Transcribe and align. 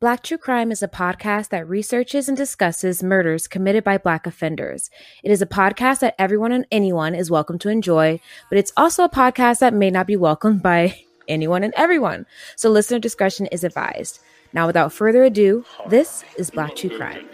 Black 0.00 0.22
True 0.22 0.38
Crime 0.38 0.72
is 0.72 0.82
a 0.82 0.88
podcast 0.88 1.50
that 1.50 1.68
researches 1.68 2.26
and 2.26 2.34
discusses 2.34 3.02
murders 3.02 3.46
committed 3.46 3.84
by 3.84 3.98
Black 3.98 4.26
offenders. 4.26 4.88
It 5.22 5.30
is 5.30 5.42
a 5.42 5.46
podcast 5.46 5.98
that 5.98 6.14
everyone 6.18 6.52
and 6.52 6.66
anyone 6.72 7.14
is 7.14 7.30
welcome 7.30 7.58
to 7.58 7.68
enjoy, 7.68 8.18
but 8.48 8.56
it's 8.56 8.72
also 8.78 9.04
a 9.04 9.10
podcast 9.10 9.58
that 9.58 9.74
may 9.74 9.90
not 9.90 10.06
be 10.06 10.16
welcomed 10.16 10.62
by 10.62 10.98
anyone 11.28 11.62
and 11.62 11.74
everyone. 11.76 12.24
So 12.56 12.70
listener 12.70 12.98
discretion 12.98 13.44
is 13.48 13.62
advised. 13.62 14.20
Now, 14.54 14.66
without 14.66 14.90
further 14.90 15.22
ado, 15.22 15.66
this 15.90 16.24
is 16.38 16.50
Black 16.50 16.76
True 16.76 16.96
Crime. 16.96 17.28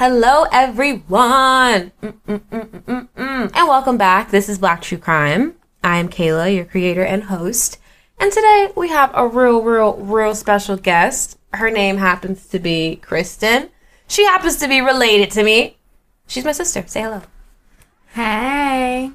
Hello, 0.00 0.46
everyone, 0.50 1.92
Mm-mm-mm-mm-mm. 2.02 3.50
and 3.54 3.68
welcome 3.68 3.98
back. 3.98 4.30
This 4.30 4.48
is 4.48 4.56
Black 4.56 4.80
True 4.80 4.96
Crime. 4.96 5.56
I 5.84 5.98
am 5.98 6.08
Kayla, 6.08 6.56
your 6.56 6.64
creator 6.64 7.04
and 7.04 7.24
host, 7.24 7.76
and 8.18 8.32
today 8.32 8.72
we 8.74 8.88
have 8.88 9.10
a 9.12 9.28
real, 9.28 9.60
real, 9.60 9.96
real 9.98 10.34
special 10.34 10.78
guest. 10.78 11.36
Her 11.52 11.70
name 11.70 11.98
happens 11.98 12.46
to 12.46 12.58
be 12.58 12.96
Kristen. 12.96 13.68
She 14.08 14.24
happens 14.24 14.56
to 14.60 14.68
be 14.68 14.80
related 14.80 15.30
to 15.32 15.42
me. 15.44 15.76
She's 16.26 16.46
my 16.46 16.52
sister. 16.52 16.82
Say 16.86 17.02
hello. 17.02 17.20
Hey. 18.14 19.10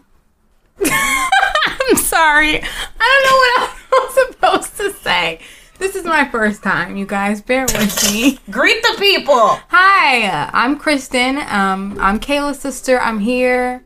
I'm 0.86 1.96
sorry. 1.96 2.62
I 2.62 3.10
don't 3.10 3.26
know 3.26 3.38
what 3.42 3.72
I 3.72 4.06
was 4.06 4.28
supposed 4.28 4.78
to 4.78 4.94
say. 5.02 5.40
This 5.78 5.96
is 5.96 6.06
my 6.06 6.27
first 6.30 6.63
time, 6.63 6.96
you 6.96 7.05
guys. 7.05 7.41
Bear 7.41 7.63
with 7.63 8.12
me. 8.12 8.40
Greet 8.49 8.82
the 8.82 8.96
people. 8.98 9.60
Hi, 9.70 10.49
I'm 10.54 10.80
Kristen. 10.80 11.38
Um, 11.38 11.98
I'm 11.99 12.20
Kayla's 12.20 12.60
sister. 12.60 12.99
I'm 12.99 13.20
here. 13.20 13.84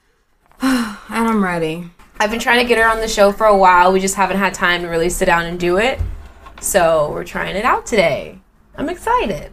and 0.62 0.98
I'm 1.08 1.42
ready. 1.42 1.90
I've 2.18 2.30
been 2.30 2.40
trying 2.40 2.60
to 2.60 2.68
get 2.68 2.76
her 2.76 2.86
on 2.86 3.00
the 3.00 3.08
show 3.08 3.32
for 3.32 3.46
a 3.46 3.56
while. 3.56 3.90
We 3.90 4.00
just 4.00 4.16
haven't 4.16 4.36
had 4.36 4.52
time 4.52 4.82
to 4.82 4.88
really 4.88 5.08
sit 5.08 5.24
down 5.24 5.46
and 5.46 5.58
do 5.58 5.78
it. 5.78 5.98
So 6.60 7.10
we're 7.10 7.24
trying 7.24 7.56
it 7.56 7.64
out 7.64 7.86
today. 7.86 8.38
I'm 8.76 8.90
excited. 8.90 9.52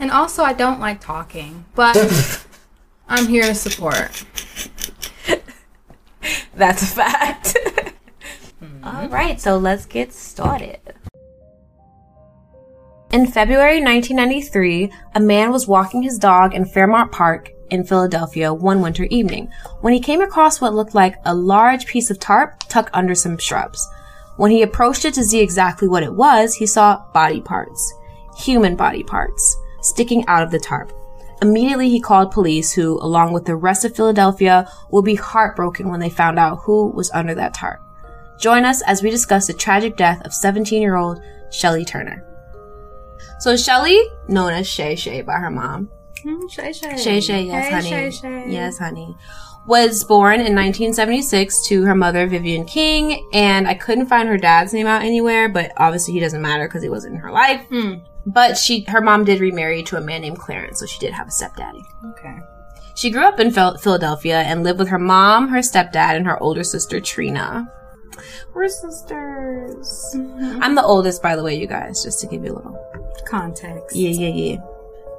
And 0.00 0.10
also, 0.10 0.42
I 0.42 0.54
don't 0.54 0.80
like 0.80 1.00
talking, 1.02 1.66
but 1.74 2.46
I'm 3.08 3.28
here 3.28 3.44
to 3.44 3.54
support. 3.54 4.24
That's 6.54 6.82
a 6.82 6.86
fact. 6.86 7.56
All 8.82 9.08
right, 9.08 9.38
so 9.38 9.58
let's 9.58 9.84
get 9.84 10.14
started. 10.14 10.95
In 13.12 13.24
February 13.24 13.80
1993, 13.80 14.90
a 15.14 15.20
man 15.20 15.52
was 15.52 15.68
walking 15.68 16.02
his 16.02 16.18
dog 16.18 16.54
in 16.54 16.64
Fairmount 16.64 17.12
Park 17.12 17.52
in 17.70 17.84
Philadelphia 17.84 18.52
one 18.52 18.82
winter 18.82 19.04
evening 19.04 19.48
when 19.80 19.92
he 19.92 20.00
came 20.00 20.20
across 20.20 20.60
what 20.60 20.74
looked 20.74 20.94
like 20.94 21.14
a 21.24 21.32
large 21.32 21.86
piece 21.86 22.10
of 22.10 22.18
tarp 22.18 22.58
tucked 22.68 22.90
under 22.92 23.14
some 23.14 23.38
shrubs. 23.38 23.88
When 24.38 24.50
he 24.50 24.62
approached 24.62 25.04
it 25.04 25.14
to 25.14 25.24
see 25.24 25.40
exactly 25.40 25.86
what 25.86 26.02
it 26.02 26.12
was, 26.12 26.56
he 26.56 26.66
saw 26.66 27.04
body 27.12 27.40
parts, 27.40 27.94
human 28.38 28.74
body 28.74 29.04
parts, 29.04 29.56
sticking 29.82 30.26
out 30.26 30.42
of 30.42 30.50
the 30.50 30.58
tarp. 30.58 30.92
Immediately 31.40 31.88
he 31.88 32.00
called 32.00 32.32
police 32.32 32.72
who, 32.72 32.98
along 33.00 33.32
with 33.32 33.44
the 33.44 33.56
rest 33.56 33.84
of 33.84 33.94
Philadelphia, 33.94 34.68
will 34.90 35.02
be 35.02 35.14
heartbroken 35.14 35.88
when 35.88 36.00
they 36.00 36.10
found 36.10 36.40
out 36.40 36.58
who 36.64 36.88
was 36.88 37.10
under 37.12 37.36
that 37.36 37.54
tarp. 37.54 37.80
Join 38.40 38.64
us 38.64 38.82
as 38.82 39.00
we 39.00 39.10
discuss 39.10 39.46
the 39.46 39.54
tragic 39.54 39.96
death 39.96 40.20
of 40.26 40.32
17-year-old 40.32 41.22
Shelley 41.50 41.84
Turner. 41.84 42.24
So 43.38 43.56
Shelley, 43.56 44.00
known 44.28 44.52
as 44.52 44.66
Shay 44.66 44.96
Shay 44.96 45.22
by 45.22 45.34
her 45.34 45.50
mom, 45.50 45.90
Shay 46.50 46.72
Shay. 46.72 46.96
Shay 46.96 47.20
Shay, 47.20 47.42
yes, 47.42 47.64
Hey, 47.66 47.70
honey. 47.72 47.88
Shay 47.90 48.10
Shay. 48.10 48.44
Yes, 48.48 48.78
honey. 48.78 49.14
Was 49.66 50.04
born 50.04 50.34
in 50.34 50.54
1976 50.54 51.66
to 51.68 51.84
her 51.84 51.94
mother, 51.94 52.26
Vivian 52.28 52.64
King, 52.64 53.28
and 53.32 53.66
I 53.66 53.74
couldn't 53.74 54.06
find 54.06 54.28
her 54.28 54.36
dad's 54.38 54.72
name 54.72 54.86
out 54.86 55.02
anywhere, 55.02 55.48
but 55.48 55.72
obviously 55.76 56.14
he 56.14 56.20
doesn't 56.20 56.40
matter 56.40 56.68
because 56.68 56.82
he 56.84 56.88
wasn't 56.88 57.14
in 57.14 57.20
her 57.20 57.32
life. 57.32 57.66
Hmm. 57.68 57.94
But 58.26 58.56
she, 58.56 58.84
her 58.88 59.00
mom 59.00 59.24
did 59.24 59.40
remarry 59.40 59.82
to 59.84 59.96
a 59.96 60.00
man 60.00 60.20
named 60.22 60.38
Clarence, 60.38 60.78
so 60.80 60.86
she 60.86 60.98
did 61.00 61.12
have 61.12 61.28
a 61.28 61.30
stepdaddy. 61.32 61.82
Okay. 62.10 62.36
She 62.94 63.10
grew 63.10 63.22
up 63.24 63.38
in 63.40 63.50
Phil- 63.50 63.76
Philadelphia 63.78 64.38
and 64.40 64.62
lived 64.64 64.78
with 64.78 64.88
her 64.88 64.98
mom, 64.98 65.48
her 65.48 65.58
stepdad, 65.58 66.16
and 66.16 66.26
her 66.26 66.40
older 66.42 66.64
sister, 66.64 67.00
Trina. 67.00 67.70
We're 68.54 68.68
sisters. 68.68 70.16
I'm 70.60 70.74
the 70.74 70.82
oldest, 70.84 71.22
by 71.22 71.36
the 71.36 71.42
way, 71.42 71.56
you 71.56 71.66
guys, 71.66 72.02
just 72.02 72.20
to 72.20 72.26
give 72.26 72.44
you 72.44 72.52
a 72.52 72.56
little 72.56 72.78
Context. 73.26 73.96
yeah, 73.96 74.10
yeah, 74.10 74.28
yeah. 74.28 74.56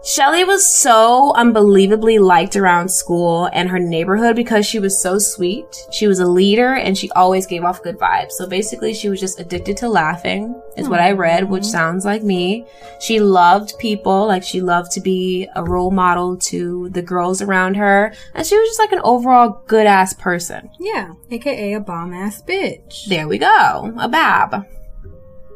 Shelly 0.03 0.45
was 0.45 0.65
so 0.65 1.33
unbelievably 1.35 2.19
liked 2.19 2.55
around 2.55 2.87
school 2.89 3.49
and 3.51 3.67
her 3.67 3.79
neighborhood 3.79 4.37
because 4.37 4.65
she 4.65 4.79
was 4.79 5.01
so 5.01 5.17
sweet. 5.19 5.85
She 5.91 6.07
was 6.07 6.19
a 6.19 6.25
leader 6.25 6.75
and 6.75 6.97
she 6.97 7.09
always 7.11 7.45
gave 7.45 7.65
off 7.65 7.83
good 7.83 7.97
vibes. 7.97 8.31
So 8.31 8.47
basically, 8.47 8.93
she 8.93 9.09
was 9.09 9.19
just 9.19 9.37
addicted 9.39 9.75
to 9.77 9.89
laughing, 9.89 10.55
is 10.77 10.87
what 10.87 11.01
I 11.01 11.11
read, 11.11 11.49
which 11.49 11.65
sounds 11.65 12.05
like 12.05 12.23
me. 12.23 12.65
She 13.01 13.19
loved 13.19 13.77
people, 13.79 14.27
like 14.27 14.43
she 14.43 14.61
loved 14.61 14.91
to 14.93 15.01
be 15.01 15.49
a 15.55 15.63
role 15.63 15.91
model 15.91 16.37
to 16.37 16.89
the 16.89 17.01
girls 17.01 17.41
around 17.41 17.75
her. 17.75 18.13
And 18.33 18.45
she 18.45 18.57
was 18.57 18.69
just 18.69 18.79
like 18.79 18.93
an 18.93 19.01
overall 19.03 19.61
good 19.67 19.87
ass 19.87 20.13
person. 20.13 20.69
Yeah. 20.79 21.15
AKA 21.31 21.73
a 21.73 21.79
bomb 21.81 22.13
ass 22.13 22.41
bitch. 22.41 23.07
There 23.07 23.27
we 23.27 23.39
go. 23.39 23.93
A 23.99 24.07
bab. 24.07 24.65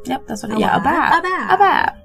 Yep, 0.04 0.26
that's 0.26 0.42
what 0.42 0.52
it 0.52 0.58
Yeah, 0.58 0.76
a 0.76 0.80
bab. 0.82 1.20
A 1.20 1.22
bab. 1.22 1.50
A 1.54 1.56
bab. 1.58 2.01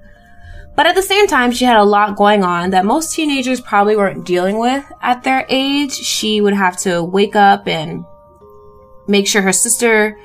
But 0.78 0.86
at 0.86 0.94
the 0.94 1.02
same 1.02 1.26
time, 1.26 1.50
she 1.50 1.64
had 1.64 1.76
a 1.76 1.82
lot 1.82 2.14
going 2.14 2.44
on 2.44 2.70
that 2.70 2.84
most 2.84 3.12
teenagers 3.12 3.60
probably 3.60 3.96
weren't 3.96 4.24
dealing 4.24 4.60
with 4.60 4.84
at 5.02 5.24
their 5.24 5.44
age. 5.48 5.90
She 5.90 6.40
would 6.40 6.54
have 6.54 6.76
to 6.82 7.02
wake 7.02 7.34
up 7.34 7.66
and 7.66 8.04
make 9.08 9.26
sure 9.26 9.42
her 9.42 9.52
sister 9.52 10.16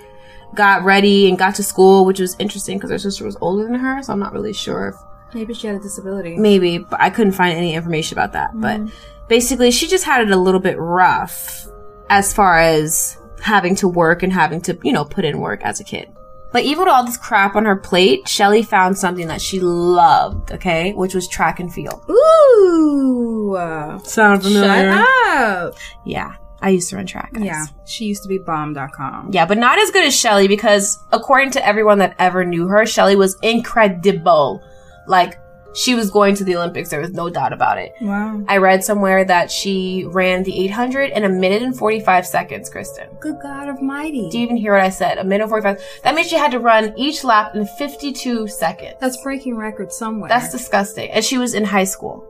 got 0.53 0.84
ready 0.84 1.28
and 1.28 1.40
got 1.40 1.56
to 1.56 1.64
school, 1.64 2.06
which 2.06 2.19
was 2.19 2.36
interesting 2.38 2.78
because 2.78 2.91
her 2.91 3.00
sister 3.00 3.25
was 3.25 3.36
older 3.41 3.64
than 3.64 3.74
her. 3.74 4.03
So 4.03 4.14
I'm 4.14 4.19
not 4.19 4.31
really 4.31 4.53
sure 4.53 4.90
if 4.90 5.34
Maybe 5.34 5.56
she 5.56 5.66
had 5.66 5.78
a 5.78 5.80
disability. 5.80 6.38
maybe, 6.38 6.78
but 6.78 7.02
I 7.02 7.09
couldn't 7.09 7.34
find 7.34 7.58
any 7.58 7.74
information 7.74 8.16
about 8.20 8.34
that. 8.34 8.52
But 8.53 8.80
mm. 8.80 8.91
basically, 9.28 9.72
she 9.72 9.88
just 9.88 10.03
had 10.03 10.22
it 10.22 10.30
a 10.30 10.38
little 10.38 10.62
bit 10.62 10.78
rough 10.78 11.68
as 12.12 12.31
far 12.31 12.59
as 12.59 13.18
having 13.41 13.74
to 13.78 13.88
work 13.88 14.22
and 14.22 14.31
having 14.31 14.62
to, 14.62 14.78
you 14.84 14.94
know, 14.94 15.03
put 15.03 15.25
in 15.25 15.40
work 15.40 15.64
as 15.64 15.80
a 15.80 15.84
kid. 15.84 16.12
But 16.53 16.64
even 16.64 16.86
with 16.86 16.94
all 16.94 17.03
this 17.03 17.18
crap 17.18 17.56
on 17.56 17.66
her 17.66 17.75
plate, 17.75 18.28
Shelly 18.30 18.62
found 18.62 18.97
something 18.97 19.28
that 19.28 19.41
she 19.41 19.59
loved, 19.59 20.52
okay, 20.52 20.94
which 20.94 21.16
was 21.16 21.28
track 21.28 21.59
and 21.59 21.74
field. 21.74 22.06
Ooh. 22.09 23.56
Sound 24.03 24.44
Shut 24.44 24.88
up. 24.88 25.75
Yeah, 26.06 26.36
I 26.62 26.69
used 26.69 26.90
to 26.91 26.96
run 26.96 27.08
track. 27.08 27.34
guys. 27.34 27.44
Yeah. 27.44 27.66
She 27.86 28.06
used 28.06 28.22
to 28.24 28.30
be 28.30 28.38
bomb.com. 28.38 29.31
Yeah, 29.34 29.46
but 29.47 29.58
not 29.58 29.80
as 29.80 29.90
good 29.90 30.06
as 30.06 30.16
Shelly 30.16 30.47
because 30.47 30.97
according 31.12 31.52
to 31.52 31.68
everyone 31.68 31.97
that 31.97 32.16
ever 32.19 32.46
knew 32.46 32.68
her, 32.68 32.85
Shelly 32.85 33.16
was 33.16 33.35
incredible. 33.41 34.62
Like, 35.08 35.40
she 35.75 35.95
was 35.95 36.11
going 36.11 36.35
to 36.35 36.44
the 36.44 36.56
Olympics, 36.56 36.89
there 36.89 37.00
was 37.00 37.11
no 37.13 37.29
doubt 37.29 37.53
about 37.53 37.78
it. 37.78 37.94
Wow. 38.01 38.44
I 38.47 38.57
read 38.57 38.84
somewhere 38.84 39.25
that 39.25 39.51
she 39.51 40.06
ran 40.07 40.44
the 40.44 40.57
800 40.66 41.11
in 41.11 41.23
a 41.23 41.29
minute 41.29 41.61
and 41.63 41.75
45 41.75 42.25
seconds, 42.25 42.69
Kristen. 42.69 43.07
Good 43.19 43.39
God 43.41 43.67
Almighty. 43.69 44.29
Do 44.29 44.38
you 44.38 44.44
even 44.45 44.57
hear 44.57 44.73
what 44.73 44.81
I 44.84 44.89
said? 44.89 45.17
A 45.17 45.23
minute 45.23 45.44
and 45.44 45.50
45. 45.50 45.84
That 46.03 46.16
means 46.16 46.28
she 46.28 46.35
had 46.35 46.51
to 46.51 46.59
run 46.59 46.94
each 46.97 47.23
lap 47.23 47.56
in 47.56 47.66
52 47.66 48.47
seconds. 48.47 48.95
That's 49.00 49.17
breaking 49.23 49.56
records 49.56 49.97
somewhere. 49.97 50.29
That's 50.29 50.51
disgusting. 50.51 51.09
And 51.11 51.23
she 51.23 51.38
was 51.38 51.53
in 51.53 51.63
high 51.63 51.84
school. 51.85 52.28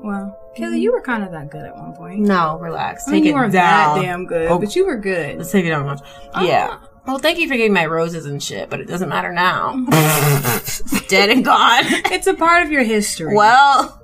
Well, 0.00 0.36
Kayla, 0.56 0.64
mm-hmm. 0.66 0.76
you 0.76 0.92
were 0.92 1.00
kind 1.00 1.22
of 1.22 1.30
that 1.30 1.50
good 1.50 1.64
at 1.64 1.76
one 1.76 1.94
point. 1.94 2.20
No, 2.20 2.58
relax. 2.58 3.08
I 3.08 3.12
mean, 3.12 3.22
Take 3.22 3.28
you 3.28 3.34
weren't 3.34 3.52
down. 3.52 3.96
that 3.96 4.02
damn 4.02 4.26
good, 4.26 4.50
Oh. 4.50 4.58
but 4.58 4.74
you 4.74 4.84
were 4.84 4.96
good. 4.98 5.38
Let's 5.38 5.52
take 5.52 5.64
it 5.64 5.70
down 5.70 5.82
a 5.82 5.86
notch. 5.86 6.00
Yeah. 6.42 6.68
Ah. 6.72 6.88
Well, 7.06 7.18
thank 7.18 7.38
you 7.38 7.48
for 7.48 7.56
giving 7.56 7.72
my 7.72 7.86
roses 7.86 8.26
and 8.26 8.42
shit, 8.42 8.70
but 8.70 8.80
it 8.80 8.86
doesn't 8.86 9.08
matter 9.08 9.32
now. 9.32 9.72
Dead 11.08 11.30
and 11.30 11.44
gone. 11.44 11.84
It's 12.12 12.26
a 12.26 12.34
part 12.34 12.64
of 12.64 12.70
your 12.70 12.82
history. 12.84 13.34
well, 13.34 14.00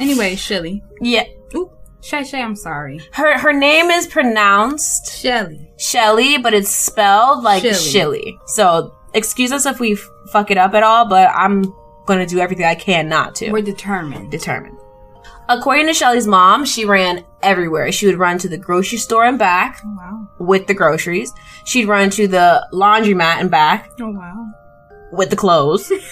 Anyway, 0.00 0.34
Shelly. 0.34 0.82
yeah. 1.00 1.24
Ooh, 1.54 1.70
Shay 2.00 2.24
Shay, 2.24 2.42
I'm 2.42 2.56
sorry. 2.56 3.00
Her 3.12 3.38
her 3.38 3.52
name 3.52 3.90
is 3.90 4.06
pronounced 4.06 5.20
Shelly. 5.20 5.70
Shelly, 5.78 6.38
but 6.38 6.52
it's 6.54 6.70
spelled 6.74 7.44
like 7.44 7.62
Shilly. 7.62 7.74
Shilly. 7.78 8.38
So 8.46 8.96
excuse 9.14 9.52
us 9.52 9.64
if 9.66 9.78
we 9.78 9.92
f- 9.92 10.08
fuck 10.32 10.50
it 10.50 10.58
up 10.58 10.74
at 10.74 10.82
all, 10.82 11.06
but 11.08 11.28
I'm 11.28 11.62
gonna 12.06 12.26
do 12.26 12.40
everything 12.40 12.64
I 12.66 12.74
can 12.74 13.08
not 13.08 13.36
to. 13.36 13.52
We're 13.52 13.62
determined. 13.62 14.30
determined. 14.32 14.78
According 15.48 15.86
to 15.86 15.94
Shelly's 15.94 16.26
mom, 16.26 16.64
she 16.64 16.84
ran 16.84 17.24
everywhere. 17.42 17.90
She 17.92 18.06
would 18.06 18.18
run 18.18 18.38
to 18.38 18.48
the 18.48 18.58
grocery 18.58 18.98
store 18.98 19.24
and 19.24 19.38
back 19.38 19.80
Oh, 19.84 19.94
wow. 19.96 20.28
with 20.38 20.66
the 20.66 20.74
groceries. 20.74 21.32
She'd 21.64 21.86
run 21.86 22.10
to 22.10 22.26
the 22.28 22.66
laundromat 22.72 23.40
and 23.40 23.50
back 23.50 23.90
Oh, 24.00 24.10
wow. 24.10 24.46
with 25.12 25.30
the 25.30 25.36
clothes. 25.36 25.90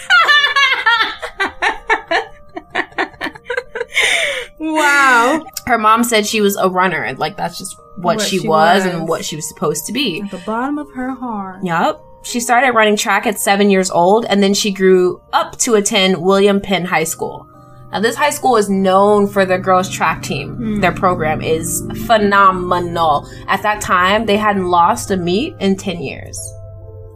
Wow. 4.59 5.43
Her 5.67 5.79
mom 5.79 6.05
said 6.05 6.27
she 6.27 6.41
was 6.41 6.57
a 6.57 6.69
runner, 6.69 7.03
and 7.03 7.19
like 7.19 7.37
that's 7.37 7.59
just 7.59 7.77
what, 7.97 8.17
What 8.17 8.21
she, 8.21 8.39
she 8.41 8.49
was, 8.49 8.85
was. 8.85 8.93
and 8.95 9.09
what 9.09 9.25
she 9.25 9.37
was 9.37 9.49
supposed 9.49 9.87
to 9.87 9.93
be. 9.93 10.21
At 10.21 10.31
the 10.31 10.39
bottom 10.39 10.79
of 10.79 10.91
her 10.95 11.11
heart. 11.15 11.61
Yep. 11.65 12.01
She 12.25 12.41
started 12.41 12.73
running 12.73 12.97
track 12.97 13.27
at 13.27 13.39
seven 13.41 13.71
years 13.71 13.91
old, 13.91 14.27
and 14.27 14.43
then 14.43 14.53
she 14.53 14.71
grew 14.71 15.23
up 15.33 15.57
to 15.61 15.75
attend 15.77 16.19
William 16.21 16.61
Penn 16.61 16.85
High 16.85 17.05
School. 17.05 17.49
Now, 17.93 18.01
this 18.01 18.17
high 18.17 18.31
school 18.31 18.57
is 18.57 18.71
known 18.71 19.27
for 19.27 19.45
their 19.45 19.59
girls' 19.59 19.91
track 19.91 20.23
team. 20.23 20.55
Hmm. 20.57 20.81
Their 20.81 20.93
program 20.93 21.43
is 21.43 21.83
phenomenal. 22.07 23.29
At 23.49 23.63
that 23.63 23.81
time, 23.81 24.27
they 24.27 24.37
hadn't 24.37 24.67
lost 24.67 25.11
a 25.11 25.17
meet 25.17 25.55
in 25.59 25.77
10 25.77 26.01
years. 26.01 26.39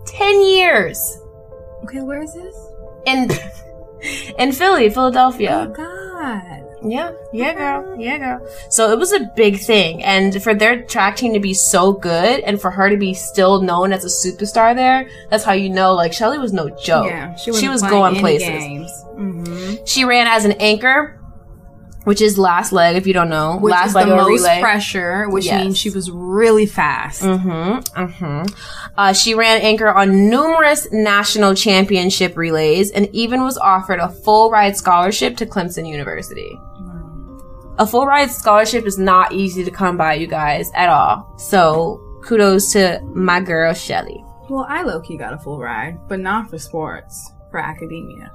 10 0.07 0.43
years! 0.43 1.19
Okay, 1.85 2.01
where 2.01 2.23
is 2.23 2.35
this? 2.35 2.57
In, 3.07 3.31
in 4.39 4.53
Philly, 4.53 4.91
Philadelphia. 4.91 5.69
Oh 5.71 5.73
God. 5.73 6.64
Yeah, 6.87 7.13
yeah, 7.33 7.55
girl, 7.55 7.97
yeah, 7.99 8.19
girl. 8.19 8.49
So 8.71 8.91
it 8.93 8.99
was 8.99 9.13
a 9.13 9.21
big 9.37 9.59
thing, 9.59 10.03
and 10.05 10.43
for 10.43 10.55
their 10.55 10.83
track 10.83 11.17
team 11.17 11.33
to 11.35 11.41
be 11.41 11.55
so 11.55 11.93
good, 11.93 12.41
and 12.41 12.61
for 12.61 12.71
her 12.71 12.91
to 12.91 12.97
be 12.97 13.15
still 13.15 13.63
known 13.63 13.93
as 13.93 14.05
a 14.05 14.09
superstar 14.09 14.75
there, 14.75 15.09
that's 15.31 15.45
how 15.45 15.53
you 15.53 15.71
know, 15.71 15.95
like 15.95 16.13
Shelly 16.13 16.39
was 16.39 16.53
no 16.53 16.69
joke. 16.69 17.07
Yeah, 17.07 17.35
she, 17.37 17.53
she 17.55 17.69
was 17.69 17.83
going 17.83 18.17
places. 18.17 18.91
Mm-hmm. 19.17 19.85
She 19.87 20.05
ran 20.05 20.27
as 20.27 20.45
an 20.45 20.53
anchor, 20.53 21.21
which 22.05 22.21
is 22.21 22.37
last 22.37 22.71
leg, 22.73 22.97
if 22.97 23.07
you 23.07 23.15
don't 23.15 23.31
know, 23.31 23.57
Which 23.57 23.71
last 23.73 23.89
is 23.91 23.95
leg 23.95 24.09
the 24.09 24.17
most 24.17 24.43
relay. 24.43 24.61
pressure, 24.61 25.27
which 25.31 25.47
Yes. 25.47 25.65
means 25.65 25.79
she 25.79 25.89
was 25.89 26.11
really 26.11 26.67
fast. 26.67 27.23
Mm-hmm. 27.23 27.99
Mm-hmm. 27.99 28.55
Uh, 28.97 29.13
she 29.15 29.35
ran 29.35 29.63
anchor 29.63 29.89
on 29.89 30.29
numerous 30.29 30.87
national 30.93 31.55
championship 31.55 32.37
relays, 32.37 32.91
and 32.91 33.09
even 33.13 33.43
was 33.43 33.57
offered 33.57 34.01
a 34.01 34.09
full 34.11 34.51
ride 34.51 34.77
scholarship 34.77 35.37
to 35.39 35.47
Clemson 35.47 35.89
University. 35.89 36.59
A 37.79 37.87
full 37.87 38.07
ride 38.07 38.31
scholarship 38.31 38.87
is 38.87 38.99
not 38.99 39.33
easy 39.33 39.65
to 39.65 39.71
come 39.71 39.97
by, 39.97 40.15
you 40.15 40.29
guys, 40.29 40.71
at 40.75 40.89
all. 40.89 41.35
So 41.39 42.01
kudos 42.23 42.73
to 42.73 43.01
my 43.15 43.41
girl 43.41 43.75
Shelly. 43.75 44.25
Well, 44.49 44.67
I 44.69 44.83
low 44.83 45.01
key 45.01 45.17
got 45.17 45.33
a 45.33 45.39
full 45.39 45.59
ride, 45.59 45.99
but 46.09 46.21
not 46.21 46.51
for 46.51 46.59
sports, 46.59 47.33
for 47.51 47.59
academia. 47.59 48.31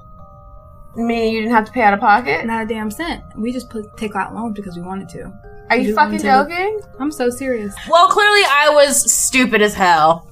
Meaning 0.94 1.32
you 1.32 1.40
didn't 1.40 1.54
have 1.54 1.64
to 1.66 1.72
pay 1.72 1.82
out 1.82 1.94
of 1.94 2.00
pocket? 2.00 2.44
Not 2.44 2.64
a 2.64 2.66
damn 2.66 2.90
cent. 2.90 3.22
We 3.36 3.52
just 3.52 3.70
put 3.70 3.96
take 3.96 4.14
out 4.14 4.34
loans 4.34 4.56
because 4.56 4.76
we 4.76 4.82
wanted 4.82 5.08
to. 5.10 5.32
Are 5.70 5.76
you 5.76 5.94
fucking 5.94 6.18
joking? 6.18 6.80
I'm 6.98 7.12
so 7.12 7.30
serious. 7.30 7.74
Well, 7.88 8.08
clearly 8.08 8.42
I 8.46 8.70
was 8.70 9.10
stupid 9.10 9.62
as 9.62 9.72
hell 9.72 10.28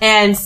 and 0.00 0.38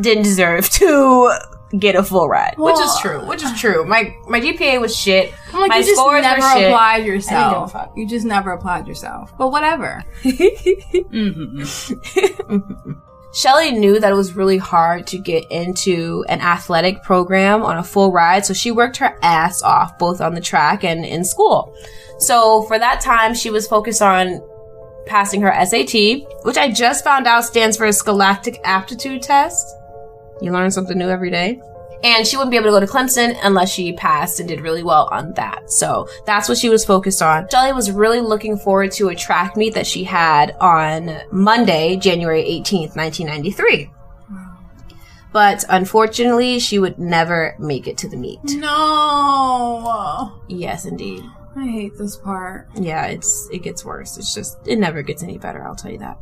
didn't 0.00 0.24
deserve 0.24 0.70
to 0.70 1.38
get 1.78 1.94
a 1.94 2.02
full 2.02 2.28
ride, 2.28 2.54
which 2.56 2.78
is 2.78 2.98
true. 3.00 3.24
Which 3.26 3.42
is 3.42 3.58
true. 3.60 3.84
My 3.84 4.14
my 4.28 4.40
GPA 4.40 4.80
was 4.80 4.96
shit. 4.96 5.32
I'm 5.52 5.60
like, 5.60 5.68
my 5.70 5.78
you 5.78 5.84
just 5.84 5.96
never 5.96 6.10
were 6.10 6.22
shit. 6.22 6.68
applied 6.68 6.94
I 6.94 6.98
didn't 6.98 7.14
yourself. 7.14 7.52
give 7.52 7.62
a 7.62 7.68
fuck. 7.68 7.92
You 7.96 8.08
just 8.08 8.26
never 8.26 8.52
applied 8.52 8.86
yourself. 8.88 9.32
But 9.36 9.50
whatever. 9.50 10.04
mm-hmm. 11.04 11.62
Shelly 13.34 13.72
knew 13.72 13.98
that 13.98 14.12
it 14.12 14.14
was 14.14 14.36
really 14.36 14.58
hard 14.58 15.08
to 15.08 15.18
get 15.18 15.50
into 15.50 16.24
an 16.28 16.40
athletic 16.40 17.02
program 17.02 17.64
on 17.64 17.78
a 17.78 17.82
full 17.82 18.12
ride, 18.12 18.46
so 18.46 18.54
she 18.54 18.70
worked 18.70 18.98
her 18.98 19.18
ass 19.22 19.60
off 19.60 19.98
both 19.98 20.20
on 20.20 20.34
the 20.34 20.40
track 20.40 20.84
and 20.84 21.04
in 21.04 21.24
school. 21.24 21.74
So 22.18 22.62
for 22.62 22.78
that 22.78 23.00
time, 23.00 23.34
she 23.34 23.50
was 23.50 23.66
focused 23.66 24.02
on 24.02 24.40
passing 25.06 25.40
her 25.42 25.52
SAT, 25.64 26.22
which 26.44 26.56
I 26.56 26.70
just 26.70 27.02
found 27.02 27.26
out 27.26 27.44
stands 27.44 27.76
for 27.76 27.86
a 27.86 27.92
Scholastic 27.92 28.60
Aptitude 28.64 29.22
Test. 29.22 29.66
You 30.40 30.52
learn 30.52 30.70
something 30.70 30.96
new 30.98 31.08
every 31.08 31.30
day. 31.30 31.60
And 32.02 32.26
she 32.26 32.36
wouldn't 32.36 32.50
be 32.50 32.58
able 32.58 32.66
to 32.66 32.72
go 32.72 32.80
to 32.80 32.86
Clemson 32.86 33.34
unless 33.42 33.72
she 33.72 33.94
passed 33.94 34.38
and 34.38 34.46
did 34.46 34.60
really 34.60 34.82
well 34.82 35.08
on 35.10 35.32
that. 35.34 35.70
So 35.70 36.06
that's 36.26 36.50
what 36.50 36.58
she 36.58 36.68
was 36.68 36.84
focused 36.84 37.22
on. 37.22 37.48
Shelly 37.50 37.72
was 37.72 37.90
really 37.90 38.20
looking 38.20 38.58
forward 38.58 38.92
to 38.92 39.08
a 39.08 39.14
track 39.14 39.56
meet 39.56 39.72
that 39.72 39.86
she 39.86 40.04
had 40.04 40.54
on 40.60 41.18
Monday, 41.32 41.96
January 41.96 42.42
18th, 42.42 42.94
1993. 42.94 43.90
But 45.32 45.64
unfortunately, 45.68 46.60
she 46.60 46.78
would 46.78 46.98
never 46.98 47.56
make 47.58 47.88
it 47.88 47.96
to 47.98 48.08
the 48.08 48.16
meet. 48.16 48.38
No. 48.44 50.40
Yes, 50.46 50.84
indeed. 50.84 51.24
I 51.56 51.66
hate 51.66 51.96
this 51.96 52.16
part. 52.16 52.68
Yeah, 52.74 53.06
it's 53.06 53.48
it 53.52 53.62
gets 53.62 53.84
worse. 53.84 54.16
It's 54.16 54.34
just 54.34 54.58
it 54.66 54.78
never 54.78 55.02
gets 55.02 55.22
any 55.22 55.38
better. 55.38 55.66
I'll 55.66 55.74
tell 55.74 55.90
you 55.90 55.98
that. 55.98 56.18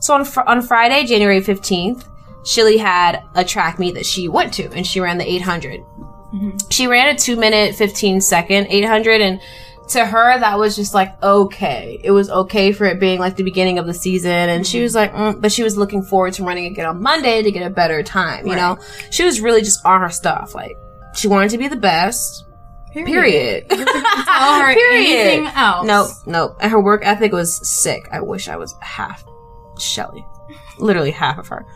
So 0.00 0.14
on 0.14 0.24
fr- 0.24 0.42
on 0.42 0.62
Friday, 0.62 1.04
January 1.04 1.40
fifteenth, 1.40 2.06
Shilly 2.48 2.78
had 2.78 3.22
a 3.34 3.44
track 3.44 3.78
meet 3.78 3.94
that 3.96 4.06
she 4.06 4.26
went 4.26 4.54
to, 4.54 4.72
and 4.72 4.86
she 4.86 5.00
ran 5.00 5.18
the 5.18 5.30
eight 5.30 5.42
She 6.70 6.86
ran 6.86 7.14
a 7.14 7.18
two 7.18 7.36
minute 7.36 7.74
fifteen 7.74 8.22
second 8.22 8.68
eight 8.70 8.86
hundred, 8.86 9.20
and 9.20 9.38
to 9.88 10.06
her 10.06 10.38
that 10.38 10.58
was 10.58 10.74
just 10.74 10.94
like 10.94 11.22
okay. 11.22 12.00
It 12.02 12.10
was 12.10 12.30
okay 12.30 12.72
for 12.72 12.86
it 12.86 12.98
being 12.98 13.20
like 13.20 13.36
the 13.36 13.42
beginning 13.42 13.78
of 13.78 13.86
the 13.86 13.92
season, 13.92 14.30
and 14.30 14.66
she 14.66 14.80
was 14.80 14.94
like, 14.94 15.12
mm, 15.12 15.38
but 15.38 15.52
she 15.52 15.62
was 15.62 15.76
looking 15.76 16.02
forward 16.02 16.32
to 16.34 16.44
running 16.44 16.64
again 16.64 16.86
on 16.86 17.02
Monday 17.02 17.42
to 17.42 17.50
get 17.50 17.66
a 17.66 17.70
better 17.70 18.02
time. 18.02 18.46
You 18.46 18.56
know, 18.56 18.78
she 19.10 19.24
was 19.24 19.42
really 19.42 19.60
just 19.60 19.84
on 19.84 20.00
her 20.00 20.08
stuff. 20.08 20.54
Like 20.54 20.78
she 21.14 21.28
wanted 21.28 21.50
to 21.50 21.58
be 21.58 21.68
the 21.68 21.76
best. 21.76 22.46
Period. 22.94 23.68
Tell 23.68 23.78
her 24.62 24.70
anything 24.94 25.46
else. 25.54 25.86
Nope, 25.86 26.08
nope. 26.24 26.56
And 26.62 26.72
her 26.72 26.80
work 26.80 27.02
ethic 27.04 27.32
was 27.32 27.68
sick. 27.68 28.08
I 28.10 28.22
wish 28.22 28.48
I 28.48 28.56
was 28.56 28.74
half 28.80 29.22
Shelly. 29.78 30.24
Literally 30.78 31.10
half 31.10 31.36
of 31.36 31.48
her. 31.48 31.66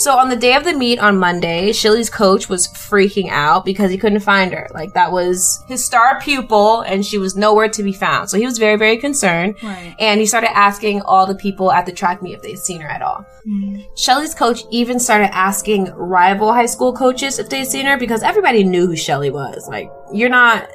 So 0.00 0.16
on 0.16 0.30
the 0.30 0.36
day 0.36 0.54
of 0.54 0.64
the 0.64 0.72
meet 0.72 0.98
on 0.98 1.18
Monday, 1.18 1.72
Shelly's 1.72 2.08
coach 2.08 2.48
was 2.48 2.68
freaking 2.68 3.28
out 3.28 3.66
because 3.66 3.90
he 3.90 3.98
couldn't 3.98 4.20
find 4.20 4.50
her. 4.50 4.66
Like 4.72 4.94
that 4.94 5.12
was 5.12 5.62
his 5.68 5.84
star 5.84 6.18
pupil 6.22 6.80
and 6.80 7.04
she 7.04 7.18
was 7.18 7.36
nowhere 7.36 7.68
to 7.68 7.82
be 7.82 7.92
found. 7.92 8.30
So 8.30 8.38
he 8.38 8.46
was 8.46 8.56
very, 8.56 8.76
very 8.76 8.96
concerned. 8.96 9.56
Right. 9.62 9.94
And 9.98 10.18
he 10.18 10.24
started 10.24 10.56
asking 10.56 11.02
all 11.02 11.26
the 11.26 11.34
people 11.34 11.70
at 11.70 11.84
the 11.84 11.92
track 11.92 12.22
meet 12.22 12.32
if 12.32 12.40
they'd 12.40 12.58
seen 12.58 12.80
her 12.80 12.88
at 12.88 13.02
all. 13.02 13.26
Mm-hmm. 13.46 13.82
Shelly's 13.94 14.34
coach 14.34 14.62
even 14.70 14.98
started 14.98 15.34
asking 15.34 15.92
rival 15.94 16.54
high 16.54 16.64
school 16.64 16.94
coaches 16.94 17.38
if 17.38 17.50
they'd 17.50 17.66
seen 17.66 17.84
her 17.84 17.98
because 17.98 18.22
everybody 18.22 18.64
knew 18.64 18.86
who 18.86 18.96
Shelly 18.96 19.30
was. 19.30 19.68
Like, 19.68 19.92
you're 20.14 20.30
not 20.30 20.66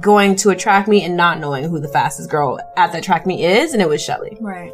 going 0.00 0.34
to 0.34 0.50
a 0.50 0.56
track 0.56 0.88
meet 0.88 1.04
and 1.04 1.16
not 1.16 1.38
knowing 1.38 1.62
who 1.68 1.78
the 1.78 1.88
fastest 1.88 2.28
girl 2.28 2.58
at 2.76 2.92
that 2.92 3.04
track 3.04 3.24
meet 3.24 3.44
is, 3.44 3.72
and 3.72 3.80
it 3.80 3.88
was 3.88 4.02
Shelly. 4.02 4.36
Right. 4.40 4.72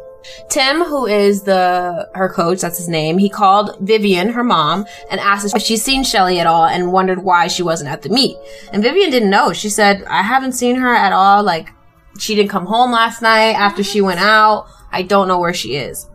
Tim, 0.49 0.81
who 0.83 1.05
is 1.05 1.43
the 1.43 2.09
her 2.15 2.29
coach, 2.29 2.61
that's 2.61 2.77
his 2.77 2.87
name, 2.89 3.17
he 3.17 3.29
called 3.29 3.77
Vivian, 3.81 4.29
her 4.29 4.43
mom, 4.43 4.85
and 5.09 5.19
asked 5.19 5.55
if 5.55 5.61
she's 5.61 5.83
seen 5.83 6.03
Shelly 6.03 6.39
at 6.39 6.47
all 6.47 6.65
and 6.65 6.91
wondered 6.91 7.23
why 7.23 7.47
she 7.47 7.63
wasn't 7.63 7.89
at 7.89 8.01
the 8.01 8.09
meet. 8.09 8.37
And 8.71 8.81
Vivian 8.83 9.09
didn't 9.09 9.29
know. 9.29 9.53
She 9.53 9.69
said, 9.69 10.03
I 10.05 10.21
haven't 10.21 10.53
seen 10.53 10.75
her 10.77 10.93
at 10.93 11.13
all. 11.13 11.43
Like, 11.43 11.69
she 12.19 12.35
didn't 12.35 12.49
come 12.51 12.65
home 12.65 12.91
last 12.91 13.21
night 13.21 13.51
after 13.55 13.83
she 13.83 14.01
went 14.01 14.19
out. 14.19 14.67
I 14.91 15.01
don't 15.01 15.27
know 15.27 15.39
where 15.39 15.53
she 15.53 15.75
is. 15.75 16.07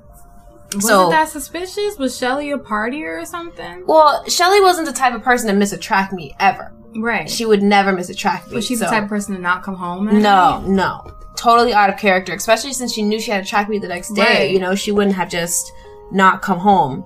Was 0.75 0.87
So- 0.87 1.11
that 1.11 1.29
suspicious? 1.29 1.99
Was 1.99 2.17
Shelly 2.17 2.51
a 2.53 2.57
partier 2.59 3.21
or 3.21 3.27
something? 3.27 3.85
Well, 3.87 4.25
Shelly 4.29 4.61
wasn't 4.61 4.87
the 4.87 4.93
type 4.95 5.15
of 5.15 5.23
person 5.23 5.49
to 5.49 5.55
miss 5.55 5.73
a 5.73 5.79
track 5.79 6.13
meet 6.13 6.33
ever. 6.39 6.73
Right. 6.97 7.29
She 7.29 7.45
would 7.45 7.63
never 7.63 7.93
miss 7.93 8.09
a 8.09 8.15
track 8.15 8.47
meet. 8.47 8.55
was 8.55 8.67
she 8.67 8.75
the 8.77 8.85
so- 8.87 8.91
type 8.91 9.03
of 9.05 9.09
person 9.09 9.35
to 9.35 9.41
not 9.41 9.63
come 9.63 9.75
home? 9.77 10.07
No, 10.07 10.61
night? 10.61 10.67
no. 10.69 11.05
Totally 11.37 11.73
out 11.73 11.91
of 11.91 11.99
character, 11.99 12.35
especially 12.35 12.73
since 12.73 12.93
she 12.93 13.03
knew 13.03 13.19
she 13.19 13.31
had 13.31 13.43
a 13.43 13.47
track 13.47 13.69
meet 13.69 13.83
the 13.83 13.89
next 13.89 14.13
day. 14.15 14.23
Right. 14.23 14.51
You 14.51 14.59
know, 14.59 14.75
she 14.75 14.93
wouldn't 14.93 15.17
have 15.17 15.31
just 15.31 15.73
not 16.11 16.43
come 16.43 16.59
home. 16.59 17.05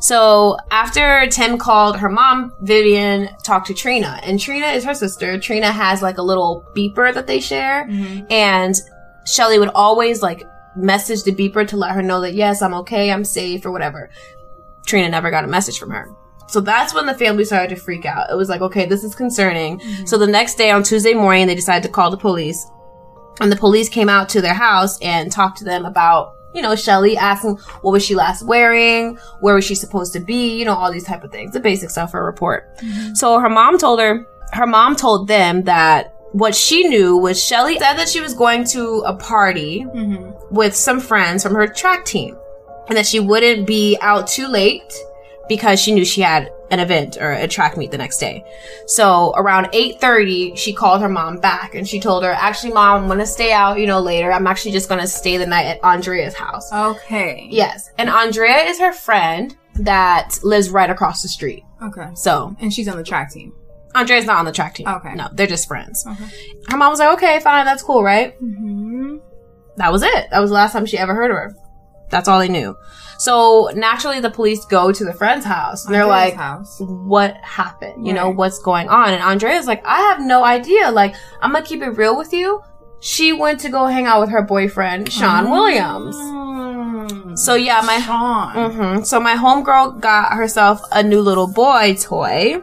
So 0.00 0.56
after 0.70 1.28
Tim 1.28 1.58
called 1.58 1.96
her 1.98 2.08
mom, 2.08 2.52
Vivian 2.62 3.28
talked 3.44 3.68
to 3.68 3.74
Trina, 3.74 4.18
and 4.24 4.40
Trina 4.40 4.66
is 4.66 4.84
her 4.84 4.94
sister. 4.94 5.38
Trina 5.38 5.70
has 5.70 6.02
like 6.02 6.18
a 6.18 6.22
little 6.22 6.64
beeper 6.74 7.14
that 7.14 7.26
they 7.26 7.38
share, 7.38 7.86
mm-hmm. 7.86 8.26
and 8.30 8.74
Shelly 9.26 9.58
would 9.58 9.68
always 9.68 10.22
like 10.22 10.42
message 10.74 11.22
the 11.22 11.32
beeper 11.32 11.66
to 11.68 11.76
let 11.76 11.92
her 11.92 12.02
know 12.02 12.20
that 12.20 12.34
yes, 12.34 12.62
I'm 12.62 12.74
okay, 12.74 13.12
I'm 13.12 13.24
safe, 13.24 13.64
or 13.64 13.70
whatever. 13.70 14.10
Trina 14.86 15.08
never 15.08 15.30
got 15.30 15.44
a 15.44 15.48
message 15.48 15.78
from 15.78 15.90
her. 15.90 16.10
So 16.48 16.60
that's 16.60 16.92
when 16.92 17.06
the 17.06 17.14
family 17.14 17.44
started 17.44 17.74
to 17.74 17.80
freak 17.80 18.04
out. 18.04 18.28
It 18.30 18.34
was 18.34 18.48
like, 18.48 18.60
okay, 18.60 18.84
this 18.84 19.04
is 19.04 19.14
concerning. 19.14 19.78
Mm-hmm. 19.78 20.06
So 20.06 20.18
the 20.18 20.26
next 20.26 20.56
day 20.56 20.70
on 20.70 20.82
Tuesday 20.82 21.14
morning, 21.14 21.46
they 21.46 21.54
decided 21.54 21.84
to 21.84 21.88
call 21.88 22.10
the 22.10 22.16
police. 22.16 22.66
And 23.40 23.50
the 23.50 23.56
police 23.56 23.88
came 23.88 24.08
out 24.08 24.28
to 24.30 24.40
their 24.40 24.54
house 24.54 24.98
and 25.00 25.32
talked 25.32 25.58
to 25.58 25.64
them 25.64 25.84
about, 25.84 26.34
you 26.54 26.62
know, 26.62 26.76
Shelly 26.76 27.16
asking 27.16 27.56
what 27.80 27.92
was 27.92 28.04
she 28.04 28.14
last 28.14 28.44
wearing? 28.44 29.16
Where 29.40 29.54
was 29.54 29.64
she 29.64 29.74
supposed 29.74 30.12
to 30.12 30.20
be? 30.20 30.58
You 30.58 30.64
know, 30.64 30.74
all 30.74 30.92
these 30.92 31.04
type 31.04 31.24
of 31.24 31.32
things. 31.32 31.52
The 31.52 31.60
basic 31.60 31.90
stuff 31.90 32.10
for 32.10 32.20
a 32.20 32.24
report. 32.24 32.76
Mm-hmm. 32.78 33.14
So 33.14 33.38
her 33.38 33.48
mom 33.48 33.78
told 33.78 34.00
her, 34.00 34.26
her 34.52 34.66
mom 34.66 34.96
told 34.96 35.28
them 35.28 35.62
that 35.64 36.14
what 36.32 36.54
she 36.54 36.88
knew 36.88 37.16
was 37.16 37.42
Shelly 37.42 37.78
said 37.78 37.94
that 37.94 38.08
she 38.08 38.20
was 38.20 38.34
going 38.34 38.64
to 38.64 39.02
a 39.06 39.14
party 39.14 39.84
mm-hmm. 39.84 40.54
with 40.54 40.74
some 40.74 41.00
friends 41.00 41.42
from 41.42 41.54
her 41.54 41.66
track 41.66 42.04
team 42.04 42.36
and 42.88 42.96
that 42.96 43.06
she 43.06 43.20
wouldn't 43.20 43.66
be 43.66 43.96
out 44.00 44.26
too 44.26 44.48
late 44.48 44.94
because 45.48 45.80
she 45.80 45.92
knew 45.92 46.04
she 46.04 46.20
had 46.20 46.50
an 46.72 46.80
event 46.80 47.18
or 47.20 47.32
a 47.32 47.46
track 47.46 47.76
meet 47.76 47.90
the 47.90 47.98
next 47.98 48.18
day. 48.18 48.44
So 48.86 49.32
around 49.36 49.66
8:30, 49.72 50.56
she 50.56 50.72
called 50.72 51.02
her 51.02 51.08
mom 51.08 51.38
back 51.38 51.74
and 51.74 51.86
she 51.86 52.00
told 52.00 52.24
her, 52.24 52.32
"Actually, 52.32 52.72
mom, 52.72 53.02
I'm 53.02 53.06
going 53.06 53.18
to 53.18 53.26
stay 53.26 53.52
out, 53.52 53.78
you 53.78 53.86
know, 53.86 54.00
later. 54.00 54.32
I'm 54.32 54.46
actually 54.46 54.72
just 54.72 54.88
going 54.88 55.00
to 55.00 55.06
stay 55.06 55.36
the 55.36 55.46
night 55.46 55.66
at 55.66 55.84
Andrea's 55.84 56.34
house." 56.34 56.72
Okay. 56.72 57.46
Yes. 57.50 57.90
And 57.98 58.08
Andrea 58.08 58.64
is 58.64 58.80
her 58.80 58.92
friend 58.92 59.56
that 59.76 60.38
lives 60.42 60.70
right 60.70 60.90
across 60.90 61.22
the 61.22 61.28
street. 61.28 61.62
Okay. 61.82 62.08
So, 62.14 62.56
And 62.60 62.72
she's 62.72 62.88
on 62.88 62.96
the 62.96 63.04
track 63.04 63.30
team. 63.30 63.52
Andrea's 63.94 64.24
not 64.24 64.38
on 64.38 64.46
the 64.46 64.52
track 64.52 64.74
team. 64.74 64.88
Okay. 64.88 65.14
No, 65.14 65.28
they're 65.32 65.46
just 65.46 65.68
friends. 65.68 66.06
Okay. 66.06 66.24
Her 66.68 66.76
mom 66.78 66.90
was 66.90 66.98
like, 66.98 67.12
okay, 67.14 67.40
fine, 67.40 67.66
that's 67.66 67.82
cool, 67.82 68.02
right? 68.02 68.40
Mm-hmm. 68.42 69.16
That 69.76 69.92
was 69.92 70.02
it. 70.02 70.30
That 70.30 70.40
was 70.40 70.50
the 70.50 70.54
last 70.54 70.72
time 70.72 70.86
she 70.86 70.98
ever 70.98 71.14
heard 71.14 71.30
of 71.30 71.36
her. 71.36 71.56
That's 72.12 72.28
all 72.28 72.38
they 72.38 72.48
knew. 72.48 72.76
So 73.18 73.70
naturally, 73.74 74.20
the 74.20 74.30
police 74.30 74.64
go 74.66 74.92
to 74.92 75.04
the 75.04 75.14
friend's 75.14 75.44
house 75.44 75.86
and 75.86 75.94
they're 75.94 76.06
like, 76.06 76.34
house. 76.34 76.80
what 76.80 77.36
happened? 77.36 78.06
You 78.06 78.12
know, 78.12 78.30
what's 78.30 78.58
going 78.60 78.88
on? 78.88 79.14
And 79.14 79.22
Andrea's 79.22 79.66
like, 79.66 79.84
I 79.86 80.00
have 80.10 80.20
no 80.20 80.44
idea. 80.44 80.90
Like, 80.90 81.14
I'm 81.40 81.52
gonna 81.52 81.64
keep 81.64 81.82
it 81.82 81.90
real 81.90 82.16
with 82.16 82.32
you. 82.32 82.62
She 83.00 83.32
went 83.32 83.60
to 83.60 83.68
go 83.68 83.86
hang 83.86 84.06
out 84.06 84.20
with 84.20 84.30
her 84.30 84.42
boyfriend, 84.42 85.10
Sean 85.10 85.50
Williams. 85.50 86.14
Mm. 86.14 87.38
So 87.38 87.54
yeah, 87.54 87.80
my 87.80 87.98
Sean. 88.00 88.72
hmm 88.72 89.02
So 89.04 89.18
my 89.18 89.34
homegirl 89.34 90.00
got 90.00 90.34
herself 90.34 90.80
a 90.92 91.02
new 91.02 91.20
little 91.20 91.46
boy 91.46 91.96
toy, 91.98 92.62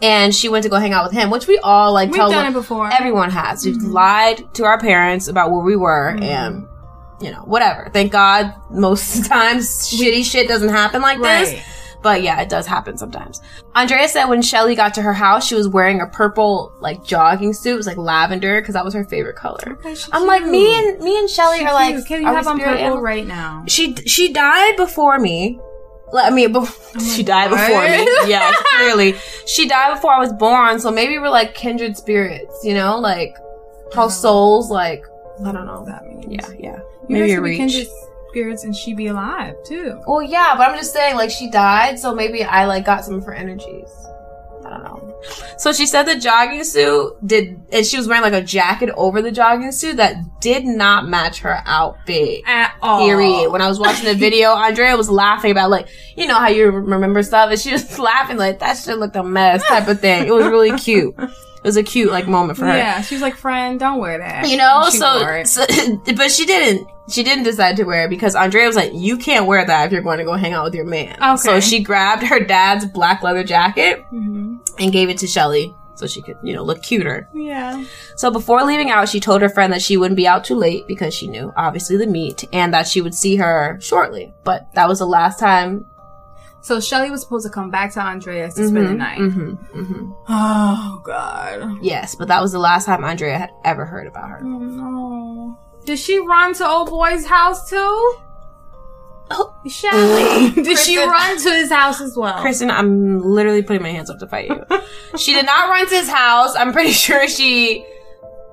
and 0.00 0.34
she 0.34 0.48
went 0.48 0.62
to 0.62 0.68
go 0.70 0.76
hang 0.78 0.92
out 0.92 1.04
with 1.04 1.12
him, 1.12 1.30
which 1.30 1.46
we 1.46 1.58
all 1.58 1.92
like. 1.92 2.08
We've 2.10 2.16
tell 2.16 2.30
done 2.30 2.46
it 2.46 2.52
before. 2.54 2.90
Everyone 2.92 3.30
has. 3.30 3.66
We've 3.66 3.82
lied 3.82 4.42
to 4.54 4.64
our 4.64 4.78
parents 4.80 5.28
about 5.28 5.50
where 5.50 5.60
we 5.60 5.76
were, 5.76 6.16
and 6.20 6.66
you 7.20 7.30
know, 7.30 7.42
whatever. 7.42 7.90
Thank 7.92 8.12
God, 8.12 8.54
most 8.70 9.26
times 9.28 9.68
shitty 9.88 10.24
shit 10.24 10.48
doesn't 10.48 10.70
happen 10.70 11.02
like 11.02 11.20
this. 11.20 11.60
But 12.00 12.22
yeah, 12.22 12.40
it 12.40 12.48
does 12.48 12.66
happen 12.66 12.96
sometimes. 12.96 13.40
Andrea 13.74 14.06
said 14.08 14.26
when 14.26 14.40
Shelly 14.40 14.76
got 14.76 14.94
to 14.94 15.02
her 15.02 15.12
house, 15.12 15.46
she 15.46 15.56
was 15.56 15.66
wearing 15.66 16.00
a 16.00 16.06
purple 16.06 16.72
like 16.80 17.02
jogging 17.04 17.52
suit. 17.52 17.74
It 17.74 17.76
was 17.76 17.86
like 17.88 17.96
lavender 17.96 18.60
because 18.60 18.74
that 18.74 18.84
was 18.84 18.94
her 18.94 19.04
favorite 19.04 19.34
color. 19.34 19.76
Okay, 19.84 19.96
I'm 20.12 20.26
like 20.26 20.44
me 20.44 20.78
and 20.78 21.00
me 21.00 21.18
and 21.18 21.28
Shelly 21.28 21.64
are 21.64 21.72
like. 21.72 21.96
cute. 21.96 22.06
Can 22.06 22.20
you 22.22 22.28
have 22.28 22.46
on 22.46 22.58
purple 22.58 22.74
animals? 22.74 23.02
right 23.02 23.26
now? 23.26 23.64
She 23.66 23.96
she 24.06 24.32
died 24.32 24.76
before 24.76 25.18
me. 25.18 25.58
Like, 26.12 26.32
I 26.32 26.34
mean, 26.34 26.54
bef- 26.54 27.16
she 27.16 27.22
died 27.22 27.50
what? 27.50 27.66
before 27.66 27.82
me. 27.82 28.30
Yeah, 28.30 28.52
clearly 28.76 29.16
she 29.46 29.68
died 29.68 29.94
before 29.94 30.12
I 30.12 30.20
was 30.20 30.32
born. 30.32 30.78
So 30.78 30.92
maybe 30.92 31.18
we're 31.18 31.30
like 31.30 31.54
kindred 31.54 31.96
spirits. 31.96 32.60
You 32.62 32.74
know, 32.74 32.98
like 32.98 33.36
how 33.92 34.08
souls 34.08 34.70
like 34.70 35.04
I 35.44 35.50
don't 35.50 35.66
know. 35.66 35.80
What 35.80 35.86
that 35.86 36.06
means. 36.06 36.26
Yeah, 36.28 36.48
yeah. 36.58 36.80
Maybe 37.08 37.28
guys 37.28 37.32
a 37.32 37.36
could 37.36 37.44
be 37.44 37.58
reach. 37.64 37.88
spirits 38.30 38.64
and 38.64 38.74
she 38.74 38.94
be 38.94 39.06
alive 39.08 39.54
too. 39.64 40.00
Well, 40.06 40.22
yeah, 40.22 40.54
but 40.56 40.68
I'm 40.68 40.76
just 40.76 40.92
saying, 40.92 41.16
like, 41.16 41.30
she 41.30 41.50
died, 41.50 41.98
so 41.98 42.14
maybe 42.14 42.44
I, 42.44 42.66
like, 42.66 42.84
got 42.84 43.04
some 43.04 43.14
of 43.14 43.24
her 43.24 43.34
energies. 43.34 43.90
I 44.64 44.70
don't 44.70 44.84
know. 44.84 45.04
So 45.56 45.72
she 45.72 45.86
said 45.86 46.04
the 46.04 46.16
jogging 46.16 46.62
suit 46.62 47.14
did, 47.26 47.60
and 47.72 47.84
she 47.86 47.96
was 47.96 48.06
wearing, 48.06 48.22
like, 48.22 48.34
a 48.34 48.42
jacket 48.42 48.90
over 48.96 49.22
the 49.22 49.32
jogging 49.32 49.72
suit 49.72 49.96
that 49.96 50.40
did 50.40 50.64
not 50.64 51.08
match 51.08 51.40
her 51.40 51.60
outfit. 51.64 52.42
At 52.46 52.74
all. 52.82 53.04
Period. 53.06 53.50
When 53.50 53.62
I 53.62 53.68
was 53.68 53.78
watching 53.80 54.04
the 54.04 54.14
video, 54.26 54.50
Andrea 54.54 54.96
was 54.96 55.08
laughing 55.10 55.50
about, 55.50 55.70
like, 55.70 55.88
you 56.16 56.26
know 56.26 56.38
how 56.38 56.48
you 56.48 56.70
remember 56.70 57.22
stuff, 57.22 57.50
and 57.50 57.58
she 57.58 57.72
was 57.72 57.98
laughing, 58.00 58.36
like, 58.36 58.58
that 58.60 58.76
shit 58.76 58.98
looked 58.98 59.16
a 59.16 59.24
mess 59.24 59.64
type 59.66 59.88
of 59.88 60.00
thing. 60.00 60.26
It 60.26 60.32
was 60.34 60.46
really 60.46 60.76
cute. 60.78 61.16
It 61.58 61.64
was 61.64 61.76
a 61.76 61.82
cute, 61.82 62.10
like, 62.10 62.26
moment 62.28 62.58
for 62.58 62.66
her. 62.66 62.76
Yeah, 62.76 63.00
she 63.02 63.14
was 63.14 63.22
like, 63.22 63.34
friend, 63.36 63.78
don't 63.80 63.98
wear 63.98 64.18
that. 64.18 64.48
You 64.48 64.56
know, 64.56 64.84
so, 64.90 65.42
so, 65.44 65.66
but 66.16 66.30
she 66.30 66.46
didn't. 66.46 66.88
She 67.10 67.22
didn't 67.22 67.44
decide 67.44 67.76
to 67.78 67.84
wear 67.84 68.04
it 68.04 68.10
because 68.10 68.34
Andrea 68.36 68.66
was 68.66 68.76
like, 68.76 68.92
"You 68.94 69.16
can't 69.16 69.46
wear 69.46 69.64
that 69.64 69.86
if 69.86 69.92
you're 69.92 70.02
going 70.02 70.18
to 70.18 70.24
go 70.24 70.34
hang 70.34 70.52
out 70.52 70.64
with 70.64 70.74
your 70.74 70.84
man." 70.84 71.16
Okay. 71.22 71.36
So 71.36 71.58
she 71.58 71.82
grabbed 71.82 72.22
her 72.24 72.38
dad's 72.38 72.84
black 72.84 73.22
leather 73.22 73.42
jacket 73.42 74.04
Mhm. 74.12 74.58
and 74.78 74.92
gave 74.92 75.08
it 75.08 75.16
to 75.18 75.26
Shelly 75.26 75.74
so 75.94 76.06
she 76.06 76.20
could, 76.20 76.36
you 76.44 76.52
know, 76.54 76.62
look 76.62 76.82
cuter. 76.82 77.26
Yeah. 77.34 77.82
So 78.16 78.30
before 78.30 78.62
leaving 78.62 78.90
out, 78.90 79.08
she 79.08 79.20
told 79.20 79.40
her 79.40 79.48
friend 79.48 79.72
that 79.72 79.80
she 79.80 79.96
wouldn't 79.96 80.18
be 80.18 80.28
out 80.28 80.44
too 80.44 80.54
late 80.54 80.86
because 80.86 81.14
she 81.14 81.28
knew, 81.28 81.50
obviously, 81.56 81.96
the 81.96 82.06
meet 82.06 82.44
and 82.52 82.74
that 82.74 82.86
she 82.86 83.00
would 83.00 83.14
see 83.14 83.36
her 83.36 83.78
shortly. 83.80 84.34
But 84.44 84.68
that 84.74 84.86
was 84.86 84.98
the 84.98 85.06
last 85.06 85.40
time. 85.40 85.86
So 86.60 86.80
Shelly 86.80 87.10
was 87.10 87.22
supposed 87.22 87.46
to 87.46 87.52
come 87.52 87.70
back 87.70 87.92
to 87.94 88.00
Andreas 88.00 88.54
to 88.54 88.66
spend 88.68 88.86
the 88.88 88.94
night. 88.94 89.18
hmm 89.18 89.52
hmm 89.52 90.12
Oh 90.28 91.00
God. 91.04 91.78
Yes, 91.82 92.14
but 92.14 92.28
that 92.28 92.42
was 92.42 92.52
the 92.52 92.58
last 92.58 92.86
time 92.86 93.04
Andrea 93.04 93.38
had 93.38 93.50
ever 93.64 93.84
heard 93.86 94.06
about 94.06 94.28
her. 94.28 94.40
Oh 94.42 94.58
no. 94.58 95.58
Did 95.84 95.98
she 95.98 96.18
run 96.18 96.54
to 96.54 96.66
old 96.68 96.90
boy's 96.90 97.24
house 97.26 97.70
too? 97.70 98.16
Oh, 99.30 99.54
Shelly. 99.68 100.50
Did 100.62 100.78
she 100.78 100.98
run 100.98 101.38
to 101.38 101.50
his 101.50 101.70
house 101.70 102.00
as 102.00 102.16
well? 102.16 102.40
Kristen, 102.40 102.70
I'm 102.70 103.20
literally 103.22 103.62
putting 103.62 103.82
my 103.82 103.90
hands 103.90 104.10
up 104.10 104.18
to 104.20 104.26
fight 104.26 104.48
you. 104.48 104.62
she 105.18 105.34
did 105.34 105.44
not 105.46 105.68
run 105.68 105.86
to 105.88 105.94
his 105.94 106.08
house. 106.08 106.54
I'm 106.56 106.72
pretty 106.72 106.92
sure 107.04 107.28
she 107.28 107.86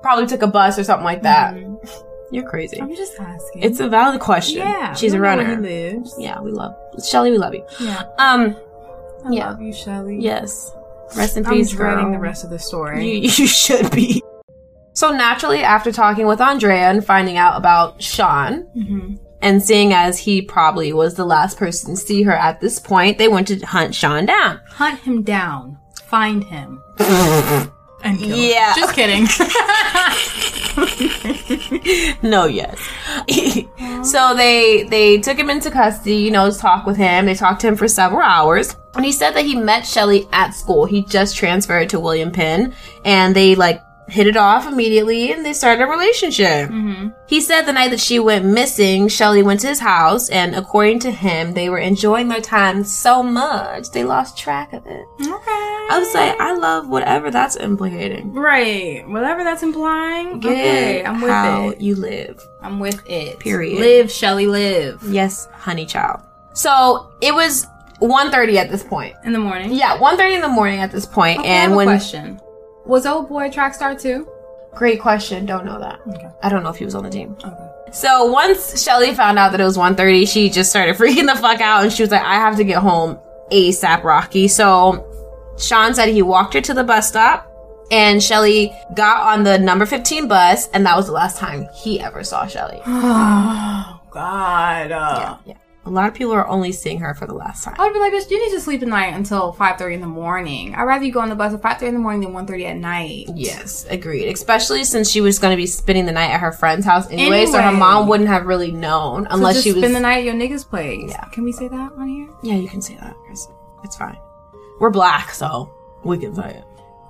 probably 0.02 0.26
took 0.26 0.42
a 0.42 0.46
bus 0.46 0.78
or 0.78 0.84
something 0.84 1.04
like 1.04 1.22
that. 1.22 1.54
You're 2.30 2.48
crazy. 2.48 2.80
I'm 2.80 2.94
just 2.94 3.18
asking. 3.20 3.62
It's 3.62 3.80
a 3.80 3.88
valid 3.88 4.20
question. 4.20 4.58
yeah. 4.58 4.94
she's 4.94 5.14
a 5.14 5.20
runner. 5.20 5.56
Lives. 5.60 6.14
Yeah, 6.18 6.40
we 6.40 6.50
love 6.50 6.74
Shelly. 7.04 7.30
We 7.30 7.38
love 7.38 7.54
you. 7.54 7.64
Yeah. 7.80 8.02
Um, 8.18 8.56
I 9.24 9.30
Yeah. 9.30 9.50
love 9.50 9.60
you, 9.62 9.72
Shelly. 9.72 10.18
yes. 10.20 10.72
Rest 11.16 11.36
in 11.36 11.46
I'm 11.46 11.52
peace, 11.52 11.70
dreading 11.70 12.04
girl. 12.06 12.12
the 12.12 12.18
rest 12.18 12.42
of 12.44 12.50
the 12.50 12.58
story. 12.58 13.08
You, 13.08 13.20
you 13.36 13.46
should 13.46 13.90
be. 13.92 14.22
So 14.94 15.12
naturally, 15.12 15.62
after 15.62 15.92
talking 15.92 16.26
with 16.26 16.40
Andrea 16.40 16.90
and 16.90 17.04
finding 17.04 17.36
out 17.36 17.56
about 17.56 18.02
Sean, 18.02 18.62
hmm 18.74 19.14
and 19.42 19.62
seeing 19.62 19.92
as 19.92 20.18
he 20.18 20.40
probably 20.40 20.94
was 20.94 21.14
the 21.14 21.24
last 21.26 21.58
person 21.58 21.90
to 21.90 21.96
see 22.00 22.22
her 22.22 22.32
at 22.32 22.58
this 22.58 22.78
point, 22.80 23.18
they 23.18 23.28
went 23.28 23.46
to 23.48 23.58
hunt 23.60 23.94
Sean 23.94 24.24
down. 24.24 24.58
Hunt 24.66 24.98
him 25.00 25.22
down. 25.22 25.78
Find 26.06 26.42
him. 26.42 26.82
and 28.02 28.18
kill. 28.18 28.36
Yeah. 28.36 28.74
Just 28.74 28.94
kidding. 28.94 29.26
no, 32.22 32.46
yes. 32.46 32.78
so 34.10 34.34
they 34.34 34.82
they 34.84 35.18
took 35.18 35.38
him 35.38 35.48
into 35.48 35.70
custody, 35.70 36.16
you 36.16 36.30
know, 36.30 36.50
to 36.50 36.58
talk 36.58 36.86
with 36.86 36.96
him. 36.96 37.26
They 37.26 37.34
talked 37.34 37.60
to 37.62 37.68
him 37.68 37.76
for 37.76 37.88
several 37.88 38.22
hours. 38.22 38.76
And 38.94 39.04
he 39.04 39.12
said 39.12 39.32
that 39.32 39.44
he 39.44 39.56
met 39.56 39.86
Shelly 39.86 40.26
at 40.32 40.50
school. 40.50 40.86
He 40.86 41.02
just 41.04 41.36
transferred 41.36 41.90
to 41.90 42.00
William 42.00 42.30
Penn 42.30 42.74
and 43.04 43.36
they 43.36 43.54
like 43.54 43.82
hit 44.08 44.26
it 44.26 44.36
off 44.36 44.66
immediately 44.66 45.32
and 45.32 45.44
they 45.44 45.52
started 45.52 45.82
a 45.82 45.86
relationship. 45.86 46.70
Mm-hmm. 46.70 47.08
He 47.26 47.40
said 47.40 47.62
the 47.62 47.72
night 47.72 47.90
that 47.90 48.00
she 48.00 48.18
went 48.18 48.44
missing, 48.44 49.08
Shelly 49.08 49.42
went 49.42 49.60
to 49.60 49.68
his 49.68 49.80
house 49.80 50.28
and 50.28 50.54
according 50.54 51.00
to 51.00 51.10
him, 51.10 51.54
they 51.54 51.68
were 51.68 51.78
enjoying 51.78 52.28
their 52.28 52.40
time 52.40 52.84
so 52.84 53.22
much 53.22 53.90
they 53.90 54.04
lost 54.04 54.38
track 54.38 54.72
of 54.72 54.86
it. 54.86 55.04
okay. 55.20 55.66
I 55.88 55.98
would 55.98 56.08
say 56.08 56.34
I 56.38 56.54
love 56.54 56.88
whatever 56.88 57.30
that's 57.30 57.56
implicating. 57.56 58.32
Right. 58.32 59.06
Whatever 59.08 59.44
that's 59.44 59.62
implying. 59.62 60.40
Get 60.40 60.50
okay. 60.50 61.04
I'm 61.04 61.20
with 61.20 61.30
how 61.30 61.70
it. 61.70 61.80
you 61.80 61.94
live. 61.94 62.44
I'm 62.60 62.80
with 62.80 63.02
it. 63.08 63.38
Period. 63.38 63.80
Live, 63.80 64.10
Shelly, 64.10 64.46
live. 64.46 65.02
Yes, 65.04 65.46
honey 65.52 65.86
child. 65.86 66.22
So 66.54 67.12
it 67.20 67.34
was 67.34 67.66
1.30 68.00 68.56
at 68.56 68.70
this 68.70 68.82
point. 68.82 69.14
In 69.24 69.32
the 69.32 69.38
morning. 69.38 69.72
Yeah, 69.72 69.98
1.30 69.98 70.36
in 70.36 70.40
the 70.40 70.48
morning 70.48 70.80
at 70.80 70.90
this 70.90 71.06
point. 71.06 71.40
Okay, 71.40 71.48
and 71.48 71.76
when 71.76 71.86
question. 71.86 72.40
Was 72.86 73.06
old 73.06 73.28
boy 73.28 73.46
a 73.46 73.50
track 73.50 73.74
star 73.74 73.94
too? 73.94 74.28
great 74.76 75.00
question, 75.00 75.46
don't 75.46 75.64
know 75.64 75.80
that. 75.80 76.00
Okay. 76.06 76.28
I 76.42 76.48
don't 76.48 76.62
know 76.62 76.68
if 76.68 76.76
he 76.76 76.84
was 76.84 76.94
on 76.94 77.02
the 77.02 77.10
team. 77.10 77.36
Okay. 77.42 77.70
So 77.92 78.26
once 78.26 78.82
Shelly 78.82 79.14
found 79.14 79.38
out 79.38 79.50
that 79.52 79.60
it 79.60 79.64
was 79.64 79.76
1.30, 79.76 80.28
she 80.28 80.50
just 80.50 80.70
started 80.70 80.96
freaking 80.98 81.26
the 81.26 81.34
fuck 81.40 81.60
out 81.60 81.82
and 81.82 81.92
she 81.92 82.02
was 82.02 82.10
like, 82.12 82.22
I 82.22 82.34
have 82.34 82.56
to 82.56 82.64
get 82.64 82.78
home 82.78 83.18
ASAP 83.50 84.04
Rocky. 84.04 84.46
So 84.46 85.04
Sean 85.58 85.94
said 85.94 86.10
he 86.10 86.22
walked 86.22 86.54
her 86.54 86.60
to 86.60 86.74
the 86.74 86.84
bus 86.84 87.08
stop 87.08 87.50
and 87.90 88.22
Shelly 88.22 88.72
got 88.94 89.32
on 89.32 89.44
the 89.44 89.58
number 89.58 89.86
15 89.86 90.28
bus 90.28 90.68
and 90.68 90.84
that 90.84 90.96
was 90.96 91.06
the 91.06 91.12
last 91.12 91.38
time 91.38 91.66
he 91.74 91.98
ever 91.98 92.22
saw 92.22 92.46
Shelly. 92.46 92.80
Oh 92.86 94.00
God. 94.10 94.92
Uh, 94.92 95.38
yeah, 95.46 95.52
yeah. 95.52 95.54
A 95.86 95.90
lot 95.90 96.08
of 96.08 96.14
people 96.14 96.32
are 96.32 96.46
only 96.48 96.72
seeing 96.72 96.98
her 96.98 97.14
for 97.14 97.26
the 97.26 97.32
last 97.34 97.62
time. 97.64 97.76
I 97.78 97.84
would 97.84 97.92
be 97.94 98.00
like, 98.00 98.12
bitch, 98.12 98.28
you 98.28 98.44
need 98.44 98.52
to 98.54 98.60
sleep 98.60 98.82
at 98.82 98.88
night 98.88 99.14
until 99.14 99.52
5.30 99.54 99.94
in 99.94 100.00
the 100.00 100.06
morning. 100.08 100.74
I'd 100.74 100.82
rather 100.82 101.04
you 101.04 101.12
go 101.12 101.20
on 101.20 101.28
the 101.28 101.36
bus 101.36 101.54
at 101.54 101.62
5.30 101.62 101.82
in 101.88 101.94
the 101.94 102.00
morning 102.00 102.20
than 102.22 102.32
1.30 102.46 102.64
at 102.64 102.76
night. 102.76 103.26
Yes, 103.34 103.86
agreed. 103.88 104.28
Especially 104.28 104.82
since 104.82 105.08
she 105.08 105.20
was 105.20 105.38
going 105.38 105.52
to 105.52 105.56
be 105.56 105.66
spending 105.66 106.04
the 106.04 106.10
night 106.12 106.30
at 106.30 106.40
her 106.40 106.50
friend's 106.50 106.84
house 106.84 107.08
anyway, 107.10 107.46
so 107.46 107.62
her 107.62 107.70
mom 107.72 108.08
wouldn't 108.08 108.28
have 108.28 108.46
really 108.46 108.72
known 108.72 109.28
unless 109.30 109.54
just 109.54 109.64
she 109.64 109.72
was. 109.72 109.80
spend 109.80 109.94
the 109.94 110.00
night 110.00 110.18
at 110.18 110.24
your 110.24 110.34
nigga's 110.34 110.64
place. 110.64 111.08
Yeah. 111.08 111.24
Can 111.26 111.44
we 111.44 111.52
say 111.52 111.68
that 111.68 111.92
on 111.92 112.08
here? 112.08 112.28
yeah, 112.42 112.54
you 112.56 112.68
can 112.68 112.82
say 112.82 112.96
that, 112.96 113.14
Chris. 113.24 113.46
It's 113.84 113.96
fine. 113.96 114.18
We're 114.80 114.90
black, 114.90 115.30
so 115.30 115.72
we 116.04 116.18
can 116.18 116.34
say 116.34 116.62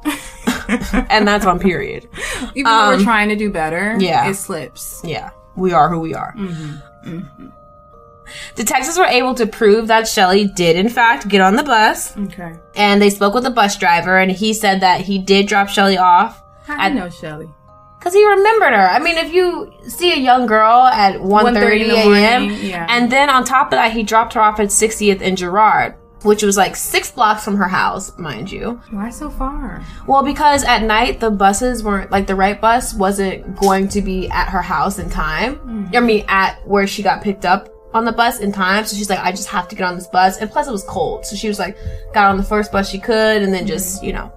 it. 0.04 1.06
and 1.10 1.26
that's 1.26 1.46
on 1.46 1.58
period. 1.58 2.08
Even 2.54 2.64
though 2.64 2.70
Um, 2.70 2.98
we're 2.98 3.04
trying 3.04 3.30
to 3.30 3.36
do 3.36 3.50
better, 3.50 3.96
yeah. 3.98 4.28
it 4.28 4.34
slips. 4.34 5.00
Yeah, 5.02 5.30
we 5.56 5.72
are 5.72 5.88
who 5.88 5.98
we 6.00 6.12
are. 6.14 6.34
Mm-hmm. 6.36 7.48
Detectives 8.54 8.98
were 8.98 9.04
able 9.06 9.34
to 9.34 9.46
prove 9.46 9.88
that 9.88 10.08
Shelly 10.08 10.46
did, 10.46 10.76
in 10.76 10.88
fact, 10.88 11.28
get 11.28 11.40
on 11.40 11.56
the 11.56 11.62
bus, 11.62 12.16
Okay. 12.16 12.52
and 12.74 13.00
they 13.00 13.10
spoke 13.10 13.34
with 13.34 13.44
the 13.44 13.50
bus 13.50 13.76
driver, 13.76 14.18
and 14.18 14.30
he 14.30 14.52
said 14.52 14.80
that 14.80 15.02
he 15.02 15.18
did 15.18 15.46
drop 15.46 15.68
Shelly 15.68 15.98
off 15.98 16.42
How 16.66 16.76
I- 16.78 16.88
do 16.88 16.94
you 16.94 17.00
know 17.00 17.10
Shelly? 17.10 17.48
Because 17.98 18.14
he 18.14 18.24
remembered 18.24 18.72
her. 18.72 18.88
I 18.88 19.00
mean, 19.00 19.16
if 19.18 19.32
you 19.32 19.72
see 19.88 20.12
a 20.12 20.16
young 20.16 20.46
girl 20.46 20.82
at 20.84 21.14
1.30 21.20 21.88
1:30 21.88 21.90
a.m., 21.90 22.50
yeah. 22.62 22.86
and 22.88 23.10
then 23.10 23.28
on 23.30 23.42
top 23.44 23.66
of 23.68 23.72
that, 23.72 23.92
he 23.92 24.02
dropped 24.04 24.34
her 24.34 24.40
off 24.40 24.60
at 24.60 24.68
60th 24.68 25.20
and 25.22 25.36
Girard 25.36 25.94
which 26.22 26.42
was 26.42 26.56
like 26.56 26.74
six 26.74 27.10
blocks 27.10 27.44
from 27.44 27.56
her 27.56 27.68
house, 27.68 28.16
mind 28.18 28.50
you. 28.50 28.80
Why 28.90 29.10
so 29.10 29.30
far? 29.30 29.84
Well, 30.08 30.24
because 30.24 30.64
at 30.64 30.82
night, 30.82 31.20
the 31.20 31.30
buses 31.30 31.84
weren't, 31.84 32.10
like, 32.10 32.26
the 32.26 32.34
right 32.34 32.60
bus 32.60 32.94
wasn't 32.94 33.54
going 33.60 33.86
to 33.88 34.02
be 34.02 34.28
at 34.30 34.48
her 34.48 34.62
house 34.62 34.98
in 34.98 35.08
time. 35.08 35.56
Mm-hmm. 35.56 35.96
I 35.96 36.00
mean, 36.00 36.24
at 36.26 36.66
where 36.66 36.86
she 36.86 37.02
got 37.04 37.22
picked 37.22 37.44
up 37.44 37.68
on 37.96 38.04
the 38.04 38.12
bus 38.12 38.40
in 38.40 38.52
time. 38.52 38.84
So 38.86 38.96
she's 38.96 39.10
like, 39.10 39.18
I 39.18 39.30
just 39.32 39.48
have 39.48 39.66
to 39.68 39.76
get 39.76 39.84
on 39.86 39.96
this 39.96 40.06
bus. 40.06 40.38
And 40.38 40.50
plus, 40.50 40.68
it 40.68 40.72
was 40.72 40.84
cold. 40.84 41.26
So 41.26 41.34
she 41.36 41.48
was 41.48 41.58
like, 41.58 41.76
got 42.14 42.30
on 42.30 42.36
the 42.36 42.42
first 42.44 42.70
bus 42.70 42.88
she 42.88 42.98
could, 42.98 43.42
and 43.42 43.52
then 43.52 43.64
Mm-hmm. 43.64 43.68
just, 43.68 44.02
you 44.04 44.12
know, 44.12 44.32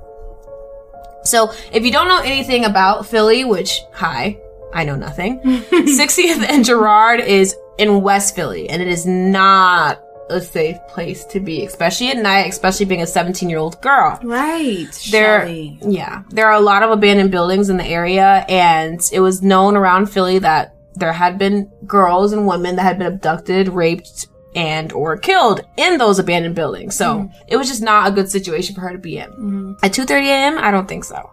So 1.24 1.52
if 1.72 1.84
you 1.86 1.92
don't 1.92 2.08
know 2.08 2.22
anything 2.22 2.66
about 2.66 3.06
Philly, 3.06 3.44
which, 3.46 3.82
hi, 3.94 4.38
I 4.74 4.84
know 4.84 4.96
nothing, 4.96 5.40
60th 5.44 6.48
and 6.50 6.64
Girard 6.66 7.20
is 7.20 7.56
in 7.78 8.02
West 8.02 8.36
Philly, 8.36 8.70
and 8.70 8.82
it 8.82 8.88
is 8.88 9.06
not 9.06 10.02
a 10.30 10.40
safe 10.40 10.78
place 10.88 11.26
to 11.26 11.40
be, 11.40 11.66
especially 11.66 12.10
at 12.10 12.18
night, 12.18 12.48
especially 12.50 12.86
being 12.86 13.02
a 13.02 13.08
17 13.08 13.50
year 13.50 13.58
old 13.58 13.82
girl. 13.82 14.20
Right. 14.24 14.88
There, 15.12 15.42
Shelley. 15.48 15.80
yeah, 15.82 16.22
there 16.30 16.46
are 16.48 16.54
a 16.54 16.60
lot 16.60 16.84
of 16.84 16.92
abandoned 16.92 17.32
buildings 17.32 17.70
in 17.70 17.78
the 17.78 17.86
area, 17.86 18.46
and 18.48 19.02
it 19.12 19.20
was 19.22 19.42
known 19.42 19.76
around 19.76 20.06
Philly 20.08 20.38
that 20.40 20.76
there 20.96 21.14
had 21.14 21.38
been 21.38 21.72
girls 21.86 22.34
and 22.34 22.48
women 22.48 22.76
that 22.76 22.84
had 22.84 23.00
been 23.00 23.08
abducted, 23.08 23.70
raped, 23.70 24.28
and 24.56 24.92
or 24.94 25.18
killed 25.18 25.62
in 25.78 25.98
those 25.98 26.20
abandoned 26.20 26.56
buildings. 26.56 26.96
So 26.96 27.20
mm-hmm. 27.20 27.42
it 27.48 27.58
was 27.58 27.68
just 27.68 27.82
not 27.82 28.08
a 28.08 28.12
good 28.12 28.30
situation 28.30 28.76
for 28.76 28.82
her 28.82 28.92
to 28.92 28.98
be 28.98 29.18
in. 29.18 29.30
Mm-hmm. 29.32 29.74
At 29.84 29.92
2:30 29.92 30.26
a.m., 30.26 30.58
I 30.58 30.72
don't 30.72 30.88
think 30.88 31.04
so. 31.04 31.32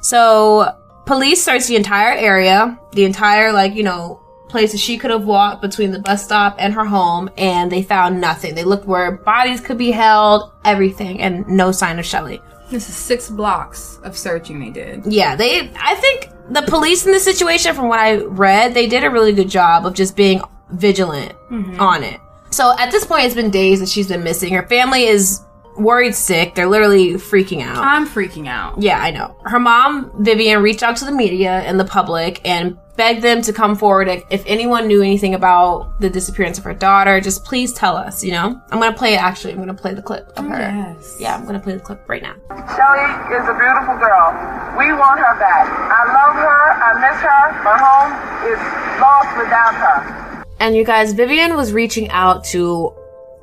So 0.00 0.76
police 1.06 1.42
searched 1.42 1.68
the 1.68 1.76
entire 1.76 2.12
area, 2.12 2.78
the 2.92 3.04
entire 3.04 3.52
like 3.52 3.74
you 3.74 3.82
know 3.82 4.20
places 4.48 4.80
she 4.80 4.98
could 4.98 5.10
have 5.10 5.24
walked 5.24 5.62
between 5.62 5.92
the 5.92 5.98
bus 5.98 6.24
stop 6.24 6.56
and 6.58 6.74
her 6.74 6.84
home, 6.84 7.30
and 7.38 7.72
they 7.72 7.82
found 7.82 8.20
nothing. 8.20 8.54
They 8.54 8.64
looked 8.64 8.86
where 8.86 9.12
bodies 9.12 9.60
could 9.60 9.78
be 9.78 9.90
held, 9.90 10.52
everything, 10.64 11.20
and 11.22 11.48
no 11.48 11.72
sign 11.72 11.98
of 11.98 12.04
Shelley. 12.04 12.40
This 12.72 12.88
is 12.88 12.96
six 12.96 13.28
blocks 13.28 13.98
of 14.02 14.16
searching 14.16 14.58
they 14.58 14.70
did. 14.70 15.04
Yeah, 15.06 15.36
they. 15.36 15.70
I 15.78 15.94
think 15.96 16.30
the 16.50 16.62
police 16.62 17.04
in 17.04 17.12
this 17.12 17.22
situation, 17.22 17.74
from 17.74 17.88
what 17.88 18.00
I 18.00 18.16
read, 18.16 18.74
they 18.74 18.86
did 18.86 19.04
a 19.04 19.10
really 19.10 19.32
good 19.32 19.48
job 19.48 19.86
of 19.86 19.94
just 19.94 20.16
being 20.16 20.40
vigilant 20.70 21.32
mm-hmm. 21.50 21.78
on 21.78 22.02
it. 22.02 22.18
So 22.50 22.74
at 22.78 22.90
this 22.90 23.04
point, 23.04 23.26
it's 23.26 23.34
been 23.34 23.50
days 23.50 23.80
that 23.80 23.88
she's 23.88 24.08
been 24.08 24.24
missing. 24.24 24.54
Her 24.54 24.66
family 24.66 25.04
is 25.04 25.40
worried 25.76 26.14
sick. 26.14 26.54
They're 26.54 26.68
literally 26.68 27.14
freaking 27.14 27.62
out. 27.62 27.78
I'm 27.78 28.06
freaking 28.06 28.48
out. 28.48 28.80
Yeah, 28.80 28.98
I 28.98 29.10
know. 29.10 29.36
Her 29.44 29.58
mom, 29.58 30.10
Vivian, 30.24 30.62
reached 30.62 30.82
out 30.82 30.96
to 30.96 31.04
the 31.04 31.12
media 31.12 31.60
and 31.60 31.78
the 31.78 31.84
public 31.84 32.40
and 32.44 32.78
begged 32.96 33.22
them 33.22 33.40
to 33.42 33.52
come 33.52 33.74
forward 33.74 34.08
if- 34.08 34.24
if 34.30 34.42
anyone 34.46 34.86
knew 34.86 35.02
anything 35.02 35.34
about 35.34 36.00
the 36.00 36.10
disappearance 36.10 36.58
of 36.58 36.64
her 36.64 36.74
daughter. 36.74 37.20
Just 37.20 37.44
please 37.44 37.72
tell 37.72 37.96
us, 37.96 38.22
you 38.22 38.32
know? 38.32 38.60
I'm 38.70 38.78
gonna 38.78 38.92
play 38.92 39.14
it 39.14 39.22
actually. 39.22 39.52
I'm 39.52 39.58
gonna 39.58 39.74
play 39.74 39.94
the 39.94 40.02
clip 40.02 40.28
of 40.36 40.44
oh, 40.44 40.48
her. 40.48 40.58
Yes. 40.58 41.16
Yeah, 41.18 41.34
I'm 41.34 41.46
gonna 41.46 41.60
play 41.60 41.74
the 41.74 41.80
clip 41.80 42.00
right 42.08 42.22
now. 42.22 42.34
Shelly 42.50 43.36
is 43.36 43.48
a 43.48 43.54
beautiful 43.54 43.96
girl. 43.96 44.32
We 44.78 44.92
want 44.92 45.20
her 45.20 45.38
back. 45.38 45.68
I 45.68 46.02
love 46.12 46.36
her. 46.36 46.60
I 46.82 46.92
miss 47.00 47.20
her. 47.20 47.62
My 47.64 47.78
home 47.78 48.12
is 48.52 49.00
lost 49.00 49.36
without 49.38 49.74
her. 49.74 50.44
And 50.60 50.76
you 50.76 50.84
guys, 50.84 51.12
Vivian 51.12 51.56
was 51.56 51.72
reaching 51.72 52.08
out 52.10 52.44
to 52.44 52.94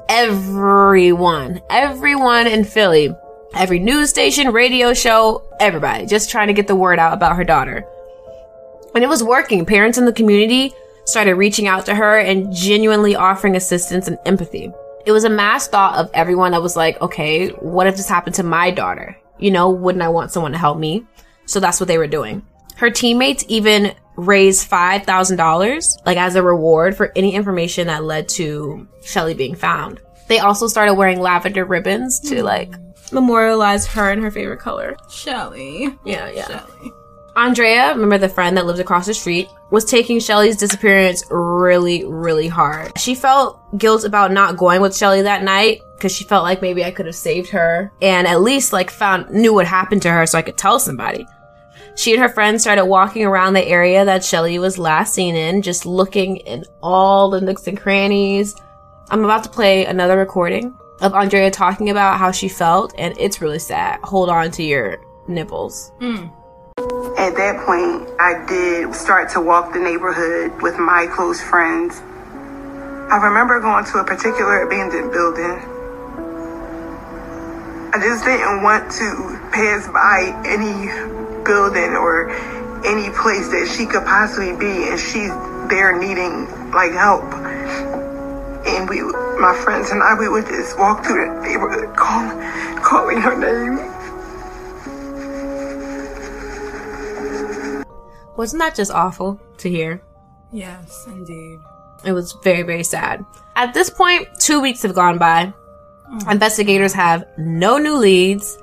everyone, 0.07 1.61
everyone 1.69 2.47
in 2.47 2.63
Philly, 2.63 3.13
every 3.53 3.79
news 3.79 4.09
station, 4.09 4.51
radio 4.51 4.93
show, 4.93 5.43
everybody, 5.59 6.05
just 6.05 6.29
trying 6.29 6.47
to 6.47 6.53
get 6.53 6.67
the 6.67 6.75
word 6.75 6.97
out 6.97 7.13
about 7.13 7.35
her 7.35 7.43
daughter. 7.43 7.85
And 8.95 9.03
it 9.03 9.07
was 9.07 9.23
working. 9.23 9.65
Parents 9.65 9.97
in 9.97 10.05
the 10.05 10.13
community 10.13 10.73
started 11.05 11.35
reaching 11.35 11.67
out 11.67 11.85
to 11.87 11.95
her 11.95 12.19
and 12.19 12.53
genuinely 12.53 13.15
offering 13.15 13.55
assistance 13.55 14.07
and 14.07 14.17
empathy. 14.25 14.71
It 15.05 15.11
was 15.11 15.23
a 15.23 15.29
mass 15.29 15.67
thought 15.67 15.97
of 15.97 16.09
everyone 16.13 16.51
that 16.51 16.61
was 16.61 16.75
like, 16.75 17.01
okay, 17.01 17.49
what 17.49 17.87
if 17.87 17.97
this 17.97 18.09
happened 18.09 18.35
to 18.35 18.43
my 18.43 18.71
daughter? 18.71 19.17
You 19.39 19.51
know, 19.51 19.69
wouldn't 19.69 20.03
I 20.03 20.09
want 20.09 20.31
someone 20.31 20.51
to 20.51 20.57
help 20.57 20.77
me? 20.77 21.05
So 21.45 21.59
that's 21.59 21.79
what 21.79 21.87
they 21.87 21.97
were 21.97 22.07
doing. 22.07 22.45
Her 22.75 22.89
teammates 22.89 23.43
even 23.47 23.93
raised 24.15 24.69
$5,000, 24.69 26.05
like 26.05 26.17
as 26.17 26.35
a 26.35 26.43
reward 26.43 26.95
for 26.95 27.11
any 27.15 27.33
information 27.33 27.87
that 27.87 28.03
led 28.03 28.29
to 28.29 28.87
Shelly 29.03 29.33
being 29.33 29.55
found. 29.55 29.99
They 30.27 30.39
also 30.39 30.67
started 30.67 30.93
wearing 30.93 31.19
lavender 31.19 31.65
ribbons 31.65 32.19
to 32.21 32.37
hmm. 32.37 32.45
like 32.45 32.73
memorialize 33.11 33.87
her 33.87 34.11
in 34.11 34.21
her 34.21 34.31
favorite 34.31 34.59
color. 34.59 34.95
Shelly. 35.09 35.89
Yeah, 36.05 36.29
yeah. 36.29 36.47
Shelly. 36.47 36.91
Andrea, 37.39 37.93
remember 37.93 38.17
the 38.17 38.27
friend 38.27 38.57
that 38.57 38.65
lived 38.65 38.81
across 38.81 39.05
the 39.05 39.13
street, 39.13 39.47
was 39.71 39.85
taking 39.85 40.19
Shelly's 40.19 40.57
disappearance 40.57 41.23
really, 41.29 42.03
really 42.03 42.49
hard. 42.49 42.99
She 42.99 43.15
felt 43.15 43.61
guilt 43.77 44.03
about 44.03 44.33
not 44.33 44.57
going 44.57 44.81
with 44.81 44.95
Shelly 44.95 45.21
that 45.21 45.43
night 45.43 45.79
because 45.95 46.11
she 46.13 46.25
felt 46.25 46.43
like 46.43 46.61
maybe 46.61 46.83
I 46.83 46.91
could 46.91 47.05
have 47.05 47.15
saved 47.15 47.49
her 47.51 47.93
and 48.01 48.27
at 48.27 48.41
least 48.41 48.73
like 48.73 48.89
found 48.91 49.29
knew 49.29 49.53
what 49.53 49.67
happened 49.67 50.01
to 50.01 50.11
her 50.11 50.25
so 50.25 50.37
I 50.37 50.41
could 50.41 50.57
tell 50.57 50.81
somebody. 50.81 51.25
She 51.95 52.11
and 52.11 52.21
her 52.21 52.27
friends 52.27 52.61
started 52.61 52.85
walking 52.85 53.23
around 53.23 53.53
the 53.53 53.65
area 53.65 54.03
that 54.03 54.25
Shelly 54.25 54.59
was 54.59 54.77
last 54.77 55.13
seen 55.13 55.35
in, 55.35 55.61
just 55.61 55.85
looking 55.85 56.37
in 56.37 56.65
all 56.83 57.29
the 57.29 57.39
nooks 57.39 57.67
and 57.67 57.79
crannies. 57.79 58.53
I'm 59.11 59.23
about 59.23 59.45
to 59.45 59.49
play 59.49 59.85
another 59.85 60.17
recording 60.17 60.77
of 60.99 61.13
Andrea 61.13 61.51
talking 61.51 61.89
about 61.89 62.19
how 62.19 62.31
she 62.31 62.49
felt, 62.49 62.93
and 62.97 63.17
it's 63.17 63.39
really 63.39 63.59
sad. 63.59 64.01
Hold 64.03 64.29
on 64.29 64.51
to 64.51 64.63
your 64.63 64.97
nipples. 65.29 65.93
Hmm. 65.99 66.27
At 66.79 67.35
that 67.35 67.65
point, 67.65 68.07
I 68.19 68.45
did 68.47 68.95
start 68.95 69.27
to 69.31 69.41
walk 69.41 69.73
the 69.73 69.79
neighborhood 69.79 70.61
with 70.61 70.79
my 70.79 71.07
close 71.11 71.41
friends. 71.41 71.99
I 73.11 73.19
remember 73.19 73.59
going 73.59 73.83
to 73.83 73.97
a 73.97 74.05
particular 74.05 74.63
abandoned 74.63 75.11
building. 75.11 75.59
I 77.91 77.99
just 77.99 78.23
didn't 78.23 78.63
want 78.63 78.89
to 78.95 79.07
pass 79.51 79.91
by 79.91 80.31
any 80.47 80.87
building 81.43 81.99
or 81.99 82.31
any 82.87 83.11
place 83.11 83.51
that 83.51 83.67
she 83.75 83.85
could 83.85 84.05
possibly 84.07 84.55
be 84.55 84.87
and 84.87 84.97
she's 84.97 85.35
there 85.67 85.99
needing 85.99 86.47
like 86.71 86.93
help. 86.93 87.27
And 88.63 88.87
we, 88.87 89.01
my 89.35 89.51
friends 89.65 89.91
and 89.91 90.01
I, 90.01 90.15
we 90.15 90.29
would 90.29 90.45
just 90.47 90.79
walk 90.79 91.03
through 91.03 91.27
the 91.27 91.41
neighborhood 91.43 91.93
calling, 91.97 92.39
calling 92.79 93.19
her 93.19 93.35
name. 93.35 93.98
Wasn't 98.39 98.61
that 98.61 98.73
just 98.73 98.89
awful 98.89 99.37
to 99.57 99.69
hear? 99.69 100.01
Yes, 100.53 101.03
indeed. 101.07 101.59
It 102.05 102.13
was 102.13 102.37
very, 102.41 102.61
very 102.61 102.85
sad. 102.85 103.25
At 103.57 103.73
this 103.73 103.89
point, 103.89 104.29
two 104.39 104.61
weeks 104.61 104.81
have 104.83 104.95
gone 104.95 105.17
by. 105.17 105.53
Mm. 106.09 106.31
Investigators 106.31 106.93
have 106.93 107.25
no 107.37 107.77
new 107.77 107.97
leads, 107.97 108.57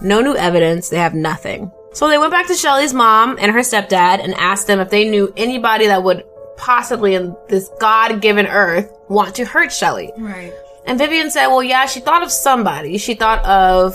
no 0.00 0.22
new 0.22 0.34
evidence, 0.34 0.88
they 0.88 0.96
have 0.96 1.12
nothing. 1.12 1.70
So 1.92 2.08
they 2.08 2.16
went 2.16 2.30
back 2.30 2.46
to 2.46 2.54
Shelly's 2.54 2.94
mom 2.94 3.36
and 3.38 3.52
her 3.52 3.58
stepdad 3.58 4.24
and 4.24 4.32
asked 4.32 4.66
them 4.66 4.80
if 4.80 4.88
they 4.88 5.06
knew 5.06 5.30
anybody 5.36 5.88
that 5.88 6.02
would 6.02 6.24
possibly 6.56 7.14
in 7.14 7.36
this 7.50 7.68
God 7.78 8.22
given 8.22 8.46
earth 8.46 8.90
want 9.10 9.34
to 9.34 9.44
hurt 9.44 9.70
Shelly. 9.70 10.10
Right. 10.16 10.54
And 10.86 10.98
Vivian 10.98 11.30
said, 11.30 11.48
well, 11.48 11.62
yeah, 11.62 11.84
she 11.84 12.00
thought 12.00 12.22
of 12.22 12.32
somebody. 12.32 12.96
She 12.96 13.12
thought 13.12 13.44
of 13.44 13.94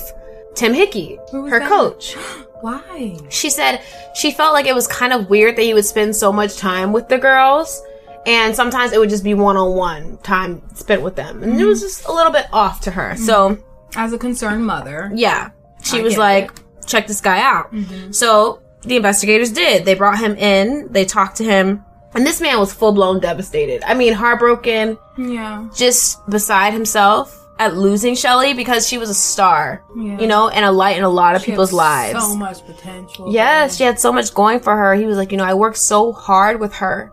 Tim 0.54 0.76
Hickey, 0.76 1.18
her 1.32 1.60
that? 1.60 1.68
coach. 1.68 2.16
Why? 2.64 3.18
She 3.30 3.50
said 3.50 3.82
she 4.16 4.32
felt 4.32 4.54
like 4.54 4.66
it 4.68 4.74
was 4.74 4.88
kind 4.88 5.12
of 5.12 5.30
weird 5.30 5.58
that 5.58 5.64
he 5.64 5.74
would 5.74 5.86
spend 5.86 6.16
so 6.16 6.32
much 6.32 6.56
time 6.58 6.94
with 6.94 7.10
the 7.10 7.18
girls. 7.18 7.82
And 8.26 8.56
sometimes 8.56 8.94
it 8.94 9.00
would 9.00 9.10
just 9.10 9.24
be 9.26 9.34
one 9.34 9.58
on 9.58 9.76
one 9.76 10.18
time 10.20 10.62
spent 10.76 11.02
with 11.02 11.16
them. 11.18 11.44
And 11.44 11.60
it 11.60 11.66
was 11.66 11.82
just 11.82 12.06
a 12.08 12.12
little 12.14 12.32
bit 12.32 12.46
off 12.54 12.80
to 12.82 12.92
her. 12.92 13.18
So, 13.18 13.58
As 13.98 14.14
a 14.14 14.18
concerned 14.18 14.66
mother. 14.66 15.12
yeah, 15.14 15.50
she 15.84 16.00
I 16.00 16.04
was 16.04 16.18
like, 16.18 16.52
check 16.86 17.06
this 17.06 17.20
guy 17.20 17.42
out. 17.42 17.74
Mm-hmm. 17.74 18.14
So 18.14 18.62
the 18.84 18.96
investigators 18.96 19.52
did. 19.52 19.84
They 19.84 19.94
brought 19.96 20.20
him 20.20 20.36
in, 20.38 20.88
they 20.90 21.04
talked 21.04 21.36
to 21.38 21.44
him, 21.44 21.84
and 22.16 22.26
this 22.26 22.40
man 22.40 22.60
was 22.60 22.74
full 22.74 22.94
blown 22.94 23.20
devastated. 23.20 23.84
I 23.86 23.94
mean, 23.94 24.14
heartbroken, 24.14 24.98
Yeah. 25.18 25.68
just 25.76 26.26
beside 26.30 26.72
himself 26.72 27.43
at 27.60 27.76
losing 27.76 28.16
Shelly 28.16 28.54
because 28.54 28.88
she 28.88 28.98
was 28.98 29.10
a 29.10 29.14
star, 29.14 29.84
Yeah. 29.96 30.20
you 30.20 30.28
know, 30.28 30.50
and 30.50 30.66
a 30.66 30.72
light 30.72 30.98
in 30.98 31.04
a 31.04 31.10
lot 31.10 31.36
of 31.36 31.44
She 31.44 31.52
people's 31.52 31.72
lives. 31.72 32.20
So 32.20 32.36
much 32.36 32.66
potential. 32.66 33.32
Yes, 33.32 33.78
she 33.78 33.84
had 33.84 34.00
so 34.00 34.12
much 34.12 34.34
going 34.34 34.60
for 34.60 34.76
her. 34.76 34.96
He 34.96 35.06
was 35.06 35.18
like, 35.18 35.32
you 35.32 35.38
know, 35.38 35.44
I 35.44 35.54
worked 35.54 35.78
so 35.78 36.12
hard 36.12 36.60
with 36.60 36.74
her 36.76 37.12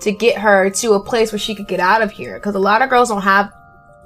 to 0.00 0.12
get 0.12 0.38
her 0.38 0.70
to 0.70 0.92
a 0.92 1.00
place 1.00 1.32
where 1.32 1.38
she 1.38 1.54
could 1.54 1.68
get 1.68 1.80
out 1.80 2.02
of 2.02 2.10
here. 2.10 2.38
Cause 2.40 2.54
a 2.54 2.58
lot 2.58 2.82
of 2.82 2.88
girls 2.88 3.08
don't 3.08 3.22
have, 3.22 3.52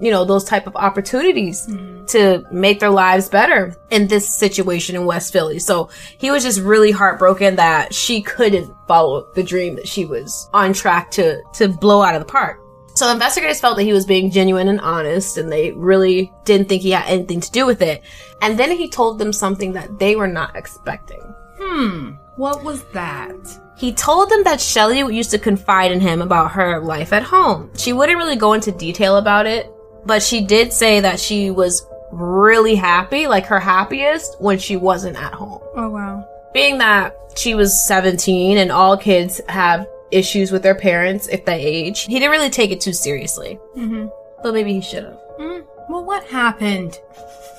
you 0.01 0.11
know, 0.11 0.25
those 0.25 0.45
type 0.45 0.67
of 0.67 0.75
opportunities 0.75 1.67
mm-hmm. 1.67 2.05
to 2.07 2.45
make 2.51 2.81
their 2.81 2.91
lives 2.91 3.29
better 3.29 3.77
in 3.91 4.09
this 4.09 4.29
situation 4.29 4.97
in 4.97 5.05
West 5.05 5.33
Philly. 5.33 5.59
So 5.59 5.91
he 6.19 6.31
was 6.31 6.43
just 6.43 6.61
really 6.61 6.91
heartbroken 6.91 7.57
that 7.57 7.95
she 7.95 8.23
couldn't 8.23 8.75
follow 8.89 9.29
the 9.35 9.43
dream 9.43 9.77
that 9.77 9.87
she 9.87 10.05
was 10.05 10.49
on 10.53 10.73
track 10.73 11.11
to, 11.13 11.41
to 11.55 11.69
blow 11.69 12.03
out 12.03 12.15
of 12.15 12.21
the 12.21 12.33
park. 12.33 12.59
So 12.95 13.07
the 13.07 13.13
investigators 13.13 13.61
felt 13.61 13.77
that 13.77 13.83
he 13.83 13.93
was 13.93 14.07
being 14.07 14.31
genuine 14.31 14.69
and 14.69 14.81
honest 14.81 15.37
and 15.37 15.51
they 15.51 15.73
really 15.73 16.33
didn't 16.45 16.69
think 16.69 16.83
he 16.83 16.93
had 16.93 17.07
anything 17.07 17.41
to 17.41 17.51
do 17.51 17.67
with 17.67 17.83
it. 17.83 18.03
And 18.41 18.59
then 18.59 18.71
he 18.71 18.89
told 18.89 19.19
them 19.19 19.33
something 19.33 19.73
that 19.73 19.99
they 19.99 20.15
were 20.15 20.29
not 20.29 20.55
expecting. 20.55 21.21
Hmm, 21.59 22.13
what 22.37 22.63
was 22.63 22.85
that? 22.93 23.37
He 23.77 23.93
told 23.93 24.31
them 24.31 24.45
that 24.45 24.61
Shelly 24.61 24.99
used 24.99 25.33
to 25.33 25.39
confide 25.39 25.91
in 25.91 26.01
him 26.01 26.23
about 26.23 26.53
her 26.53 26.81
life 26.81 27.13
at 27.13 27.25
home. 27.25 27.71
She 27.77 27.93
wouldn't 27.93 28.19
really 28.19 28.37
go 28.37 28.53
into 28.53 28.71
detail 28.71 29.17
about 29.17 29.47
it, 29.47 29.73
but 30.07 30.23
she 30.23 30.45
did 30.45 30.73
say 30.73 31.01
that 31.01 31.19
she 31.19 31.51
was 31.51 31.85
really 32.13 32.77
happy, 32.77 33.27
like 33.27 33.47
her 33.47 33.59
happiest, 33.59 34.41
when 34.41 34.59
she 34.59 34.77
wasn't 34.77 35.21
at 35.21 35.35
home. 35.35 35.61
Oh 35.75 35.91
wow. 35.91 36.29
Being 36.53 36.79
that 36.79 37.17
she 37.37 37.57
was 37.57 37.85
17 37.89 38.59
and 38.59 38.71
all 38.71 38.97
kids 38.97 39.41
have 39.49 39.89
issues 40.15 40.53
with 40.53 40.63
their 40.63 40.75
parents 40.75 41.29
if 41.29 41.45
they 41.45 41.61
age, 41.61 42.03
he 42.03 42.19
didn't 42.19 42.31
really 42.31 42.51
take 42.51 42.71
it 42.71 42.81
too 42.81 42.93
seriously. 42.93 43.59
Mm-hmm. 43.77 44.07
But 44.43 44.55
maybe 44.55 44.73
he 44.73 44.81
should 44.81 45.05
have. 45.05 45.19
Mm-hmm. 45.39 45.93
Well, 45.93 46.05
what 46.05 46.25
happened? 46.25 46.99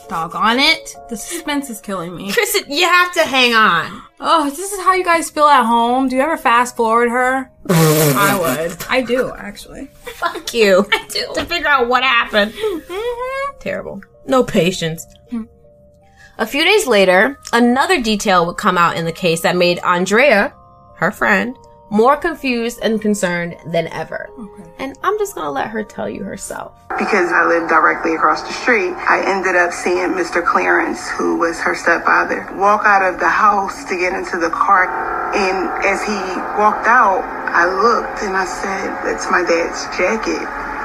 Doggone 0.07 0.59
it. 0.59 0.95
The 1.09 1.17
suspense 1.17 1.69
is 1.69 1.81
killing 1.81 2.15
me. 2.15 2.31
Kristen, 2.31 2.71
you 2.71 2.85
have 2.85 3.13
to 3.13 3.23
hang 3.23 3.53
on. 3.53 4.01
Oh, 4.19 4.49
this 4.49 4.71
is 4.71 4.79
how 4.81 4.93
you 4.93 5.03
guys 5.03 5.29
feel 5.29 5.47
at 5.47 5.65
home? 5.65 6.07
Do 6.07 6.15
you 6.15 6.21
ever 6.21 6.37
fast 6.37 6.75
forward 6.75 7.09
her? 7.09 7.51
I 7.69 8.37
would. 8.39 8.85
I 8.89 9.01
do, 9.01 9.31
actually. 9.35 9.87
Fuck 10.03 10.53
you. 10.53 10.87
I 10.91 11.07
do. 11.07 11.33
To 11.35 11.45
figure 11.45 11.67
out 11.67 11.87
what 11.87 12.03
happened. 12.03 12.53
Mm-hmm. 12.53 13.59
Terrible. 13.59 14.01
No 14.27 14.43
patience. 14.43 15.05
Hmm. 15.29 15.43
A 16.37 16.45
few 16.45 16.63
days 16.63 16.85
later, 16.85 17.39
another 17.53 18.01
detail 18.01 18.45
would 18.45 18.57
come 18.57 18.77
out 18.77 18.97
in 18.97 19.05
the 19.05 19.11
case 19.11 19.41
that 19.41 19.55
made 19.55 19.79
Andrea, 19.79 20.53
her 20.97 21.11
friend, 21.11 21.55
more 21.89 22.17
confused 22.17 22.79
and 22.81 23.01
concerned 23.01 23.57
than 23.65 23.87
ever. 23.89 24.29
And 24.79 24.97
I'm 25.03 25.17
just 25.17 25.35
gonna 25.35 25.51
let 25.51 25.69
her 25.69 25.83
tell 25.83 26.09
you 26.09 26.23
herself. 26.23 26.73
Because 26.97 27.31
I 27.31 27.45
lived 27.45 27.69
directly 27.69 28.15
across 28.15 28.41
the 28.41 28.53
street, 28.53 28.93
I 28.97 29.23
ended 29.25 29.55
up 29.55 29.71
seeing 29.71 30.13
Mr. 30.13 30.45
Clarence, 30.45 31.09
who 31.09 31.37
was 31.37 31.59
her 31.59 31.75
stepfather, 31.75 32.47
walk 32.55 32.83
out 32.85 33.01
of 33.01 33.19
the 33.19 33.29
house 33.29 33.85
to 33.85 33.97
get 33.97 34.13
into 34.13 34.37
the 34.37 34.49
car. 34.49 34.87
And 35.35 35.69
as 35.85 36.03
he 36.03 36.17
walked 36.59 36.87
out, 36.87 37.23
I 37.55 37.65
looked 37.65 38.23
and 38.23 38.35
I 38.35 38.45
said, 38.45 38.87
That's 39.03 39.29
my 39.29 39.43
dad's 39.43 39.85
jacket. 39.97 40.43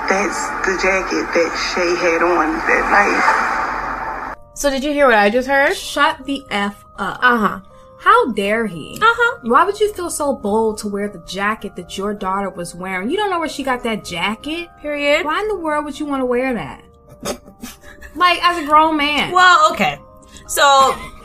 That's 0.08 0.50
the 0.66 0.78
jacket 0.82 1.26
that 1.34 1.50
Shay 1.70 1.94
had 1.96 2.22
on 2.22 2.58
that 2.66 2.86
night. 2.90 4.36
So 4.54 4.70
did 4.70 4.84
you 4.84 4.92
hear 4.92 5.06
what 5.06 5.16
I 5.16 5.30
just 5.30 5.48
heard? 5.48 5.76
Shut 5.76 6.24
the 6.26 6.44
F 6.50 6.84
up. 6.98 7.18
Uh 7.22 7.38
huh. 7.38 7.60
How 8.00 8.32
dare 8.32 8.66
he? 8.66 8.94
Uh 9.00 9.04
huh. 9.04 9.38
Why 9.42 9.64
would 9.64 9.78
you 9.78 9.92
feel 9.92 10.08
so 10.10 10.34
bold 10.34 10.78
to 10.78 10.88
wear 10.88 11.08
the 11.08 11.18
jacket 11.26 11.76
that 11.76 11.98
your 11.98 12.14
daughter 12.14 12.48
was 12.48 12.74
wearing? 12.74 13.10
You 13.10 13.16
don't 13.18 13.30
know 13.30 13.38
where 13.38 13.48
she 13.48 13.62
got 13.62 13.82
that 13.84 14.04
jacket? 14.04 14.68
Period. 14.80 15.24
Why 15.24 15.40
in 15.40 15.48
the 15.48 15.58
world 15.58 15.84
would 15.84 16.00
you 16.00 16.06
want 16.06 16.22
to 16.22 16.26
wear 16.26 16.54
that? 16.54 16.82
like, 18.16 18.42
as 18.42 18.62
a 18.62 18.66
grown 18.66 18.96
man. 18.96 19.32
Well, 19.32 19.70
okay. 19.72 19.98
So, 20.46 20.62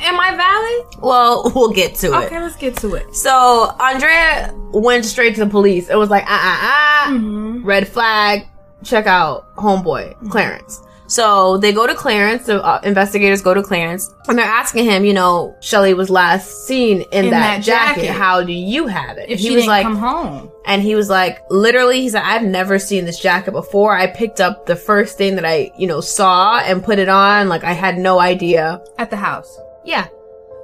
Am 0.01 0.19
I 0.19 0.35
valid? 0.35 1.01
well, 1.01 1.51
we'll 1.55 1.71
get 1.71 1.95
to 1.95 2.07
it. 2.07 2.25
Okay, 2.25 2.39
let's 2.39 2.55
get 2.57 2.75
to 2.77 2.95
it. 2.95 3.15
So 3.15 3.73
Andrea 3.79 4.53
went 4.71 5.05
straight 5.05 5.35
to 5.35 5.45
the 5.45 5.49
police. 5.49 5.89
It 5.89 5.95
was 5.95 6.09
like, 6.09 6.25
ah, 6.27 6.29
ah, 6.29 7.09
ah, 7.09 7.59
red 7.63 7.87
flag. 7.87 8.47
Check 8.83 9.07
out 9.07 9.55
homeboy 9.55 10.29
Clarence. 10.29 10.81
So 11.07 11.57
they 11.57 11.71
go 11.71 11.85
to 11.85 11.93
Clarence. 11.93 12.45
The 12.47 12.63
uh, 12.63 12.79
investigators 12.83 13.41
go 13.41 13.53
to 13.53 13.61
Clarence, 13.61 14.13
and 14.27 14.37
they're 14.37 14.45
asking 14.45 14.85
him, 14.85 15.05
you 15.05 15.13
know, 15.13 15.55
Shelly 15.61 15.93
was 15.93 16.09
last 16.09 16.65
seen 16.65 17.01
in, 17.11 17.25
In 17.25 17.31
that, 17.31 17.57
that 17.57 17.63
jacket. 17.63 18.01
jacket. 18.05 18.13
How 18.17 18.43
do 18.43 18.51
you 18.53 18.87
have 18.87 19.17
it? 19.17 19.29
If 19.29 19.39
he 19.39 19.49
was 19.51 19.57
didn't 19.63 19.67
like, 19.67 19.83
come 19.83 19.97
home. 19.97 20.51
and 20.65 20.81
he 20.81 20.95
was 20.95 21.09
like, 21.09 21.39
literally, 21.51 22.01
he 22.01 22.09
said, 22.09 22.23
I've 22.23 22.43
never 22.43 22.79
seen 22.79 23.05
this 23.05 23.19
jacket 23.19 23.51
before. 23.51 23.95
I 23.95 24.07
picked 24.07 24.41
up 24.41 24.65
the 24.65 24.75
first 24.75 25.17
thing 25.17 25.35
that 25.35 25.45
I, 25.45 25.71
you 25.77 25.85
know, 25.87 26.01
saw 26.01 26.59
and 26.59 26.83
put 26.83 26.97
it 26.97 27.09
on. 27.09 27.49
Like 27.49 27.63
I 27.63 27.73
had 27.73 27.97
no 27.99 28.19
idea. 28.19 28.81
At 28.97 29.09
the 29.11 29.17
house. 29.17 29.59
Yeah. 29.83 30.07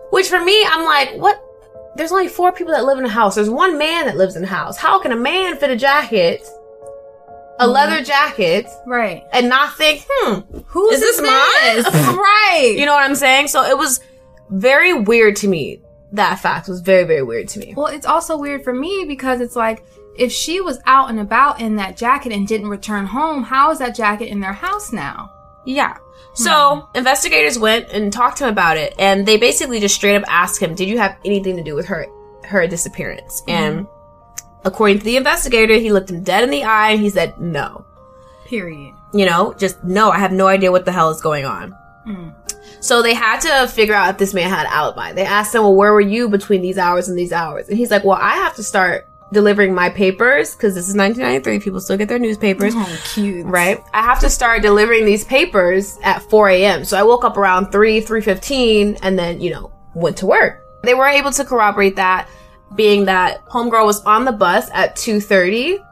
Which 0.10 0.28
for 0.28 0.44
me, 0.44 0.66
I'm 0.66 0.84
like, 0.86 1.22
what? 1.22 1.40
There's 1.96 2.12
only 2.12 2.30
four 2.30 2.52
people 2.52 2.74
that 2.74 2.86
live 2.86 2.98
in 2.98 3.06
a 3.06 3.10
house. 3.10 3.36
There's 3.36 3.50
one 3.50 3.78
man 3.78 4.06
that 4.06 4.16
lives 4.18 4.36
in 4.38 4.44
a 4.44 4.48
house. 4.48 4.78
How 4.78 5.00
can 5.02 5.12
a 5.12 5.18
man 5.18 5.58
fit 5.58 5.70
a 5.70 5.76
jacket, 5.76 6.48
a 7.62 7.64
mm-hmm. 7.64 7.74
leather 7.74 8.04
jacket, 8.04 8.68
Right. 8.86 9.24
and 9.32 9.48
not 9.48 9.78
think, 9.78 10.06
hmm, 10.10 10.40
Who's 10.68 10.96
Is 10.96 11.00
this 11.00 11.22
mine? 11.22 11.94
right. 12.18 12.76
you 12.76 12.86
know 12.86 12.94
what 12.94 13.04
I'm 13.04 13.16
saying? 13.16 13.50
So 13.50 13.64
it 13.64 13.78
was 13.78 14.02
very 14.50 14.94
weird 14.94 15.36
to 15.38 15.48
me. 15.48 15.82
That 16.14 16.40
fact 16.40 16.68
was 16.68 16.82
very, 16.82 17.06
very 17.06 17.24
weird 17.24 17.48
to 17.50 17.60
me. 17.60 17.74
Well, 17.78 17.88
it's 17.88 18.06
also 18.06 18.38
weird 18.38 18.64
for 18.64 18.74
me 18.74 19.06
because 19.08 19.40
it's 19.40 19.56
like 19.56 19.86
if 20.18 20.32
she 20.32 20.60
was 20.60 20.80
out 20.86 21.10
and 21.10 21.20
about 21.20 21.62
in 21.62 21.78
that 21.78 21.96
jacket 21.96 22.34
and 22.34 22.48
didn't 22.48 22.68
return 22.68 23.06
home, 23.06 23.44
how 23.44 23.72
is 23.72 23.80
that 23.80 23.96
jacket 23.96 24.28
in 24.28 24.40
their 24.40 24.54
house 24.54 24.92
now? 24.92 25.32
Yeah. 25.66 25.94
Hmm. 25.94 26.44
So 26.44 26.90
investigators 26.96 27.60
went 27.60 27.90
and 27.92 28.12
talked 28.12 28.38
to 28.40 28.46
him 28.46 28.50
about 28.50 28.78
it, 28.78 28.94
and 29.00 29.26
they 29.26 29.38
basically 29.38 29.80
just 29.80 29.96
straight 29.96 30.16
up 30.16 30.24
asked 30.28 30.62
him, 30.62 30.76
"Did 30.76 30.90
you 30.90 30.98
have 30.98 31.18
anything 31.24 31.56
to 31.58 31.64
do 31.64 31.76
with 31.76 31.86
her 31.86 32.08
her 32.44 32.66
disappearance?" 32.68 33.44
And 33.48 33.86
mm-hmm. 33.86 34.01
According 34.64 35.00
to 35.00 35.06
the 35.06 35.18
investigator, 35.18 35.76
he 35.76 35.92
looked 35.92 36.10
him 36.10 36.24
dead 36.24 36.44
in 36.44 36.50
the 36.50 36.64
eye 36.64 36.92
and 36.92 37.02
he 37.02 37.10
said, 37.10 37.40
"No." 37.40 37.86
Period. 38.46 38.94
You 39.14 39.26
know, 39.26 39.54
just 39.58 39.84
no. 39.84 40.10
I 40.12 40.20
have 40.20 40.32
no 40.32 40.48
idea 40.48 40.72
what 40.72 40.86
the 40.86 40.92
hell 40.92 41.10
is 41.10 41.22
going 41.22 41.46
on. 41.46 41.72
Hmm. 42.06 42.30
So 42.80 43.02
they 43.02 43.14
had 43.14 43.40
to 43.42 43.68
figure 43.68 43.94
out 43.94 44.10
if 44.10 44.18
this 44.18 44.34
man 44.34 44.50
had 44.50 44.66
an 44.66 44.72
alibi. 44.72 45.14
They 45.14 45.26
asked 45.26 45.54
him, 45.54 45.62
"Well, 45.62 45.76
where 45.76 45.94
were 45.94 46.02
you 46.02 46.30
between 46.30 46.62
these 46.62 46.78
hours 46.78 47.08
and 47.10 47.18
these 47.18 47.32
hours?" 47.32 47.70
And 47.70 47.78
he's 47.78 47.92
like, 47.92 48.04
"Well, 48.04 48.18
I 48.20 48.36
have 48.36 48.56
to 48.56 48.64
start." 48.64 49.08
Delivering 49.34 49.74
my 49.74 49.90
papers 49.90 50.54
because 50.56 50.76
this 50.76 50.90
is 50.90 50.94
1993. 50.94 51.64
People 51.64 51.80
still 51.80 51.96
get 51.96 52.10
their 52.10 52.20
newspapers. 52.20 52.74
Oh, 52.76 53.02
cute. 53.14 53.46
Right. 53.46 53.82
I 53.94 54.02
have 54.02 54.20
to 54.20 54.30
start 54.30 54.62
delivering 54.62 55.06
these 55.06 55.24
papers 55.24 55.98
at 56.04 56.22
4 56.24 56.50
a.m. 56.50 56.84
So 56.84 56.98
I 56.98 57.04
woke 57.04 57.24
up 57.24 57.38
around 57.38 57.72
3, 57.72 58.02
3.15 58.02 59.00
and 59.02 59.18
then, 59.18 59.40
you 59.40 59.50
know, 59.50 59.72
went 59.94 60.18
to 60.18 60.26
work. 60.26 60.62
They 60.84 60.96
were 60.96 61.08
able 61.08 61.32
to 61.32 61.46
corroborate 61.46 61.96
that 61.96 62.28
being 62.76 63.06
that 63.06 63.44
homegirl 63.46 63.86
was 63.86 64.02
on 64.04 64.26
the 64.26 64.32
bus 64.32 64.70
at 64.74 64.96
2.30. 64.96 65.86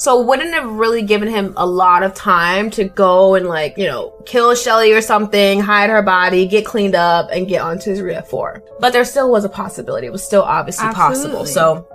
So 0.00 0.20
wouldn't 0.20 0.54
have 0.54 0.70
really 0.70 1.02
given 1.02 1.26
him 1.28 1.54
a 1.56 1.66
lot 1.66 2.04
of 2.04 2.14
time 2.14 2.70
to 2.70 2.84
go 2.84 3.34
and 3.34 3.46
like, 3.46 3.76
you 3.76 3.86
know, 3.86 4.14
kill 4.26 4.54
Shelly 4.54 4.92
or 4.92 5.00
something, 5.00 5.58
hide 5.58 5.90
her 5.90 6.02
body, 6.02 6.46
get 6.46 6.64
cleaned 6.64 6.94
up 6.94 7.30
and 7.32 7.48
get 7.48 7.62
onto 7.62 7.90
his 7.90 8.00
at 8.00 8.28
4. 8.28 8.62
But 8.78 8.92
there 8.92 9.04
still 9.04 9.28
was 9.28 9.44
a 9.44 9.48
possibility. 9.48 10.06
It 10.06 10.12
was 10.12 10.24
still 10.24 10.42
obviously 10.42 10.88
possible. 10.90 11.44
So 11.46 11.88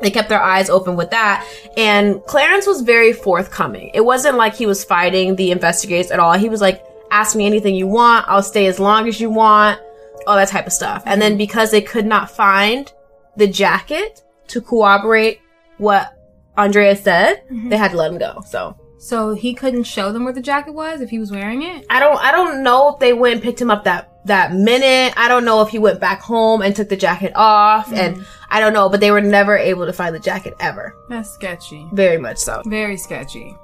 they 0.00 0.10
kept 0.12 0.28
their 0.28 0.40
eyes 0.40 0.70
open 0.70 0.94
with 0.94 1.10
that. 1.10 1.44
And 1.76 2.22
Clarence 2.26 2.64
was 2.64 2.82
very 2.82 3.12
forthcoming. 3.12 3.90
It 3.92 4.04
wasn't 4.04 4.36
like 4.36 4.54
he 4.54 4.66
was 4.66 4.84
fighting 4.84 5.34
the 5.34 5.50
investigators 5.50 6.12
at 6.12 6.20
all. 6.20 6.34
He 6.34 6.48
was 6.48 6.60
like, 6.60 6.84
ask 7.10 7.34
me 7.34 7.46
anything 7.46 7.74
you 7.74 7.88
want. 7.88 8.28
I'll 8.28 8.42
stay 8.42 8.66
as 8.66 8.78
long 8.78 9.08
as 9.08 9.20
you 9.20 9.30
want. 9.30 9.80
All 10.28 10.36
that 10.36 10.48
type 10.48 10.66
of 10.66 10.72
stuff. 10.72 11.02
And 11.06 11.20
then 11.20 11.32
mm-hmm. 11.32 11.38
because 11.38 11.72
they 11.72 11.80
could 11.80 12.06
not 12.06 12.30
find 12.30 12.92
the 13.38 13.46
jacket 13.46 14.22
to 14.48 14.60
corroborate 14.60 15.40
what 15.78 16.14
Andrea 16.56 16.96
said, 16.96 17.44
mm-hmm. 17.46 17.68
they 17.68 17.76
had 17.76 17.92
to 17.92 17.96
let 17.96 18.10
him 18.12 18.18
go. 18.18 18.42
So 18.46 18.76
So 18.98 19.34
he 19.34 19.54
couldn't 19.54 19.84
show 19.84 20.12
them 20.12 20.24
where 20.24 20.32
the 20.32 20.42
jacket 20.42 20.74
was 20.74 21.00
if 21.00 21.08
he 21.08 21.18
was 21.18 21.30
wearing 21.30 21.62
it? 21.62 21.86
I 21.88 22.00
don't, 22.00 22.18
I 22.18 22.32
don't 22.32 22.62
know 22.62 22.92
if 22.92 22.98
they 22.98 23.12
went 23.12 23.34
and 23.34 23.42
picked 23.42 23.60
him 23.60 23.70
up 23.70 23.84
that, 23.84 24.10
that 24.26 24.52
minute. 24.52 25.14
I 25.16 25.28
don't 25.28 25.44
know 25.44 25.62
if 25.62 25.68
he 25.68 25.78
went 25.78 26.00
back 26.00 26.20
home 26.20 26.62
and 26.62 26.74
took 26.74 26.88
the 26.88 26.96
jacket 26.96 27.32
off. 27.36 27.92
And 27.92 28.16
mm-hmm. 28.16 28.24
I 28.50 28.60
don't 28.60 28.72
know, 28.72 28.88
but 28.88 29.00
they 29.00 29.12
were 29.12 29.20
never 29.20 29.56
able 29.56 29.86
to 29.86 29.92
find 29.92 30.14
the 30.14 30.20
jacket 30.20 30.54
ever. 30.58 30.94
That's 31.08 31.30
sketchy. 31.30 31.86
Very 31.92 32.18
much 32.18 32.38
so. 32.38 32.62
Very 32.66 32.96
sketchy. 32.96 33.54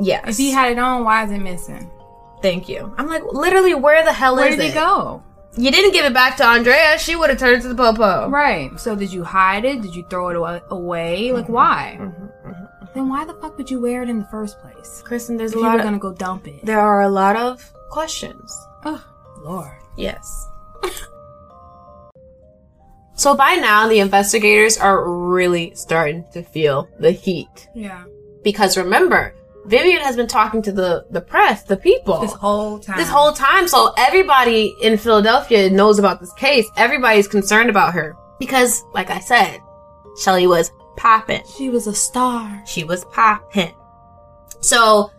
Yes. 0.00 0.28
If 0.28 0.36
he 0.36 0.50
had 0.50 0.72
it 0.72 0.78
on, 0.78 1.04
why 1.04 1.24
is 1.24 1.32
it 1.32 1.38
missing? 1.38 1.90
Thank 2.40 2.68
you. 2.68 2.94
I'm 2.98 3.08
like, 3.08 3.24
literally, 3.24 3.74
where 3.74 4.04
the 4.04 4.12
hell 4.12 4.36
Where 4.36 4.48
is 4.48 4.56
did 4.56 4.66
it? 4.66 4.70
it 4.70 4.74
go? 4.74 5.22
You 5.56 5.70
didn't 5.70 5.92
give 5.92 6.04
it 6.04 6.12
back 6.12 6.36
to 6.38 6.44
Andrea. 6.44 6.98
She 6.98 7.14
would 7.14 7.30
have 7.30 7.38
turned 7.38 7.58
it 7.58 7.62
to 7.62 7.68
the 7.68 7.74
popo. 7.74 8.28
Right. 8.28 8.78
So 8.78 8.96
did 8.96 9.12
you 9.12 9.22
hide 9.22 9.64
it? 9.64 9.82
Did 9.82 9.94
you 9.94 10.04
throw 10.10 10.28
it 10.28 10.36
awa- 10.36 10.64
away? 10.70 11.32
Like 11.32 11.44
mm-hmm. 11.44 11.52
why? 11.52 11.98
Mm-hmm. 12.00 12.48
Mm-hmm. 12.48 12.84
Then 12.94 13.08
why 13.08 13.24
the 13.24 13.34
fuck 13.34 13.56
would 13.56 13.70
you 13.70 13.80
wear 13.80 14.02
it 14.02 14.08
in 14.08 14.18
the 14.18 14.24
first 14.26 14.58
place? 14.60 15.02
Kristen, 15.04 15.36
there's 15.36 15.52
If 15.52 15.58
a 15.58 15.60
lot 15.60 15.76
of, 15.78 15.84
gonna 15.84 15.98
go 15.98 16.12
dump 16.12 16.46
it. 16.48 16.64
there 16.64 16.80
are 16.80 17.02
a 17.02 17.08
lot 17.08 17.36
of 17.36 17.72
questions. 17.90 18.56
Oh, 18.84 19.04
Lord. 19.38 19.76
Yes. 19.96 20.48
so 23.14 23.36
by 23.36 23.54
now, 23.54 23.88
the 23.88 24.00
investigators 24.00 24.76
are 24.78 25.08
really 25.08 25.74
starting 25.74 26.24
to 26.32 26.42
feel 26.42 26.88
the 26.98 27.12
heat. 27.12 27.68
Yeah. 27.74 28.04
Because 28.42 28.76
remember, 28.76 29.34
Vivian 29.66 30.00
has 30.02 30.16
been 30.16 30.26
talking 30.26 30.60
to 30.62 30.72
the, 30.72 31.06
the 31.10 31.20
press, 31.20 31.62
the 31.62 31.76
people. 31.76 32.20
This 32.20 32.32
whole 32.32 32.78
time. 32.78 32.96
this 32.98 33.08
whole 33.08 33.32
time. 33.32 33.66
So 33.68 33.92
everybody 33.96 34.74
in 34.82 34.98
Philadelphia 34.98 35.70
knows 35.70 35.98
about 35.98 36.20
this 36.20 36.32
case. 36.34 36.66
Everybody's 36.76 37.26
concerned 37.28 37.70
about 37.70 37.94
her. 37.94 38.16
Because, 38.38 38.82
like 38.92 39.10
I 39.10 39.20
said, 39.20 39.60
Shelly 40.22 40.46
was 40.46 40.70
popping. 40.96 41.42
She 41.56 41.68
was 41.70 41.86
a 41.86 41.94
star. 41.94 42.62
She 42.66 42.84
was 42.84 43.04
popping. 43.06 43.72
So, 44.60 45.10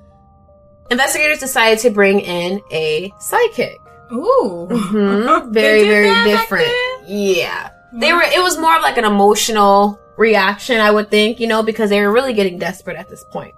investigators 0.91 1.39
decided 1.39 1.79
to 1.79 1.89
bring 1.89 2.19
in 2.19 2.62
a 2.71 3.12
psychic. 3.19 3.77
Ooh. 4.12 4.67
Mhm. 4.71 5.51
Very, 5.53 5.84
very 5.84 6.13
different. 6.25 6.67
Yeah. 7.08 7.71
They 7.93 8.12
were, 8.13 8.21
it 8.21 8.41
was 8.41 8.58
more 8.58 8.75
of 8.75 8.81
like 8.81 8.97
an 8.97 9.05
emotional 9.05 9.99
reaction, 10.17 10.79
I 10.79 10.91
would 10.91 11.10
think, 11.10 11.39
you 11.39 11.47
know, 11.47 11.63
because 11.63 11.89
they 11.89 12.01
were 12.01 12.12
really 12.12 12.34
getting 12.34 12.58
desperate 12.60 12.97
at 12.97 13.10
this 13.10 13.23
point. 13.23 13.55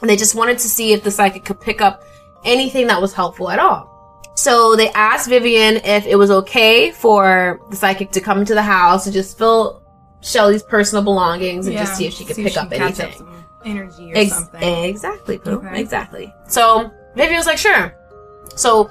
And 0.00 0.08
they 0.08 0.16
just 0.16 0.34
wanted 0.34 0.58
to 0.58 0.68
see 0.68 0.92
if 0.92 1.02
the 1.02 1.10
psychic 1.10 1.44
could 1.44 1.60
pick 1.60 1.80
up 1.80 2.04
anything 2.44 2.86
that 2.86 3.00
was 3.00 3.12
helpful 3.12 3.50
at 3.50 3.58
all. 3.58 3.90
So 4.34 4.74
they 4.74 4.90
asked 4.92 5.28
Vivian 5.28 5.76
if 5.84 6.06
it 6.06 6.16
was 6.16 6.30
okay 6.30 6.90
for 6.90 7.60
the 7.70 7.76
psychic 7.76 8.10
to 8.12 8.20
come 8.20 8.38
into 8.38 8.54
the 8.54 8.62
house 8.62 9.06
and 9.06 9.12
just 9.12 9.36
fill 9.36 9.82
Shelly's 10.22 10.62
personal 10.62 11.02
belongings 11.04 11.66
and 11.66 11.76
just 11.76 11.96
see 11.96 12.06
if 12.06 12.14
she 12.14 12.24
could 12.24 12.36
pick 12.36 12.56
up 12.56 12.70
catch 12.70 13.00
anything. 13.00 13.12
some 13.18 13.44
energy 13.64 14.12
or 14.12 14.16
Ex- 14.16 14.32
something. 14.32 14.84
Exactly, 14.84 15.38
Pooh. 15.38 15.56
Okay. 15.56 15.80
Exactly. 15.80 16.34
So 16.48 16.90
Vivian 17.16 17.36
was 17.36 17.46
like, 17.46 17.58
sure. 17.58 17.94
So 18.56 18.90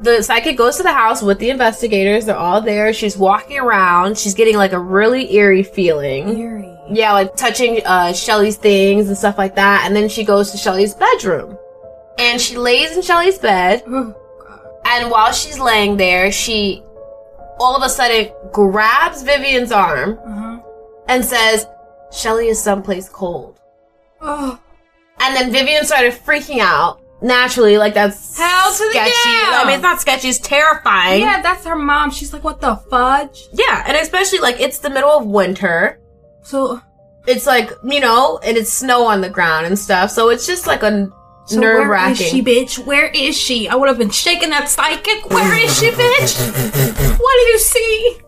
the 0.00 0.22
psychic 0.22 0.56
goes 0.56 0.76
to 0.78 0.82
the 0.82 0.92
house 0.92 1.22
with 1.22 1.38
the 1.38 1.50
investigators. 1.50 2.26
They're 2.26 2.36
all 2.36 2.60
there. 2.60 2.92
She's 2.92 3.16
walking 3.16 3.58
around. 3.58 4.18
She's 4.18 4.34
getting 4.34 4.56
like 4.56 4.72
a 4.72 4.78
really 4.78 5.34
eerie 5.34 5.62
feeling. 5.62 6.38
Eerie. 6.38 6.69
Yeah, 6.90 7.12
like 7.12 7.36
touching 7.36 7.80
uh 7.84 8.12
Shelly's 8.12 8.56
things 8.56 9.08
and 9.08 9.16
stuff 9.16 9.38
like 9.38 9.54
that. 9.56 9.84
And 9.86 9.94
then 9.94 10.08
she 10.08 10.24
goes 10.24 10.50
to 10.52 10.56
Shelly's 10.58 10.94
bedroom. 10.94 11.56
And 12.18 12.40
she 12.40 12.56
lays 12.56 12.96
in 12.96 13.02
Shelly's 13.02 13.38
bed. 13.38 13.82
Oh, 13.88 14.14
And 14.86 15.10
while 15.10 15.32
she's 15.32 15.58
laying 15.60 15.96
there, 15.96 16.32
she 16.32 16.82
all 17.60 17.76
of 17.76 17.82
a 17.82 17.88
sudden 17.88 18.32
grabs 18.52 19.22
Vivian's 19.22 19.70
arm 19.72 20.18
Uh-huh. 20.26 20.58
and 21.08 21.24
says, 21.24 21.66
Shelly 22.12 22.48
is 22.48 22.60
someplace 22.62 23.08
cold. 23.08 23.60
Oh. 24.20 24.58
And 25.20 25.36
then 25.36 25.52
Vivian 25.52 25.84
started 25.84 26.12
freaking 26.14 26.58
out. 26.60 27.00
Naturally, 27.22 27.76
like 27.76 27.92
that's 27.92 28.38
Hell 28.38 28.72
to 28.72 28.78
the 28.84 28.90
sketchy. 28.90 29.12
I 29.14 29.64
mean, 29.66 29.74
it's 29.74 29.82
not 29.82 30.00
sketchy, 30.00 30.28
it's 30.30 30.38
terrifying. 30.38 31.20
Yeah, 31.20 31.42
that's 31.42 31.66
her 31.66 31.76
mom. 31.76 32.10
She's 32.10 32.32
like, 32.32 32.42
what 32.42 32.62
the 32.62 32.76
fudge? 32.90 33.46
Yeah, 33.52 33.84
and 33.86 33.94
especially 33.98 34.38
like 34.38 34.58
it's 34.58 34.78
the 34.78 34.88
middle 34.88 35.10
of 35.10 35.26
winter. 35.26 36.00
So, 36.42 36.80
It's 37.26 37.46
like, 37.46 37.70
you 37.84 38.00
know, 38.00 38.38
and 38.42 38.56
it's 38.56 38.72
snow 38.72 39.04
on 39.06 39.20
the 39.20 39.28
ground 39.30 39.66
and 39.66 39.78
stuff. 39.78 40.10
So 40.10 40.30
it's 40.30 40.46
just 40.46 40.66
like 40.66 40.82
a 40.82 41.08
so 41.46 41.60
nerve 41.60 41.88
where 41.88 42.10
is 42.10 42.18
she, 42.18 42.42
bitch? 42.42 42.78
Where 42.84 43.08
is 43.08 43.36
she? 43.36 43.68
I 43.68 43.74
would 43.74 43.88
have 43.88 43.98
been 43.98 44.10
shaking 44.10 44.50
that 44.50 44.68
psychic. 44.68 45.28
Where 45.30 45.58
is 45.64 45.78
she, 45.78 45.90
bitch? 45.90 47.18
what 47.18 47.34
do 47.36 47.52
you 47.52 47.58
see? 47.58 48.20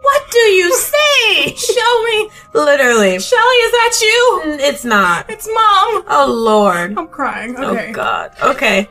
What 0.00 0.30
do 0.30 0.38
you 0.38 0.72
say? 0.76 1.54
Show 1.54 2.02
me. 2.04 2.30
Literally. 2.54 3.18
Shelly, 3.18 3.56
is 3.66 3.72
that 3.72 3.98
you? 4.00 4.42
It's 4.60 4.84
not. 4.84 5.28
It's 5.28 5.46
mom. 5.48 6.04
Oh 6.08 6.32
lord. 6.32 6.96
I'm 6.96 7.08
crying. 7.08 7.56
Oh, 7.58 7.72
okay. 7.72 7.90
Oh 7.90 7.92
god. 7.92 8.32
Okay. 8.42 8.88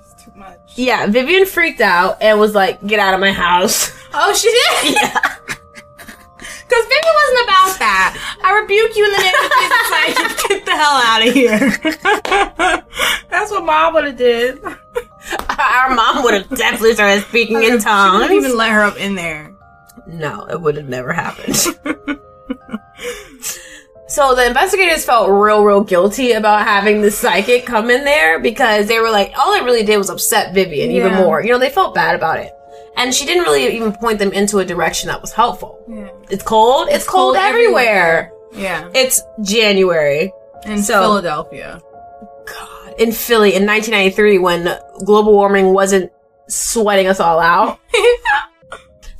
It's 0.00 0.22
too 0.22 0.32
much. 0.36 0.58
Yeah, 0.76 1.06
Vivian 1.06 1.46
freaked 1.46 1.80
out 1.80 2.18
and 2.20 2.38
was 2.38 2.54
like, 2.54 2.84
"Get 2.86 2.98
out 3.00 3.14
of 3.14 3.20
my 3.20 3.32
house." 3.32 3.90
Oh, 4.12 4.34
she 4.34 4.50
did? 4.50 4.94
Yeah. 5.02 5.36
Because 6.70 6.86
Vivi 6.86 7.12
wasn't 7.18 7.42
about 7.50 7.78
that. 7.82 8.38
I 8.44 8.54
rebuke 8.60 8.94
you 8.94 9.04
in 9.06 9.10
the 9.10 9.18
name 9.26 9.34
of 9.34 9.50
Jesus. 9.58 9.90
Like, 9.90 10.14
get 10.48 10.64
the 10.64 10.76
hell 10.78 11.02
out 11.02 11.26
of 11.26 11.34
here. 11.34 11.66
That's 13.28 13.50
what 13.50 13.64
mom 13.64 13.94
would 13.94 14.04
have 14.04 14.16
did. 14.16 14.62
Our 15.58 15.94
mom 15.94 16.22
would 16.22 16.34
have 16.34 16.48
definitely 16.48 16.94
started 16.94 17.24
speaking 17.24 17.62
in 17.62 17.78
She 17.78 17.84
tongues. 17.84 18.20
wouldn't 18.22 18.38
even 18.44 18.56
let 18.56 18.70
her 18.70 18.82
up 18.82 18.96
in 18.98 19.16
there. 19.16 19.52
No, 20.06 20.46
it 20.46 20.60
would 20.60 20.76
have 20.76 20.88
never 20.88 21.12
happened. 21.12 21.56
so 24.08 24.34
the 24.36 24.46
investigators 24.46 25.04
felt 25.04 25.28
real, 25.28 25.64
real 25.64 25.82
guilty 25.82 26.32
about 26.32 26.64
having 26.66 27.02
the 27.02 27.10
psychic 27.10 27.66
come 27.66 27.90
in 27.90 28.04
there 28.04 28.38
because 28.38 28.86
they 28.86 29.00
were 29.00 29.10
like, 29.10 29.32
all 29.36 29.54
it 29.54 29.64
really 29.64 29.84
did 29.84 29.98
was 29.98 30.08
upset 30.08 30.54
Vivian 30.54 30.92
even 30.92 31.14
more. 31.14 31.42
You 31.42 31.50
know, 31.50 31.58
they 31.58 31.70
felt 31.70 31.94
bad 31.96 32.14
about 32.14 32.38
it. 32.38 32.52
And 32.96 33.14
she 33.14 33.24
didn't 33.24 33.44
really 33.44 33.74
even 33.74 33.92
point 33.92 34.18
them 34.18 34.32
into 34.32 34.58
a 34.58 34.64
direction 34.64 35.08
that 35.08 35.20
was 35.20 35.32
helpful. 35.32 35.82
Yeah. 35.88 36.10
It's 36.28 36.42
cold. 36.42 36.88
It's, 36.90 37.06
cold, 37.06 37.34
cold 37.34 37.36
everywhere. 37.36 38.32
Yeah. 38.52 38.90
It's 38.94 39.22
January. 39.42 40.32
In 40.66 40.82
So- 40.82 41.00
Philadelphia. 41.00 41.80
God, 42.46 42.94
in 42.98 43.12
Philly 43.12 43.54
in 43.54 43.64
1993 43.64 44.38
when 44.38 44.78
global 45.04 45.32
warming 45.32 45.72
wasn't 45.72 46.10
sweating 46.48 47.06
us 47.06 47.20
all 47.20 47.38
out. 47.38 47.78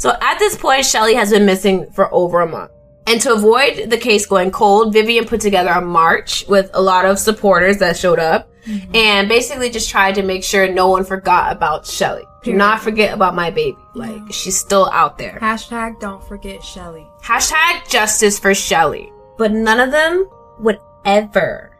So 0.00 0.16
at 0.18 0.38
this 0.38 0.56
point, 0.56 0.86
Shelly 0.86 1.12
has 1.12 1.30
been 1.30 1.44
missing 1.44 1.90
for 1.90 2.12
over 2.14 2.40
a 2.40 2.46
month. 2.46 2.70
And 3.06 3.20
to 3.20 3.34
avoid 3.34 3.90
the 3.90 3.98
case 3.98 4.24
going 4.24 4.50
cold, 4.50 4.94
Vivian 4.94 5.26
put 5.26 5.42
together 5.42 5.68
a 5.68 5.82
march 5.82 6.46
with 6.48 6.70
a 6.72 6.80
lot 6.80 7.04
of 7.04 7.18
supporters 7.18 7.76
that 7.78 7.98
showed 7.98 8.18
up 8.18 8.50
mm-hmm. 8.64 8.96
and 8.96 9.28
basically 9.28 9.68
just 9.68 9.90
tried 9.90 10.14
to 10.14 10.22
make 10.22 10.42
sure 10.42 10.72
no 10.72 10.88
one 10.88 11.04
forgot 11.04 11.52
about 11.52 11.84
Shelly. 11.84 12.22
Do 12.42 12.54
not 12.54 12.80
forget 12.80 13.12
about 13.12 13.34
my 13.34 13.50
baby. 13.50 13.78
Like, 13.94 14.32
she's 14.32 14.58
still 14.58 14.88
out 14.92 15.18
there. 15.18 15.38
Hashtag 15.40 16.00
don't 16.00 16.22
forget 16.24 16.64
Shelly. 16.64 17.06
Hashtag 17.22 17.88
justice 17.88 18.38
for 18.38 18.54
Shelly. 18.54 19.12
But 19.36 19.52
none 19.52 19.80
of 19.80 19.90
them 19.90 20.28
would 20.58 20.80
ever, 21.04 21.76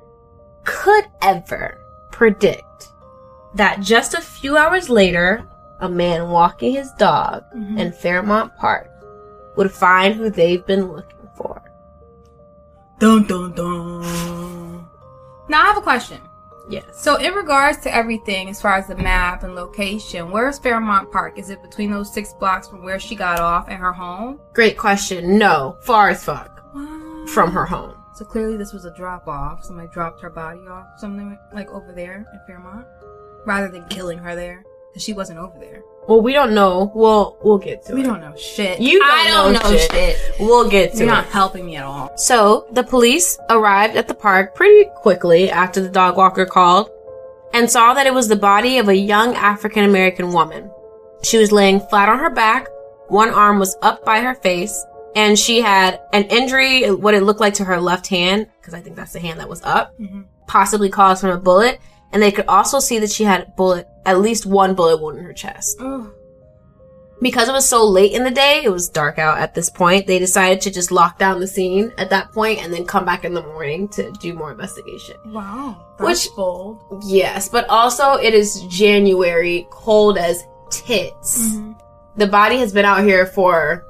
could 0.64 1.04
ever 1.22 1.78
predict 2.12 2.88
that 3.54 3.80
just 3.80 4.14
a 4.14 4.20
few 4.20 4.56
hours 4.56 4.88
later, 4.88 5.48
a 5.80 5.88
man 5.88 6.28
walking 6.28 6.74
his 6.74 6.92
dog 6.92 7.44
mm-hmm. 7.54 7.78
in 7.78 7.92
Fairmount 7.92 8.56
Park 8.56 8.90
would 9.56 9.72
find 9.72 10.14
who 10.14 10.30
they've 10.30 10.64
been 10.66 10.92
looking 10.92 11.28
for. 11.36 11.62
Dun 12.98 13.26
dun 13.26 13.52
dun. 13.52 14.86
Now 15.48 15.62
I 15.62 15.66
have 15.66 15.78
a 15.78 15.82
question. 15.82 16.20
Yes. 16.70 16.84
So 17.02 17.16
in 17.16 17.34
regards 17.34 17.78
to 17.78 17.94
everything, 17.94 18.48
as 18.48 18.60
far 18.60 18.74
as 18.76 18.86
the 18.86 18.96
map 18.96 19.42
and 19.42 19.54
location, 19.54 20.30
where's 20.30 20.58
Fairmount 20.58 21.10
Park? 21.10 21.38
Is 21.38 21.50
it 21.50 21.60
between 21.62 21.90
those 21.90 22.12
six 22.12 22.32
blocks 22.34 22.68
from 22.68 22.82
where 22.84 22.98
she 23.00 23.14
got 23.16 23.40
off 23.40 23.68
and 23.68 23.78
her 23.78 23.92
home? 23.92 24.40
Great 24.52 24.78
question. 24.78 25.36
No, 25.38 25.76
far 25.82 26.10
as 26.10 26.24
fuck 26.24 26.62
Wow. 26.74 27.24
from 27.28 27.50
her 27.52 27.66
home. 27.66 27.94
So 28.14 28.24
clearly 28.24 28.56
this 28.56 28.72
was 28.72 28.84
a 28.84 28.94
drop 28.94 29.26
off. 29.28 29.64
Somebody 29.64 29.88
dropped 29.92 30.20
her 30.20 30.30
body 30.30 30.60
off, 30.68 30.86
something 30.98 31.36
like 31.52 31.70
over 31.70 31.92
there 31.92 32.26
in 32.32 32.40
Fairmount, 32.46 32.86
rather 33.46 33.68
than 33.68 33.84
killing 33.88 34.18
her 34.18 34.36
there, 34.36 34.62
because 34.90 35.02
she 35.02 35.12
wasn't 35.12 35.38
over 35.38 35.58
there. 35.58 35.82
Well, 36.08 36.20
we 36.22 36.32
don't 36.32 36.54
know. 36.54 36.90
We'll 36.94 37.38
we'll 37.42 37.58
get 37.58 37.84
to 37.86 37.94
We 37.94 38.00
it. 38.00 38.02
We 38.02 38.08
don't 38.08 38.20
know 38.20 38.36
shit. 38.36 38.80
You 38.80 38.98
don't 38.98 39.10
I 39.10 39.28
don't 39.28 39.52
know 39.52 39.60
know, 39.60 39.76
shit. 39.76 39.90
shit. 39.90 40.34
We'll 40.40 40.68
get 40.68 40.92
to 40.92 40.96
it. 40.96 40.98
You're 41.00 41.08
it. 41.08 41.12
not 41.12 41.26
helping 41.26 41.66
me 41.66 41.76
at 41.76 41.84
all. 41.84 42.16
So 42.16 42.66
the 42.72 42.82
police 42.82 43.38
arrived 43.48 43.96
at 43.96 44.08
the 44.08 44.14
park 44.14 44.54
pretty 44.54 44.90
quickly 44.96 45.50
after 45.50 45.80
the 45.80 45.88
dog 45.88 46.16
walker 46.16 46.46
called 46.46 46.90
and 47.52 47.70
saw 47.70 47.94
that 47.94 48.06
it 48.06 48.14
was 48.14 48.28
the 48.28 48.36
body 48.36 48.78
of 48.78 48.88
a 48.88 48.96
young 48.96 49.34
African 49.34 49.84
American 49.84 50.32
woman. 50.32 50.70
She 51.22 51.38
was 51.38 51.52
laying 51.52 51.80
flat 51.80 52.08
on 52.08 52.18
her 52.18 52.30
back, 52.30 52.68
one 53.08 53.30
arm 53.30 53.58
was 53.58 53.76
up 53.82 54.04
by 54.04 54.20
her 54.20 54.34
face, 54.36 54.84
and 55.16 55.38
she 55.38 55.60
had 55.60 56.00
an 56.12 56.24
injury, 56.24 56.90
what 56.90 57.14
it 57.14 57.22
looked 57.22 57.40
like 57.40 57.54
to 57.54 57.64
her 57.64 57.80
left 57.80 58.06
hand, 58.06 58.46
because 58.60 58.74
I 58.74 58.80
think 58.80 58.96
that's 58.96 59.12
the 59.12 59.20
hand 59.20 59.40
that 59.40 59.48
was 59.48 59.62
up, 59.62 59.98
mm-hmm. 59.98 60.22
possibly 60.46 60.88
caused 60.88 61.20
from 61.20 61.30
a 61.30 61.38
bullet. 61.38 61.80
And 62.12 62.22
they 62.22 62.32
could 62.32 62.46
also 62.46 62.80
see 62.80 62.98
that 62.98 63.10
she 63.10 63.24
had 63.24 63.54
bullet, 63.56 63.86
at 64.04 64.20
least 64.20 64.46
one 64.46 64.74
bullet 64.74 65.00
wound 65.00 65.18
in 65.18 65.24
her 65.24 65.32
chest. 65.32 65.80
Because 67.22 67.48
it 67.48 67.52
was 67.52 67.68
so 67.68 67.86
late 67.86 68.12
in 68.12 68.24
the 68.24 68.30
day, 68.30 68.62
it 68.64 68.70
was 68.70 68.88
dark 68.88 69.18
out 69.18 69.38
at 69.38 69.54
this 69.54 69.68
point, 69.68 70.06
they 70.06 70.18
decided 70.18 70.62
to 70.62 70.70
just 70.70 70.90
lock 70.90 71.18
down 71.18 71.38
the 71.38 71.46
scene 71.46 71.92
at 71.98 72.08
that 72.10 72.32
point 72.32 72.62
and 72.64 72.72
then 72.72 72.86
come 72.86 73.04
back 73.04 73.24
in 73.26 73.34
the 73.34 73.42
morning 73.42 73.88
to 73.90 74.10
do 74.12 74.32
more 74.32 74.50
investigation. 74.50 75.16
wow. 75.26 75.94
Which- 76.00 76.28
bold. 76.34 76.82
Yes, 77.06 77.48
but 77.48 77.68
also 77.68 78.14
it 78.14 78.32
is 78.32 78.62
January, 78.70 79.66
cold 79.70 80.16
as 80.16 80.42
tits. 80.70 81.50
Mm-hmm. 81.50 81.72
The 82.16 82.26
body 82.26 82.56
has 82.56 82.72
been 82.72 82.86
out 82.86 83.04
here 83.04 83.26
for, 83.26 83.84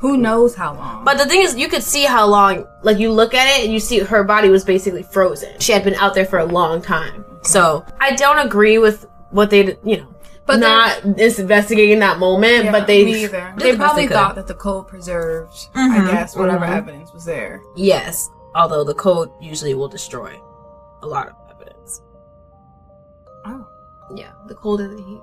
Who 0.00 0.16
knows 0.16 0.54
how 0.54 0.74
long? 0.74 1.04
but 1.04 1.18
the 1.18 1.26
thing 1.26 1.42
is, 1.42 1.54
you 1.56 1.68
could 1.68 1.82
see 1.82 2.04
how 2.04 2.26
long, 2.26 2.66
like 2.82 2.98
you 2.98 3.12
look 3.12 3.34
at 3.34 3.46
it 3.58 3.64
and 3.64 3.72
you 3.72 3.80
see 3.80 3.98
her 4.00 4.24
body 4.24 4.48
was 4.48 4.64
basically 4.64 5.02
frozen. 5.02 5.58
She 5.60 5.72
had 5.72 5.84
been 5.84 5.94
out 5.94 6.14
there 6.14 6.24
for 6.26 6.38
a 6.38 6.44
long 6.46 6.80
time. 6.82 7.24
So 7.42 7.84
I 8.00 8.14
don't 8.16 8.38
agree 8.38 8.78
with 8.78 9.06
what 9.30 9.50
they, 9.50 9.76
you 9.84 9.98
know, 9.98 10.06
But 10.46 10.60
but 10.60 10.60
not 11.04 11.18
is 11.20 11.38
investigating 11.38 11.98
that 12.00 12.18
moment, 12.18 12.64
Yeah, 12.64 12.72
but 12.72 12.86
they, 12.86 13.04
me 13.04 13.24
either. 13.24 13.54
did 13.58 13.74
They 13.74 13.76
probably 13.76 14.06
could. 14.06 14.14
thought 14.14 14.34
that 14.36 14.46
the 14.46 14.54
code 14.54 14.88
preserved, 14.88 15.52
Mhm, 15.74 15.90
I 16.08 16.10
guess, 16.10 16.34
whatever 16.34 16.64
mhm. 16.66 16.76
evidence 16.76 17.12
was 17.12 17.24
there. 17.24 17.60
Yes, 17.76 18.28
although 18.54 18.84
the 18.84 18.94
code 18.94 19.30
usually 19.40 19.74
will 19.74 19.88
destroy 19.88 20.32
a 21.02 21.06
lot 21.06 21.28
of 21.28 21.34
evidence. 21.54 22.00
Oh. 23.46 23.66
Yeah, 24.14 24.32
the 24.48 24.54
cold 24.54 24.80
and 24.80 24.98
the 24.98 25.02
heat. 25.02 25.20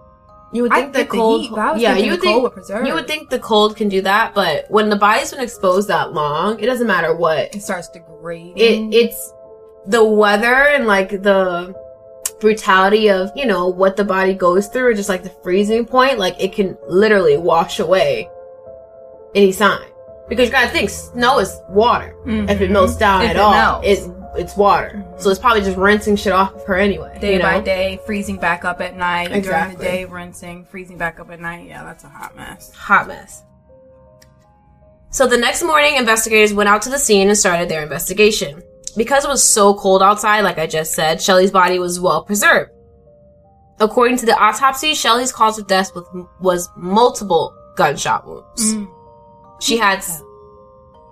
You 0.58 0.64
would 0.64 0.74
I 0.74 0.82
think 0.82 0.94
the 0.94 1.00
get 1.04 1.10
the 1.12 1.18
cold, 1.18 1.42
heat, 1.42 1.52
but 1.52 1.60
I 1.60 1.72
was 1.74 1.82
yeah, 1.82 1.96
you 1.98 2.12
would 2.12 2.22
the 2.22 2.26
cold 2.26 2.34
think 2.36 2.44
would 2.44 2.54
preserve. 2.54 2.86
you 2.88 2.94
would 2.96 3.08
think 3.08 3.30
the 3.30 3.40
cold 3.40 3.76
can 3.78 3.90
do 3.90 4.02
that, 4.02 4.34
but 4.34 4.66
when 4.70 4.90
the 4.90 4.96
body's 4.96 5.32
been 5.32 5.40
exposed 5.42 5.88
that 5.90 6.14
long, 6.14 6.60
it 6.60 6.66
doesn't 6.66 6.88
matter 6.88 7.16
what. 7.16 7.56
It 7.56 7.62
starts 7.62 7.90
degrading. 7.90 8.58
It 8.58 8.96
it's 8.98 9.34
the 9.86 10.04
weather 10.04 10.54
and 10.76 10.86
like 10.88 11.10
the 11.24 11.76
brutality 12.40 13.10
of 13.10 13.32
you 13.36 13.46
know 13.46 13.68
what 13.68 13.98
the 13.98 14.04
body 14.04 14.34
goes 14.34 14.68
through, 14.68 14.88
or 14.88 14.94
just 14.94 15.10
like 15.10 15.24
the 15.24 15.30
freezing 15.44 15.86
point. 15.86 16.18
Like 16.20 16.36
it 16.44 16.54
can 16.54 16.78
literally 16.88 17.38
wash 17.38 17.80
away 17.80 18.30
any 19.36 19.52
sign 19.52 19.80
because 20.30 20.48
you 20.48 20.52
gotta 20.52 20.70
think 20.70 20.90
snow 20.90 21.40
is 21.40 21.56
water. 21.70 22.16
Mhm. 22.26 22.50
If 22.50 22.62
it 22.62 22.72
melts 22.72 22.98
down 22.98 23.22
If 23.22 23.30
at 23.32 23.36
it 23.36 23.40
all, 23.40 23.52
melts. 23.52 23.88
it's 23.88 24.08
it's 24.38 24.56
water. 24.56 25.04
So 25.18 25.30
it's 25.30 25.40
probably 25.40 25.62
just 25.62 25.78
rinsing 25.78 26.16
shit 26.16 26.34
off 26.34 26.54
of 26.54 26.66
her 26.66 26.76
anyway. 26.76 27.18
day 27.20 27.34
you 27.34 27.40
know? 27.40 27.46
by 27.46 27.62
day, 27.62 28.00
freezing 28.06 28.38
back 28.38 28.66
up 28.66 28.82
at 28.82 28.96
night. 28.96 29.32
Exactly. 29.32 29.76
During 29.76 29.78
the 29.78 29.84
day, 29.84 30.06
rinsing, 30.06 30.66
freezing 30.66 30.98
back 30.98 31.20
up 31.20 31.32
at 31.32 31.40
night. 31.40 31.68
Yeah, 31.68 31.84
that's 31.84 32.04
a 32.04 32.10
hot 32.10 32.36
mess. 32.36 32.74
hot 32.74 33.08
mess. 33.08 33.44
So 35.10 35.26
the 35.26 35.38
next 35.38 35.64
morning, 35.64 35.96
investigators 35.96 36.54
went 36.54 36.70
out 36.70 36.82
to 36.84 36.90
the 36.90 37.00
scene 37.00 37.28
and 37.28 37.38
started 37.38 37.70
their 37.70 37.82
investigation. 37.82 38.62
Because 38.96 39.26
it 39.26 39.30
was 39.30 39.44
so 39.44 39.74
cold 39.76 40.02
outside, 40.02 40.42
like 40.42 40.58
I 40.58 40.68
just 40.68 40.94
said, 40.94 41.22
Shelley's 41.22 41.52
body 41.52 41.80
was 41.80 42.00
well 42.00 42.24
preserved. 42.24 42.72
According 43.80 44.18
to 44.18 44.26
the 44.26 44.36
autopsy, 44.36 44.96
Shelley's 44.96 45.32
cause 45.32 45.60
of 45.60 45.68
death 45.68 45.92
was, 45.94 46.28
was 46.42 46.70
multiple 46.76 47.56
gunshot 47.76 48.28
wounds. 48.28 48.74
Mm. 48.74 48.92
She 49.62 49.78
had, 49.78 50.04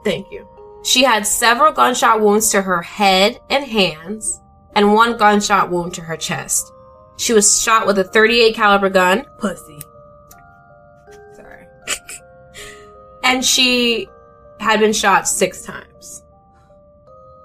thank 0.03 0.31
you. 0.31 0.47
She 0.85 1.03
had 1.03 1.25
several 1.25 1.71
gunshot 1.73 2.21
wounds 2.21 2.49
to 2.51 2.61
her 2.61 2.81
head 2.81 3.39
and 3.49 3.65
hands, 3.65 4.39
and 4.75 4.93
one 4.93 5.17
gunshot 5.17 5.71
wound 5.71 5.95
to 5.95 6.01
her 6.01 6.15
chest. 6.15 6.71
She 7.17 7.33
was 7.33 7.59
shot 7.61 7.87
with 7.87 7.97
a 7.97 8.03
38 8.03 8.55
caliber 8.55 8.89
gun, 8.89 9.25
Pussy. 9.39 9.79
Sorry. 11.35 11.65
and 13.23 13.43
she 13.43 14.07
had 14.59 14.79
been 14.79 14.93
shot 14.93 15.27
six 15.27 15.63
times. 15.63 16.23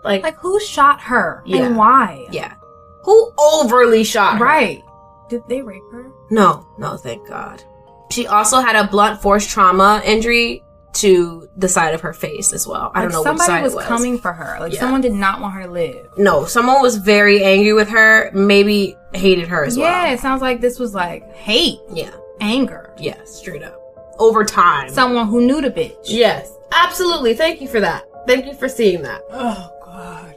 Like, 0.04 0.22
Like, 0.22 0.36
who 0.36 0.60
shot 0.60 1.00
her? 1.00 1.42
Yeah. 1.46 1.64
And 1.66 1.76
why? 1.76 2.26
yeah. 2.30 2.54
Who 3.04 3.32
overly 3.38 4.04
shot 4.04 4.38
her? 4.38 4.44
Right. 4.44 4.82
Did 5.30 5.42
they 5.48 5.62
rape 5.62 5.82
her? 5.92 6.10
No, 6.30 6.66
no, 6.78 6.96
thank 6.98 7.26
God. 7.26 7.62
She 8.10 8.26
also 8.26 8.60
had 8.60 8.76
a 8.76 8.86
blunt 8.88 9.22
force 9.22 9.46
trauma 9.46 10.02
injury 10.04 10.62
to 10.92 11.48
the 11.56 11.68
side 11.68 11.94
of 11.94 12.00
her 12.00 12.12
face 12.12 12.52
as 12.52 12.66
well. 12.66 12.90
I 12.94 13.02
don't 13.02 13.12
know 13.12 13.20
which 13.20 13.26
somebody 13.26 13.46
side 13.46 13.62
was, 13.62 13.74
was. 13.74 13.84
coming 13.86 14.18
for 14.18 14.32
her. 14.32 14.58
Like 14.60 14.72
Yeah. 14.72 14.80
someone 14.80 15.00
did 15.00 15.12
not 15.12 15.40
want 15.40 15.54
her 15.54 15.62
to 15.64 15.70
live. 15.70 16.06
No, 16.16 16.44
someone 16.46 16.82
was 16.82 16.96
very 16.96 17.44
angry 17.44 17.72
with 17.72 17.88
her, 17.90 18.30
maybe 18.32 18.96
hated 19.14 19.48
her 19.48 19.64
as 19.64 19.76
yeah, 19.76 19.84
well. 19.84 20.06
Yeah, 20.06 20.12
it 20.14 20.20
sounds 20.20 20.42
like 20.42 20.60
this 20.60 20.78
was 20.78 20.94
like 20.94 21.32
hate, 21.34 21.78
Yeah. 21.92 22.10
anger. 22.40 22.92
Yeah, 22.98 23.22
straight 23.24 23.62
up. 23.62 23.76
Over 24.18 24.44
time. 24.44 24.90
Someone 24.90 25.28
who 25.28 25.40
knew 25.42 25.60
the 25.60 25.70
bitch. 25.70 25.94
yes, 26.04 26.52
absolutely. 26.72 27.34
Thank 27.34 27.60
you 27.60 27.68
for 27.68 27.80
that. 27.80 28.04
Thank 28.26 28.46
you 28.46 28.54
for 28.54 28.68
seeing 28.68 29.02
that. 29.02 29.22
Oh 29.32 29.70
god. 29.84 30.34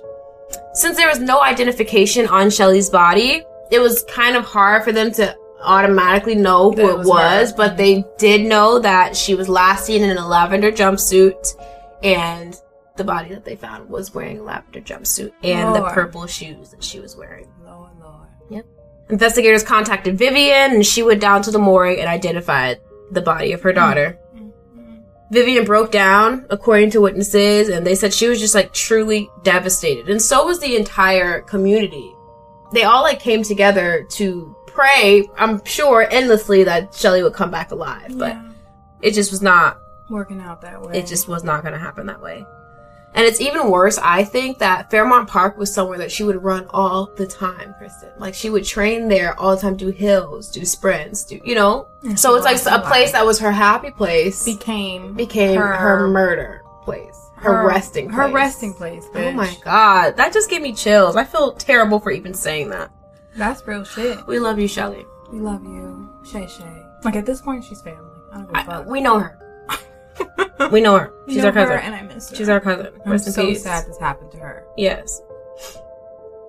Since 0.74 0.98
there 0.98 1.10
was 1.10 1.20
no 1.20 1.42
identification 1.42 2.28
on 2.28 2.50
Shelly's 2.50 2.89
body, 2.89 3.44
it 3.72 3.80
was 3.80 4.04
kind 4.04 4.36
of 4.36 4.46
hard 4.46 4.84
for 4.84 4.92
them 4.92 5.12
to 5.13 5.36
automatically 5.63 6.36
know 6.36 6.71
who 6.71 6.89
it 6.89 6.97
was 6.99 7.08
was, 7.08 7.54
but 7.54 7.78
they 7.78 8.06
did 8.17 8.45
know 8.45 8.80
that 8.80 9.15
she 9.15 9.36
was 9.36 9.49
last 9.49 9.86
seen 9.86 10.04
in 10.04 10.17
a 10.17 10.28
lavender 10.28 10.71
jumpsuit 10.71 11.56
and 12.04 12.60
the 12.95 13.04
body 13.04 13.30
that 13.30 13.43
they 13.45 13.56
found 13.56 13.89
was 13.89 14.13
wearing 14.13 14.39
a 14.39 14.43
lavender 14.43 14.82
jumpsuit 14.82 15.32
and 15.43 15.76
the 15.76 15.82
purple 15.89 16.28
shoes 16.28 16.69
that 16.69 16.84
she 16.84 16.99
was 16.99 17.15
wearing. 17.15 17.47
Lord, 17.65 17.91
Lord. 17.99 18.28
Yep. 18.49 18.65
Investigators 19.10 19.63
contacted 19.63 20.17
Vivian 20.17 20.76
and 20.76 20.86
she 20.86 21.02
went 21.02 21.21
down 21.21 21.41
to 21.43 21.52
the 21.52 21.60
morgue 21.60 21.97
and 21.97 22.08
identified 22.08 22.80
the 23.12 23.21
body 23.21 23.54
of 23.54 23.62
her 23.62 23.73
daughter. 23.73 24.19
Mm-hmm. 24.36 24.99
Vivian 25.32 25.65
broke 25.65 25.91
down, 25.91 26.45
according 26.52 26.91
to 26.91 27.02
witnesses, 27.02 27.69
and 27.69 27.86
they 27.86 27.95
said 27.95 28.13
she 28.13 28.28
was 28.28 28.39
just 28.39 28.54
like 28.54 28.71
truly 28.73 29.28
devastated. 29.43 30.10
And 30.10 30.21
so 30.21 30.45
was 30.45 30.60
the 30.60 30.76
entire 30.76 31.41
community. 31.41 32.13
They 32.71 32.84
all 32.84 33.02
like 33.02 33.19
came 33.19 33.41
together 33.43 34.06
to 34.12 34.56
pray, 34.74 35.28
I'm 35.38 35.64
sure, 35.66 36.08
endlessly 36.10 36.64
that 36.66 36.94
Shelly 36.94 37.24
would 37.24 37.34
come 37.34 37.52
back 37.52 37.72
alive. 37.72 38.18
But 38.18 38.34
Yeah. 38.34 38.42
it 39.02 39.12
just 39.12 39.32
was 39.32 39.42
not 39.42 39.78
Working 40.10 40.40
out 40.42 40.62
that 40.62 40.82
way. 40.82 40.98
it 41.00 41.08
just 41.08 41.28
was 41.28 41.44
not 41.44 41.62
going 41.62 41.74
to 41.74 41.80
happen 41.80 42.06
that 42.08 42.22
way. 42.22 42.46
And 43.16 43.26
it's 43.28 43.40
even 43.40 43.70
worse, 43.70 44.00
I 44.00 44.24
think, 44.24 44.58
that 44.58 44.90
Fairmount 44.90 45.30
Park 45.30 45.56
was 45.56 45.72
somewhere 45.72 46.00
that 46.00 46.12
she 46.12 46.24
would 46.24 46.44
run 46.44 46.66
all 46.72 47.12
the 47.16 47.28
time, 47.28 47.76
Kristen. 47.78 48.10
Like, 48.18 48.34
she 48.34 48.50
would 48.50 48.66
train 48.66 49.08
there 49.08 49.40
all 49.40 49.56
the 49.56 49.62
time, 49.62 49.78
do 49.78 49.90
hills, 49.90 50.50
do 50.50 50.66
sprints, 50.66 51.24
do, 51.24 51.40
you 51.46 51.54
know? 51.54 51.88
And 52.02 52.20
so 52.20 52.34
it's 52.36 52.44
like 52.44 52.58
a 52.66 52.82
place 52.84 53.12
that 53.12 53.24
was 53.24 53.38
her 53.40 53.52
happy 53.52 53.92
place 53.92 54.44
became 54.44 55.14
became 55.14 55.60
her, 55.60 56.08
murder 56.08 56.64
place, 56.84 57.16
her, 57.36 57.68
resting 57.68 58.08
place. 58.08 58.16
Her 58.18 58.32
resting 58.32 58.74
place. 58.74 59.06
Oh 59.14 59.32
my 59.32 59.56
god, 59.64 60.18
that 60.18 60.34
just 60.34 60.50
gave 60.50 60.64
me 60.64 60.74
chills. 60.74 61.16
I 61.16 61.24
feel 61.24 61.52
terrible 61.52 62.00
for 62.00 62.10
even 62.12 62.34
saying 62.34 62.70
that. 62.72 62.90
That's 63.36 63.65
real 63.67 63.84
shit. 63.84 64.26
We 64.28 64.39
love 64.39 64.60
you, 64.60 64.67
Shelly. 64.67 65.06
We 65.32 65.39
love 65.39 65.63
you, 65.63 66.10
Shay 66.24 66.48
Shay. 66.48 66.84
Like 67.04 67.15
at 67.15 67.26
this 67.26 67.41
point, 67.41 67.63
she's 67.63 67.82
family. 67.82 68.00
I 68.32 68.38
don't 68.38 68.46
give 68.48 68.56
a 68.56 68.60
I- 68.60 68.63
fuck. 68.63 68.86
we 68.88 69.02
know 69.02 69.19
her. 69.19 69.39
we 70.72 70.80
know 70.82 70.98
her. 70.98 71.12
She's 71.28 71.38
know 71.38 71.46
our 71.48 71.52
cousin. 71.52 71.72
her 71.78 71.80
and 71.82 71.96
I 71.96 72.02
miss 72.04 72.30
her. 72.30 72.36
She's 72.36 72.50
our 72.50 72.60
cousin. 72.60 72.93
I'm 73.06 73.12
Rest 73.12 73.34
so 73.34 73.46
peace. 73.46 73.63
sad 73.63 73.86
this 73.88 73.98
happened 73.98 74.32
to 74.34 74.38
her. 74.38 74.65
Yes. 74.78 75.22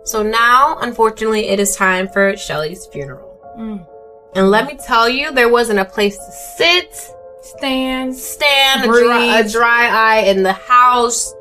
So 0.05 0.23
now, 0.23 0.77
unfortunately, 0.81 1.49
it 1.49 1.59
is 1.59 1.75
time 1.75 2.09
for 2.09 2.37
Shelly's 2.37 2.87
funeral. 2.87 3.41
Mm. 3.59 3.87
And 4.37 4.51
let 4.51 4.67
me 4.67 4.77
tell 4.77 5.09
you, 5.09 5.33
there 5.33 5.49
wasn't 5.49 5.79
a 5.79 5.85
place 5.85 6.17
to 6.19 6.33
sit, 6.59 6.95
Stand. 7.41 8.15
stand, 8.15 8.83
a 8.85 8.87
dry, 8.89 9.39
a 9.39 9.49
dry 9.49 9.87
eye 9.89 10.21
in 10.27 10.43
the 10.43 10.53
house. 10.53 11.33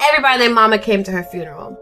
Everybody 0.00 0.34
and 0.34 0.42
their 0.42 0.54
mama 0.54 0.78
came 0.78 1.04
to 1.04 1.12
her 1.12 1.22
funeral. 1.22 1.78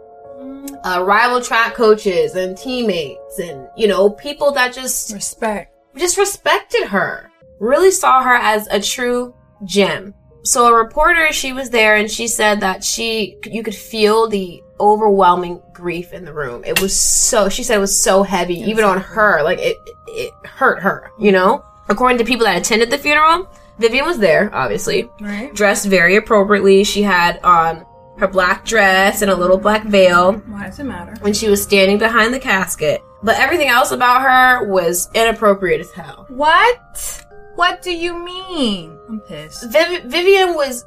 Uh, 0.88 1.02
rival 1.04 1.38
track 1.42 1.74
coaches 1.74 2.34
and 2.34 2.56
teammates 2.56 3.38
and, 3.38 3.68
you 3.76 3.86
know, 3.86 4.08
people 4.08 4.52
that 4.52 4.72
just, 4.72 5.12
Respect. 5.12 5.74
just 5.98 6.16
respected 6.16 6.86
her. 6.86 7.30
Really 7.60 7.90
saw 7.90 8.22
her 8.22 8.34
as 8.34 8.66
a 8.68 8.80
true 8.80 9.34
gem. 9.64 10.14
So 10.44 10.66
a 10.66 10.74
reporter, 10.74 11.30
she 11.30 11.52
was 11.52 11.68
there 11.68 11.96
and 11.96 12.10
she 12.10 12.26
said 12.26 12.60
that 12.60 12.82
she, 12.82 13.36
you 13.44 13.62
could 13.62 13.74
feel 13.74 14.28
the 14.28 14.62
overwhelming 14.80 15.60
grief 15.74 16.14
in 16.14 16.24
the 16.24 16.32
room. 16.32 16.64
It 16.64 16.80
was 16.80 16.98
so, 16.98 17.50
she 17.50 17.62
said 17.62 17.76
it 17.76 17.80
was 17.80 18.00
so 18.00 18.22
heavy, 18.22 18.54
even 18.60 18.84
on 18.84 18.98
her. 18.98 19.42
Like 19.42 19.58
it, 19.58 19.76
it 20.06 20.32
hurt 20.46 20.80
her, 20.80 21.10
you 21.18 21.32
know? 21.32 21.62
According 21.90 22.16
to 22.18 22.24
people 22.24 22.46
that 22.46 22.56
attended 22.56 22.90
the 22.90 22.96
funeral, 22.98 23.50
Vivian 23.78 24.06
was 24.06 24.18
there, 24.18 24.50
obviously, 24.54 25.08
Right? 25.20 25.54
dressed 25.54 25.86
very 25.86 26.16
appropriately. 26.16 26.82
She 26.84 27.02
had 27.02 27.40
on 27.44 27.84
her 28.18 28.28
black 28.28 28.64
dress 28.64 29.22
and 29.22 29.30
a 29.30 29.34
little 29.34 29.58
black 29.58 29.84
veil 29.84 30.32
Why 30.32 30.66
does 30.66 30.78
it 30.78 30.84
matter? 30.84 31.14
when 31.20 31.32
she 31.32 31.48
was 31.48 31.62
standing 31.62 31.98
behind 31.98 32.34
the 32.34 32.40
casket. 32.40 33.02
But 33.22 33.38
everything 33.38 33.68
else 33.68 33.90
about 33.90 34.22
her 34.22 34.68
was 34.68 35.08
inappropriate 35.14 35.80
as 35.80 35.90
hell. 35.92 36.26
What? 36.28 37.24
What 37.56 37.82
do 37.82 37.90
you 37.92 38.16
mean? 38.24 38.96
I'm 39.08 39.20
pissed. 39.20 39.70
Viv- 39.70 40.04
Vivian 40.04 40.54
was 40.54 40.84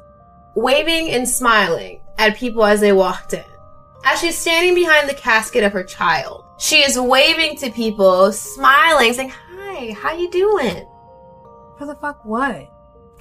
waving 0.54 1.10
and 1.10 1.28
smiling 1.28 2.00
at 2.18 2.36
people 2.36 2.64
as 2.64 2.80
they 2.80 2.92
walked 2.92 3.34
in. 3.34 3.44
As 4.04 4.20
she's 4.20 4.36
standing 4.38 4.74
behind 4.74 5.08
the 5.08 5.14
casket 5.14 5.62
of 5.64 5.72
her 5.72 5.84
child, 5.84 6.44
she 6.58 6.76
is 6.76 6.98
waving 6.98 7.56
to 7.58 7.70
people, 7.70 8.32
smiling, 8.32 9.12
saying, 9.12 9.30
"Hi, 9.54 9.92
how 9.92 10.12
you 10.14 10.30
doing?" 10.30 10.86
For 11.78 11.86
the 11.86 11.94
fuck 11.96 12.24
what? 12.24 12.68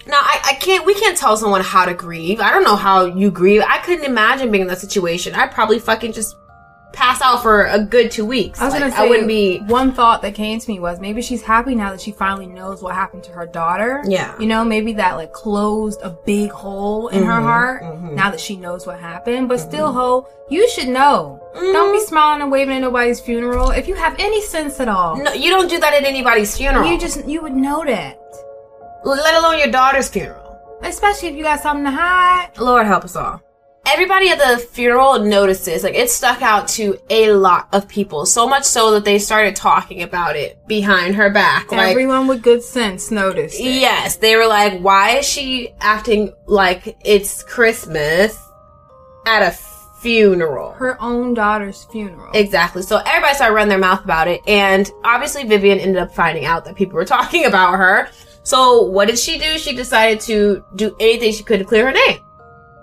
Now, 0.08 0.20
I, 0.22 0.40
I 0.46 0.54
can't, 0.56 0.86
we 0.86 0.94
can't 0.96 1.18
tell 1.18 1.38
someone 1.38 1.62
how 1.62 1.86
to 1.86 1.94
grieve. 1.94 2.40
I 2.40 2.52
don't 2.52 2.64
know 2.64 2.76
how 2.76 3.06
you 3.06 3.30
grieve. 3.32 3.62
I 3.68 3.78
couldn't 3.80 4.06
imagine 4.06 4.52
being 4.52 4.64
in 4.64 4.68
that 4.68 4.80
situation. 4.80 5.36
I'd 5.36 5.52
probably 5.52 5.80
fucking 5.80 6.14
just 6.14 6.36
pass 6.94 7.22
out 7.22 7.42
for 7.42 7.68
a 7.68 7.80
good 7.82 8.12
two 8.12 8.26
weeks. 8.26 8.60
I 8.60 8.66
was 8.66 8.74
Like, 8.74 8.82
gonna 8.82 8.92
say 8.92 9.06
I 9.06 9.08
wouldn't 9.08 9.28
be, 9.30 9.60
one 9.60 9.94
thought 9.94 10.22
that 10.24 10.36
came 10.36 10.60
to 10.60 10.70
me 10.70 10.78
was 10.80 11.00
maybe 11.00 11.22
she's 11.22 11.42
happy 11.42 11.74
now 11.74 11.92
that 11.92 12.02
she 12.02 12.12
finally 12.12 12.48
knows 12.48 12.82
what 12.84 12.94
happened 12.96 13.24
to 13.26 13.32
her 13.32 13.46
daughter. 13.46 14.04
Yeah. 14.06 14.38
You 14.40 14.46
know, 14.46 14.66
maybe 14.66 14.92
that 14.94 15.16
like 15.16 15.32
closed 15.32 16.02
a 16.04 16.10
big 16.26 16.52
hole 16.52 17.08
in 17.08 17.24
her 17.24 17.32
Mhm, 17.40 17.44
heart 17.44 17.84
mhm. 17.84 18.14
now 18.14 18.30
that 18.30 18.42
she 18.42 18.58
knows 18.58 18.86
what 18.86 19.00
happened. 19.00 19.48
But 19.48 19.62
still, 19.62 19.94
ho, 19.94 20.28
you 20.50 20.68
should 20.70 20.90
know. 20.90 21.40
Don't 21.54 21.92
Mm. 21.92 21.94
be 21.94 22.06
smiling 22.06 22.42
and 22.42 22.52
waving 22.52 22.76
at 22.76 22.82
nobody's 22.82 23.22
funeral. 23.22 23.70
If 23.72 23.88
you 23.88 23.96
have 23.96 24.16
any 24.20 24.42
sense 24.42 24.82
at 24.82 24.90
all, 24.90 25.16
no, 25.16 25.32
you 25.32 25.50
don't 25.50 25.70
do 25.70 25.80
that 25.80 25.94
at 25.94 26.04
anybody's 26.04 26.58
funeral. 26.58 26.92
you 26.92 26.98
just 27.00 27.26
you 27.26 27.42
would 27.42 27.54
know 27.56 27.86
that. 27.86 28.18
Let 29.04 29.36
alone 29.36 29.60
your 29.60 29.72
daughter's 29.72 30.10
funeral. 30.10 30.80
Especially 30.84 31.30
if 31.30 31.36
you 31.36 31.44
got 31.44 31.60
something 31.60 31.86
to 31.86 31.92
hide. 31.92 32.52
Lord 32.60 32.86
help 32.88 33.04
us 33.04 33.16
all. 33.16 33.42
Everybody 33.86 34.30
at 34.30 34.38
the 34.38 34.60
funeral 34.60 35.20
noticed 35.20 35.66
this. 35.66 35.84
Like, 35.84 35.96
it 35.96 36.10
stuck 36.10 36.42
out 36.44 36.68
to 36.70 37.00
a 37.10 37.32
lot 37.32 37.68
of 37.74 37.88
people. 37.88 38.28
So 38.28 38.48
much 38.48 38.64
so 38.64 38.92
that 38.92 39.06
they 39.06 39.18
started 39.18 39.56
talking 39.56 40.04
about 40.04 40.36
it 40.36 40.60
behind 40.68 41.16
her 41.16 41.32
back. 41.32 41.72
Like, 41.72 41.90
Everyone 41.92 42.28
with 42.28 42.44
good 42.44 42.62
sense 42.64 43.10
noticed. 43.10 43.60
it. 43.60 43.64
yes, 43.64 44.18
they 44.18 44.36
were 44.36 44.46
like, 44.48 44.80
why 44.82 45.18
is 45.18 45.26
she 45.28 45.74
acting 45.80 46.32
like 46.46 46.96
it's 47.04 47.42
Christmas 47.44 48.38
at 49.26 49.42
a 49.42 49.52
funeral? 50.00 50.74
Her 50.74 51.02
own 51.02 51.34
daughter's 51.34 51.84
funeral. 51.86 52.32
Exactly. 52.34 52.84
So 52.84 52.98
everybody 52.98 53.34
started 53.34 53.56
running 53.56 53.70
their 53.70 53.78
mouth 53.80 54.04
about 54.04 54.28
it. 54.28 54.42
And 54.48 54.90
obviously 55.04 55.44
Vivian 55.44 55.80
ended 55.80 56.02
up 56.02 56.14
finding 56.14 56.46
out 56.46 56.66
that 56.66 56.76
people 56.76 56.96
were 56.96 57.06
talking 57.06 57.46
about 57.46 57.78
her. 57.78 58.10
So 58.44 58.82
what 58.82 59.08
did 59.08 59.20
she 59.20 59.38
do? 59.38 59.58
She 59.58 59.76
decided 59.76 60.20
to 60.22 60.64
do 60.76 60.96
anything 61.00 61.32
she 61.32 61.44
could 61.44 61.60
to 61.60 61.66
clear 61.66 61.86
her 61.86 61.92
name. 61.92 62.20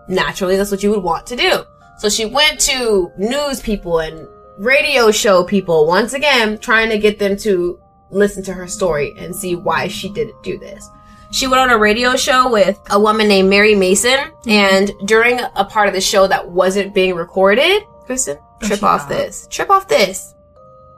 Naturally, 0.08 0.56
that's 0.56 0.70
what 0.70 0.82
you 0.82 0.90
would 0.90 1.02
want 1.02 1.26
to 1.26 1.36
do. 1.36 1.64
So 1.98 2.08
she 2.08 2.26
went 2.26 2.60
to 2.60 3.12
news 3.18 3.60
people 3.60 3.98
and 3.98 4.28
radio 4.56 5.10
show 5.10 5.44
people 5.44 5.86
once 5.86 6.12
again, 6.14 6.58
trying 6.58 6.90
to 6.90 6.98
get 6.98 7.18
them 7.18 7.36
to 7.38 7.80
listen 8.10 8.42
to 8.44 8.52
her 8.52 8.66
story 8.66 9.14
and 9.18 9.34
see 9.34 9.56
why 9.56 9.88
she 9.88 10.08
didn't 10.08 10.42
do 10.42 10.58
this. 10.58 10.88
She 11.30 11.46
went 11.46 11.60
on 11.60 11.70
a 11.70 11.78
radio 11.78 12.16
show 12.16 12.50
with 12.50 12.80
a 12.90 12.98
woman 12.98 13.28
named 13.28 13.50
Mary 13.50 13.74
Mason, 13.74 14.18
mm-hmm. 14.18 14.50
and 14.50 14.92
during 15.04 15.40
a 15.56 15.64
part 15.64 15.88
of 15.88 15.94
the 15.94 16.00
show 16.00 16.26
that 16.26 16.48
wasn't 16.48 16.94
being 16.94 17.14
recorded, 17.14 17.82
Kristen, 18.06 18.38
trip 18.62 18.82
oh, 18.82 18.86
off 18.86 19.10
not? 19.10 19.10
this. 19.10 19.46
Trip 19.48 19.68
off 19.68 19.88
this. 19.88 20.34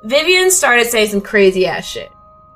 Vivian 0.04 0.50
started 0.50 0.86
saying 0.86 1.08
some 1.08 1.20
crazy 1.20 1.66
ass 1.66 1.84
shit. 1.84 2.10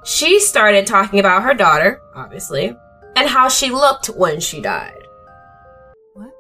She 0.04 0.38
started 0.38 0.86
talking 0.86 1.18
about 1.18 1.42
her 1.44 1.54
daughter, 1.54 2.00
obviously, 2.14 2.76
and 3.16 3.28
how 3.28 3.48
she 3.48 3.70
looked 3.70 4.08
when 4.08 4.38
she 4.38 4.60
died. 4.60 4.98
What? 6.12 6.30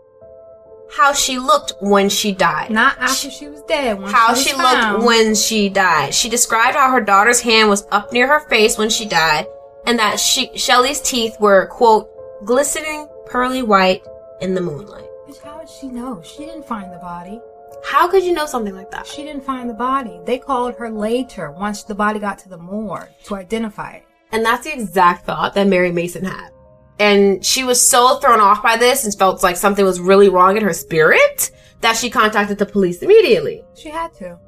How 0.94 1.14
she 1.14 1.38
looked 1.38 1.72
when 1.80 2.10
she 2.10 2.32
died. 2.32 2.70
Not 2.70 2.98
after 2.98 3.30
she 3.30 3.48
was 3.48 3.62
dead. 3.62 3.98
When 3.98 4.12
how 4.12 4.34
she, 4.34 4.50
she 4.50 4.56
looked 4.56 5.04
when 5.04 5.34
she 5.34 5.70
died. 5.70 6.14
She 6.14 6.28
described 6.28 6.76
how 6.76 6.90
her 6.90 7.00
daughter's 7.00 7.40
hand 7.40 7.70
was 7.70 7.86
up 7.90 8.12
near 8.12 8.26
her 8.28 8.46
face 8.48 8.76
when 8.76 8.90
she 8.90 9.06
died, 9.06 9.46
and 9.86 9.98
that 9.98 10.20
she 10.20 10.56
Shelley's 10.58 11.00
teeth 11.00 11.36
were 11.40 11.66
quote 11.68 12.10
glistening 12.44 13.08
pearly 13.26 13.62
white 13.62 14.04
in 14.42 14.54
the 14.54 14.60
moonlight. 14.60 15.08
How 15.42 15.58
did 15.58 15.68
she 15.68 15.88
know? 15.88 16.22
She 16.22 16.44
didn't 16.44 16.66
find 16.66 16.92
the 16.92 16.98
body. 16.98 17.40
How 17.82 18.08
could 18.08 18.22
you 18.22 18.32
know 18.32 18.46
something 18.46 18.74
like 18.74 18.90
that? 18.90 19.06
She 19.06 19.22
didn't 19.22 19.44
find 19.44 19.68
the 19.68 19.74
body. 19.74 20.20
They 20.24 20.38
called 20.38 20.74
her 20.76 20.90
later 20.90 21.50
once 21.50 21.82
the 21.82 21.94
body 21.94 22.18
got 22.18 22.38
to 22.38 22.48
the 22.48 22.58
morgue 22.58 23.08
to 23.24 23.36
identify 23.36 23.92
it. 23.92 24.06
And 24.32 24.44
that's 24.44 24.64
the 24.64 24.72
exact 24.72 25.26
thought 25.26 25.54
that 25.54 25.66
Mary 25.66 25.92
Mason 25.92 26.24
had. 26.24 26.50
And 26.98 27.44
she 27.44 27.64
was 27.64 27.80
so 27.86 28.18
thrown 28.18 28.40
off 28.40 28.62
by 28.62 28.76
this 28.76 29.04
and 29.04 29.14
felt 29.14 29.42
like 29.42 29.56
something 29.56 29.84
was 29.84 30.00
really 30.00 30.28
wrong 30.28 30.56
in 30.56 30.62
her 30.62 30.72
spirit 30.72 31.50
that 31.80 31.96
she 31.96 32.10
contacted 32.10 32.58
the 32.58 32.66
police 32.66 33.02
immediately. 33.02 33.64
She 33.74 33.90
had 33.90 34.14
to. 34.14 34.38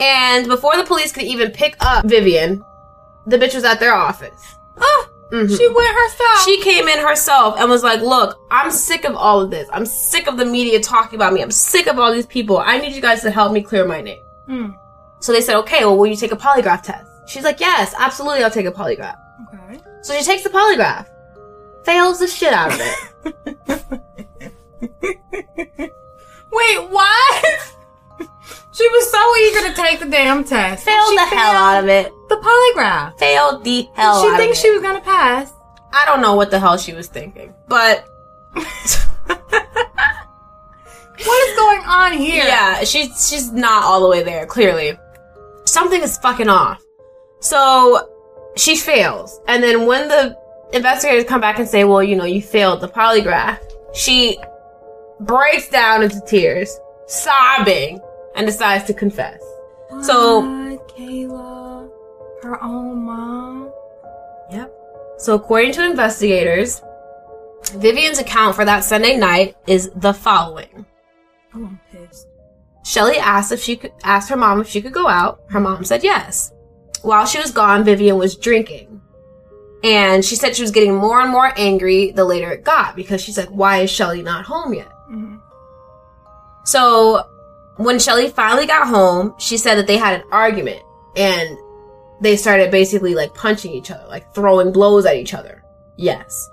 And 0.00 0.48
before 0.48 0.76
the 0.76 0.84
police 0.84 1.12
could 1.12 1.24
even 1.24 1.50
pick 1.52 1.76
up 1.80 2.04
Vivian, 2.04 2.62
the 3.26 3.38
bitch 3.38 3.54
was 3.54 3.64
at 3.64 3.78
their 3.78 3.94
office. 3.94 4.56
Oh, 4.78 5.08
Mhm. 5.32 5.56
she 5.56 5.66
went 5.68 5.94
herself. 5.94 6.44
She 6.44 6.60
came 6.62 6.88
in 6.88 6.98
herself 6.98 7.56
and 7.58 7.70
was 7.70 7.82
like, 7.82 8.00
Look, 8.02 8.38
I'm 8.50 8.70
sick 8.70 9.04
of 9.04 9.16
all 9.16 9.40
of 9.40 9.50
this. 9.50 9.68
I'm 9.72 9.86
sick 9.86 10.26
of 10.26 10.36
the 10.36 10.44
media 10.44 10.78
talking 10.80 11.16
about 11.16 11.32
me. 11.32 11.40
I'm 11.42 11.50
sick 11.50 11.86
of 11.86 11.98
all 11.98 12.12
these 12.12 12.26
people. 12.26 12.58
I 12.58 12.78
need 12.78 12.92
you 12.94 13.00
guys 13.00 13.22
to 13.22 13.30
help 13.30 13.52
me 13.52 13.62
clear 13.62 13.86
my 13.86 14.00
name. 14.02 14.20
Hmm. 14.46 14.70
So 15.20 15.32
they 15.32 15.40
said, 15.40 15.56
Okay, 15.58 15.84
well, 15.84 15.96
will 15.96 16.06
you 16.06 16.16
take 16.16 16.32
a 16.32 16.36
polygraph 16.36 16.82
test? 16.82 17.08
She's 17.26 17.44
like, 17.44 17.60
Yes, 17.60 17.94
absolutely, 17.98 18.44
I'll 18.44 18.50
take 18.50 18.66
a 18.66 18.72
polygraph. 18.72 19.16
Okay. 19.54 19.80
So 20.02 20.14
she 20.18 20.22
takes 20.24 20.42
the 20.42 20.50
polygraph, 20.50 21.06
fails 21.84 22.18
the 22.18 22.26
shit 22.26 22.52
out 22.52 22.72
of 22.74 22.80
it. 22.80 22.92
Wait, 26.52 26.90
what? 26.90 27.44
she 28.72 28.88
was 28.88 29.10
so 29.10 29.36
eager 29.36 29.68
to 29.68 29.74
take 29.74 30.00
the 30.00 30.06
damn 30.06 30.44
test. 30.44 30.84
failed 30.84 31.08
She 31.08 31.16
the 31.16 31.26
hell 31.26 31.52
out 31.52 31.82
of 31.82 31.88
it. 31.88 32.12
The 32.28 32.36
polygraph. 32.36 33.18
Failed 33.18 33.64
the 33.64 33.88
hell 33.94 34.22
Did 34.22 34.28
she 34.28 34.32
out 34.34 34.38
think 34.38 34.52
of 34.52 34.58
she 34.58 34.70
was 34.70 34.82
gonna 34.82 35.00
pass? 35.00 35.52
I 35.92 36.04
don't 36.06 36.20
know 36.22 36.34
what 36.34 36.50
the 36.50 36.58
hell 36.58 36.76
she 36.78 36.92
was 36.94 37.06
thinking, 37.08 37.52
but 37.68 38.06
What 41.24 41.48
is 41.50 41.56
going 41.56 41.82
on 41.86 42.12
here? 42.12 42.44
yeah, 42.44 42.82
she's 42.84 43.28
she's 43.28 43.52
not 43.52 43.84
all 43.84 44.00
the 44.00 44.08
way 44.08 44.22
there. 44.22 44.44
Clearly, 44.46 44.98
something 45.66 46.02
is 46.02 46.18
fucking 46.18 46.48
off. 46.48 46.82
So 47.40 48.08
she 48.56 48.76
fails, 48.76 49.40
and 49.46 49.62
then 49.62 49.86
when 49.86 50.08
the 50.08 50.36
investigators 50.72 51.24
come 51.24 51.40
back 51.40 51.58
and 51.60 51.68
say, 51.68 51.84
"Well, 51.84 52.02
you 52.02 52.16
know, 52.16 52.24
you 52.24 52.42
failed 52.42 52.80
the 52.80 52.88
polygraph," 52.88 53.60
she 53.94 54.36
breaks 55.20 55.68
down 55.68 56.02
into 56.02 56.20
tears, 56.26 56.76
sobbing, 57.06 58.00
and 58.34 58.46
decides 58.46 58.84
to 58.84 58.94
confess. 58.94 59.40
So- 60.02 60.42
Kayla, 60.96 61.90
her 62.42 62.62
own 62.62 63.04
mom. 63.04 63.72
Yep. 64.50 64.72
So 65.18 65.34
according 65.34 65.72
to 65.72 65.84
investigators, 65.84 66.82
Vivian's 67.74 68.18
account 68.18 68.56
for 68.56 68.64
that 68.64 68.84
Sunday 68.84 69.16
night 69.16 69.56
is 69.66 69.90
the 69.96 70.12
following. 70.12 70.84
Oh, 71.54 71.64
I'm 71.64 71.80
pissed. 71.90 72.26
Shelly 72.84 73.16
asked 73.18 73.52
if 73.52 73.62
she 73.62 73.76
could 73.76 73.92
asked 74.02 74.28
her 74.30 74.36
mom 74.36 74.60
if 74.60 74.68
she 74.68 74.82
could 74.82 74.92
go 74.92 75.06
out. 75.08 75.42
Her 75.48 75.60
mom 75.60 75.84
said 75.84 76.02
yes. 76.02 76.52
While 77.02 77.26
she 77.26 77.38
was 77.38 77.52
gone, 77.52 77.84
Vivian 77.84 78.18
was 78.18 78.36
drinking. 78.36 79.00
And 79.84 80.24
she 80.24 80.36
said 80.36 80.54
she 80.54 80.62
was 80.62 80.70
getting 80.70 80.94
more 80.94 81.20
and 81.20 81.30
more 81.30 81.52
angry 81.56 82.12
the 82.12 82.24
later 82.24 82.50
it 82.52 82.64
got 82.64 82.94
because 82.94 83.20
she's 83.20 83.38
like, 83.38 83.48
why 83.48 83.78
is 83.78 83.90
Shelly 83.90 84.22
not 84.22 84.44
home 84.44 84.74
yet? 84.74 84.91
So 86.64 87.28
when 87.76 87.98
Shelly 87.98 88.28
finally 88.28 88.66
got 88.66 88.86
home, 88.86 89.34
she 89.38 89.56
said 89.56 89.76
that 89.76 89.86
they 89.86 89.96
had 89.96 90.20
an 90.20 90.26
argument 90.30 90.82
and 91.16 91.58
they 92.20 92.36
started 92.36 92.70
basically 92.70 93.14
like 93.14 93.34
punching 93.34 93.72
each 93.72 93.90
other, 93.90 94.06
like 94.08 94.32
throwing 94.34 94.72
blows 94.72 95.06
at 95.06 95.16
each 95.16 95.34
other. 95.34 95.64
Yes. 95.96 96.50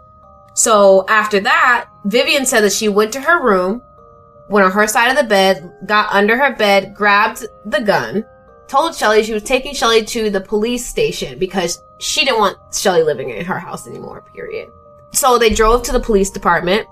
So 0.56 1.06
after 1.08 1.40
that, 1.42 1.90
Vivian 2.06 2.46
said 2.46 2.62
that 2.62 2.74
she 2.74 2.90
went 2.90 3.14
to 3.14 3.22
her 3.22 3.44
room, 3.44 3.82
went 4.50 4.66
on 4.66 4.72
her 4.72 4.88
side 4.88 5.10
of 5.10 5.18
the 5.18 5.24
bed, 5.24 5.72
got 5.86 6.12
under 6.12 6.36
her 6.36 6.56
bed, 6.56 6.96
grabbed 6.96 7.46
the 7.66 7.82
gun, 7.82 8.26
told 8.68 8.96
Shelly 8.96 9.24
she 9.24 9.34
was 9.34 9.44
taking 9.44 9.74
Shelly 9.74 10.04
to 10.06 10.30
the 10.30 10.42
police 10.42 10.86
station 10.86 11.38
because 11.38 11.84
she 12.00 12.26
didn't 12.26 12.40
want 12.40 12.58
Shelly 12.74 13.04
living 13.04 13.30
in 13.30 13.46
her 13.46 13.60
house 13.60 13.88
anymore, 13.88 14.24
period. 14.34 14.70
So 15.14 15.38
they 15.38 15.50
drove 15.50 15.84
to 15.84 15.92
the 15.92 16.00
police 16.00 16.30
department. 16.30 16.88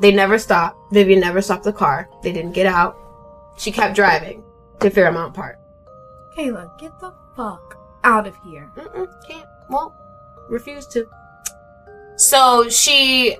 They 0.00 0.12
never 0.12 0.38
stopped. 0.38 0.92
Vivian 0.92 1.20
never 1.20 1.42
stopped 1.42 1.64
the 1.64 1.72
car. 1.72 2.08
They 2.22 2.32
didn't 2.32 2.52
get 2.52 2.66
out. 2.66 2.96
She 3.56 3.72
kept 3.72 3.96
driving 3.96 4.44
to 4.80 4.90
Fairmount 4.90 5.34
Park. 5.34 5.58
Kayla, 6.36 6.78
get 6.78 6.98
the 7.00 7.12
fuck 7.36 7.76
out 8.04 8.26
of 8.26 8.36
here. 8.44 8.70
Mm-mm, 8.76 9.08
can't. 9.28 9.46
Won't. 9.68 9.92
Refuse 10.48 10.86
to. 10.88 11.06
So 12.16 12.68
she, 12.68 13.36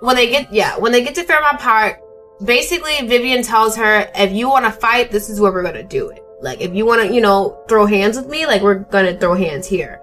when 0.00 0.16
they 0.16 0.28
get, 0.28 0.52
yeah, 0.52 0.76
when 0.76 0.92
they 0.92 1.02
get 1.02 1.14
to 1.14 1.24
Fairmount 1.24 1.58
Park, 1.58 2.00
basically 2.44 3.06
Vivian 3.08 3.42
tells 3.42 3.74
her, 3.76 4.10
if 4.14 4.32
you 4.32 4.48
want 4.48 4.66
to 4.66 4.70
fight, 4.70 5.10
this 5.10 5.30
is 5.30 5.40
where 5.40 5.52
we're 5.52 5.62
going 5.62 5.74
to 5.74 5.82
do 5.82 6.10
it. 6.10 6.22
Like, 6.40 6.60
if 6.60 6.74
you 6.74 6.84
want 6.84 7.00
to, 7.02 7.14
you 7.14 7.22
know, 7.22 7.64
throw 7.68 7.86
hands 7.86 8.16
with 8.16 8.26
me, 8.26 8.46
like, 8.46 8.60
we're 8.60 8.80
going 8.80 9.06
to 9.06 9.18
throw 9.18 9.34
hands 9.34 9.66
here. 9.66 10.00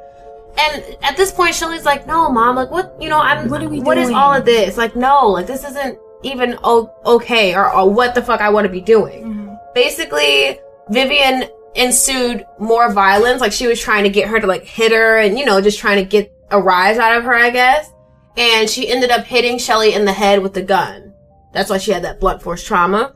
And 0.58 0.98
at 1.02 1.16
this 1.18 1.32
point, 1.32 1.56
Shelly's 1.56 1.86
like, 1.86 2.06
no, 2.08 2.30
mom, 2.30 2.56
like, 2.56 2.70
what, 2.72 2.96
you 3.00 3.10
know, 3.10 3.20
I'm, 3.20 3.50
What 3.50 3.64
are 3.64 3.70
we 3.70 3.80
What 3.80 3.98
is 3.98 4.08
doing? 4.08 4.18
all 4.18 4.34
of 4.34 4.46
this? 4.46 4.78
Like, 4.78 4.96
no, 4.96 5.28
like, 5.30 5.48
this 5.48 5.64
isn't 5.64 5.98
even 6.24 6.58
o- 6.64 6.94
okay 7.06 7.56
or, 7.56 7.72
or 7.74 7.90
what 7.90 8.14
the 8.16 8.22
fuck 8.22 8.42
I 8.42 8.50
want 8.50 8.66
to 8.66 8.72
be 8.72 8.82
doing 8.82 9.24
Mm-hmm. 9.24 9.54
basically 9.74 10.60
Vivian 10.90 11.46
ensued 11.76 12.46
more 12.60 12.92
violence. 12.92 13.40
Like 13.42 13.52
she 13.54 13.66
was 13.66 13.80
trying 13.80 14.04
to 14.04 14.10
get 14.10 14.28
her 14.28 14.40
to 14.40 14.46
like 14.46 14.64
hit 14.66 14.92
her 14.92 15.18
and, 15.20 15.40
you 15.40 15.46
know, 15.46 15.62
just 15.62 15.80
trying 15.80 15.98
to 15.98 16.04
get 16.08 16.32
a 16.52 16.62
rise 16.62 16.98
out 16.98 17.18
of 17.18 17.24
her, 17.24 17.34
I 17.34 17.50
guess. 17.50 17.90
And 18.38 18.70
she 18.70 18.88
ended 18.90 19.10
up 19.10 19.26
hitting 19.26 19.58
Shelly 19.58 19.94
in 19.94 20.06
the 20.06 20.14
head 20.14 20.42
with 20.44 20.54
the 20.54 20.62
gun. 20.62 21.14
That's 21.54 21.70
why 21.70 21.78
she 21.80 21.92
had 21.92 22.04
that 22.04 22.20
blunt 22.20 22.42
force 22.42 22.64
trauma. 22.64 23.16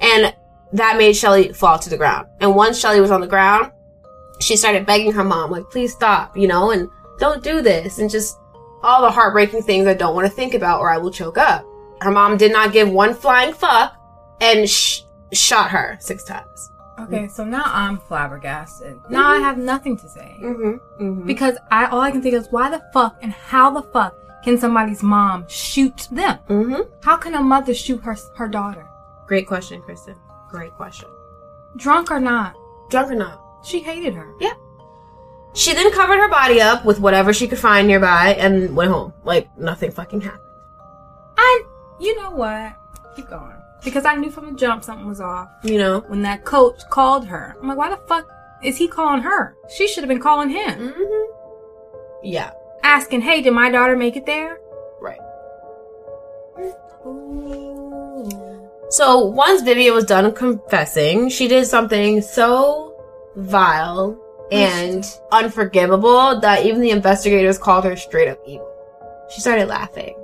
And 0.00 0.34
that 0.72 0.96
made 0.98 1.14
Shelly 1.14 1.52
fall 1.52 1.78
to 1.78 1.88
the 1.90 1.96
ground. 1.96 2.26
And 2.40 2.54
once 2.54 2.78
Shelly 2.78 3.00
was 3.00 3.10
on 3.10 3.20
the 3.20 3.26
ground, 3.26 3.72
she 4.40 4.56
started 4.56 4.86
begging 4.86 5.12
her 5.12 5.24
mom, 5.24 5.50
like, 5.50 5.68
please 5.70 5.92
stop, 5.92 6.36
you 6.36 6.48
know, 6.48 6.70
and 6.70 6.90
don't 7.18 7.42
do 7.42 7.60
this. 7.62 7.98
And 7.98 8.10
just 8.10 8.38
all 8.82 9.02
the 9.02 9.10
heartbreaking 9.10 9.62
things 9.62 9.86
I 9.86 9.94
don't 9.94 10.14
want 10.14 10.26
to 10.26 10.32
think 10.32 10.54
about 10.54 10.80
or 10.80 10.90
I 10.90 10.98
will 10.98 11.10
choke 11.10 11.38
up. 11.38 11.66
Her 12.00 12.10
mom 12.10 12.36
did 12.36 12.52
not 12.52 12.72
give 12.72 12.90
one 12.90 13.14
flying 13.14 13.52
fuck 13.52 13.94
and 14.40 14.68
sh- 14.68 15.02
shot 15.32 15.70
her 15.70 15.98
six 16.00 16.24
times. 16.24 16.72
Okay, 16.98 17.28
so 17.28 17.44
now 17.44 17.62
I'm 17.66 17.98
flabbergasted. 17.98 19.00
Now 19.08 19.28
I 19.30 19.38
have 19.38 19.56
nothing 19.56 19.96
to 19.98 20.08
say. 20.08 20.36
Mm-hmm. 20.40 21.02
mm-hmm. 21.02 21.26
Because 21.26 21.56
I 21.70 21.86
all 21.86 22.00
I 22.00 22.10
can 22.10 22.22
think 22.22 22.34
is 22.34 22.48
why 22.50 22.70
the 22.70 22.82
fuck 22.92 23.16
and 23.22 23.32
how 23.32 23.70
the 23.70 23.82
fuck 23.82 24.14
can 24.44 24.58
somebody's 24.58 25.02
mom 25.02 25.46
shoot 25.48 26.08
them? 26.10 26.38
mm-hmm. 26.48 26.82
How 27.02 27.16
can 27.16 27.34
a 27.34 27.42
mother 27.42 27.74
shoot 27.74 28.02
her 28.02 28.16
her 28.36 28.48
daughter? 28.48 28.86
Great 29.26 29.46
question, 29.46 29.80
Kristen. 29.82 30.16
Great 30.50 30.72
question. 30.72 31.08
Drunk 31.76 32.10
or 32.10 32.20
not, 32.20 32.54
Drunk 32.90 33.12
or 33.12 33.14
not? 33.14 33.40
She 33.64 33.80
hated 33.80 34.14
her. 34.14 34.32
Yeah. 34.40 34.54
She 35.54 35.74
then 35.74 35.90
covered 35.92 36.18
her 36.18 36.28
body 36.28 36.60
up 36.60 36.84
with 36.84 37.00
whatever 37.00 37.32
she 37.32 37.48
could 37.48 37.58
find 37.58 37.88
nearby 37.88 38.34
and 38.38 38.76
went 38.76 38.90
home. 38.92 39.12
Like 39.24 39.48
nothing 39.58 39.90
fucking 39.90 40.20
happened. 40.20 40.44
I, 41.36 41.64
you 42.00 42.16
know 42.20 42.30
what? 42.30 42.76
Keep 43.16 43.30
going. 43.30 43.54
Because 43.82 44.04
I 44.04 44.14
knew 44.14 44.30
from 44.30 44.52
the 44.52 44.58
jump 44.58 44.84
something 44.84 45.08
was 45.08 45.20
off. 45.20 45.48
You 45.64 45.78
know? 45.78 46.00
When 46.08 46.22
that 46.22 46.44
coach 46.44 46.80
called 46.90 47.26
her, 47.26 47.56
I'm 47.60 47.66
like, 47.68 47.78
why 47.78 47.88
the 47.90 47.96
fuck 48.06 48.28
is 48.62 48.76
he 48.76 48.86
calling 48.86 49.22
her? 49.22 49.56
She 49.74 49.88
should 49.88 50.04
have 50.04 50.08
been 50.08 50.20
calling 50.20 50.50
him, 50.50 50.92
Mm-hmm. 50.92 51.32
Yeah. 52.22 52.52
asking, 52.82 53.22
"Hey, 53.22 53.40
did 53.40 53.52
my 53.54 53.70
daughter 53.70 53.96
make 53.96 54.16
it 54.16 54.26
there?" 54.26 54.58
Right. 55.00 55.18
Ooh. 57.06 58.68
So 58.90 59.24
once 59.24 59.62
Vivian 59.62 59.94
was 59.94 60.04
done 60.04 60.30
confessing, 60.32 61.30
she 61.30 61.48
did 61.48 61.66
something 61.66 62.20
so 62.20 62.89
vile 63.40 64.18
and 64.52 65.04
unforgivable 65.32 66.40
that 66.40 66.64
even 66.66 66.80
the 66.80 66.90
investigators 66.90 67.58
called 67.58 67.84
her 67.84 67.96
straight 67.96 68.28
up 68.28 68.38
evil. 68.46 68.66
She 69.32 69.40
started 69.40 69.68
laughing. 69.68 70.16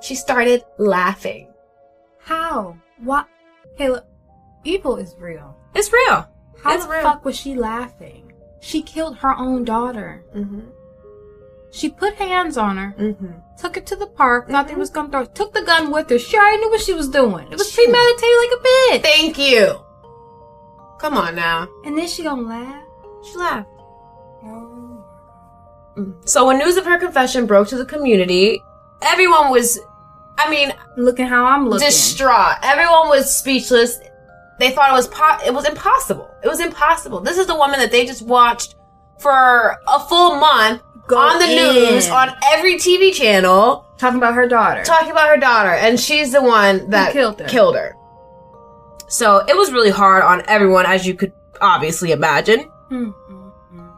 She 0.00 0.14
started 0.14 0.64
laughing. 0.78 1.52
How? 2.18 2.76
What? 3.02 3.26
Hey, 3.76 3.90
look, 3.90 4.06
evil 4.64 4.96
is 4.96 5.14
real. 5.18 5.56
It's 5.74 5.92
real. 5.92 6.28
How 6.62 6.74
It's 6.74 6.86
the 6.86 6.92
real. 6.92 7.02
fuck 7.02 7.24
was 7.24 7.36
she 7.36 7.54
laughing? 7.54 8.32
She 8.60 8.80
killed 8.82 9.18
her 9.18 9.34
own 9.36 9.64
daughter. 9.64 10.24
Mm-hmm. 10.34 10.60
She 11.70 11.90
put 11.90 12.14
hands 12.14 12.56
on 12.56 12.76
her, 12.76 12.94
Mm-hmm. 12.98 13.32
took 13.58 13.74
her 13.74 13.80
to 13.82 13.96
the 13.96 14.06
park, 14.06 14.48
thought 14.48 14.68
they 14.68 14.74
was 14.76 14.90
gonna 14.90 15.10
throw, 15.10 15.24
took 15.26 15.52
the 15.52 15.62
gun 15.62 15.90
with 15.90 16.08
her. 16.08 16.18
She 16.18 16.36
already 16.38 16.58
knew 16.58 16.70
what 16.70 16.80
she 16.80 16.94
was 16.94 17.08
doing. 17.08 17.48
It 17.50 17.58
was 17.58 17.68
She- 17.70 17.84
premeditated 17.84 18.36
like 18.38 18.50
a 18.52 18.62
bitch. 18.64 19.02
Thank 19.02 19.38
you. 19.38 19.80
Come 20.98 21.14
on 21.16 21.34
now. 21.34 21.68
And 21.84 21.96
then 21.98 22.06
she 22.08 22.22
gonna 22.22 22.42
laugh. 22.42 22.82
She 23.24 23.36
laughed. 23.36 23.68
Oh 24.44 25.04
mm. 25.96 26.28
So 26.28 26.46
when 26.46 26.58
news 26.58 26.76
of 26.76 26.84
her 26.86 26.98
confession 26.98 27.46
broke 27.46 27.68
to 27.68 27.76
the 27.76 27.84
community, 27.86 28.62
everyone 29.02 29.50
was, 29.50 29.78
I 30.38 30.48
mean, 30.50 30.72
Looking 30.96 31.26
how 31.26 31.44
I'm 31.46 31.68
looking. 31.68 31.86
distraught. 31.86 32.56
Everyone 32.62 33.08
was 33.08 33.34
speechless. 33.34 33.98
They 34.60 34.70
thought 34.70 34.90
it 34.90 34.94
was 34.94 35.08
po- 35.08 35.38
it 35.44 35.52
was 35.52 35.66
impossible. 35.68 36.30
It 36.42 36.48
was 36.48 36.60
impossible. 36.60 37.20
This 37.20 37.38
is 37.38 37.46
the 37.46 37.56
woman 37.56 37.80
that 37.80 37.90
they 37.90 38.06
just 38.06 38.22
watched 38.22 38.76
for 39.18 39.76
a 39.88 40.00
full 40.00 40.36
month 40.36 40.82
Go 41.06 41.18
on 41.18 41.38
the 41.38 41.46
news 41.46 42.08
on 42.08 42.30
every 42.52 42.76
TV 42.76 43.12
channel 43.12 43.84
Talking 43.98 44.16
about 44.18 44.34
her 44.34 44.48
daughter. 44.48 44.82
talking 44.84 45.10
about 45.10 45.28
her 45.28 45.36
daughter, 45.36 45.70
and 45.70 46.00
she's 46.00 46.32
the 46.32 46.42
one 46.42 46.88
that 46.90 47.12
killed 47.12 47.38
her. 47.40 47.46
Killed 47.46 47.76
her. 47.76 47.94
So 49.08 49.44
it 49.46 49.56
was 49.56 49.72
really 49.72 49.90
hard 49.90 50.22
on 50.22 50.42
everyone, 50.46 50.86
as 50.86 51.06
you 51.06 51.14
could 51.14 51.32
obviously 51.60 52.12
imagine. 52.12 52.70
Mm, 52.90 53.14
mm, 53.30 53.52
mm. 53.74 53.94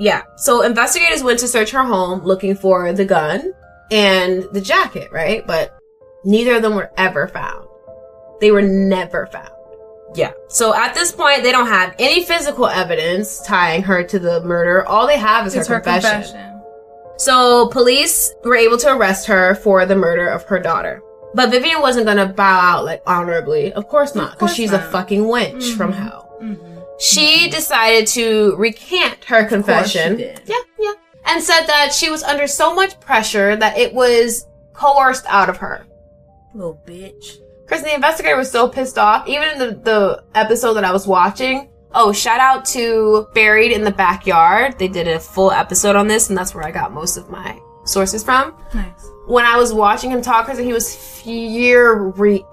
Yeah. 0.00 0.22
So 0.36 0.62
investigators 0.62 1.22
went 1.22 1.38
to 1.40 1.48
search 1.48 1.70
her 1.70 1.84
home 1.84 2.22
looking 2.24 2.54
for 2.54 2.92
the 2.92 3.04
gun 3.04 3.52
and 3.90 4.44
the 4.52 4.60
jacket, 4.60 5.10
right? 5.12 5.46
But 5.46 5.76
neither 6.24 6.56
of 6.56 6.62
them 6.62 6.74
were 6.74 6.90
ever 6.96 7.28
found. 7.28 7.66
They 8.40 8.50
were 8.50 8.62
never 8.62 9.26
found. 9.26 9.50
Yeah. 10.14 10.32
So 10.48 10.74
at 10.74 10.94
this 10.94 11.12
point, 11.12 11.42
they 11.42 11.52
don't 11.52 11.66
have 11.66 11.94
any 11.98 12.24
physical 12.24 12.66
evidence 12.66 13.40
tying 13.40 13.82
her 13.82 14.02
to 14.04 14.18
the 14.18 14.42
murder. 14.42 14.86
All 14.86 15.06
they 15.06 15.18
have 15.18 15.46
is 15.46 15.54
her, 15.54 15.64
her 15.64 15.80
confession. 15.80 16.22
confession. 16.22 16.62
So 17.18 17.68
police 17.68 18.32
were 18.44 18.56
able 18.56 18.78
to 18.78 18.94
arrest 18.94 19.26
her 19.26 19.56
for 19.56 19.84
the 19.84 19.96
murder 19.96 20.28
of 20.28 20.44
her 20.44 20.60
daughter. 20.60 21.02
But 21.38 21.52
Vivian 21.52 21.80
wasn't 21.80 22.06
gonna 22.06 22.26
bow 22.26 22.58
out 22.58 22.84
like 22.84 23.00
honorably. 23.06 23.72
Of 23.72 23.86
course 23.86 24.16
not, 24.16 24.32
because 24.32 24.52
she's 24.52 24.72
a 24.72 24.80
fucking 24.80 25.22
wench 25.22 25.76
from 25.76 25.92
hell. 25.92 26.36
Mhm. 26.42 26.58
She 26.98 27.48
decided 27.48 28.08
to 28.08 28.56
recant 28.56 29.24
her 29.26 29.44
confession. 29.44 30.18
Yeah, 30.18 30.34
yeah. 30.80 30.92
And 31.26 31.40
said 31.40 31.66
that 31.66 31.94
she 31.94 32.10
was 32.10 32.24
under 32.24 32.48
so 32.48 32.74
much 32.74 32.98
pressure 32.98 33.54
that 33.54 33.78
it 33.78 33.94
was 33.94 34.46
coerced 34.72 35.26
out 35.28 35.48
of 35.48 35.58
her. 35.58 35.86
Little 36.56 36.80
bitch. 36.84 37.36
Chris, 37.68 37.82
the 37.82 37.94
investigator 37.94 38.36
was 38.36 38.50
so 38.50 38.66
pissed 38.66 38.98
off. 38.98 39.28
Even 39.28 39.48
in 39.50 39.58
the, 39.60 39.70
the 39.84 40.24
episode 40.34 40.74
that 40.74 40.84
I 40.84 40.90
was 40.90 41.06
watching. 41.06 41.68
Oh, 41.94 42.10
shout 42.12 42.40
out 42.40 42.64
to 42.74 43.28
Buried 43.32 43.70
in 43.70 43.84
the 43.84 43.92
Backyard. 43.92 44.76
They 44.76 44.88
did 44.88 45.06
a 45.06 45.20
full 45.20 45.52
episode 45.52 45.94
on 45.94 46.08
this, 46.08 46.30
and 46.30 46.36
that's 46.36 46.52
where 46.52 46.64
I 46.64 46.72
got 46.72 46.92
most 46.92 47.16
of 47.16 47.30
my 47.30 47.56
sources 47.84 48.24
from. 48.24 48.56
Nice. 48.74 49.08
When 49.28 49.44
I 49.44 49.58
was 49.58 49.74
watching 49.74 50.10
him 50.10 50.22
talk, 50.22 50.46
Chris, 50.46 50.58
he 50.58 50.72
was 50.72 50.96
furious. 50.96 52.44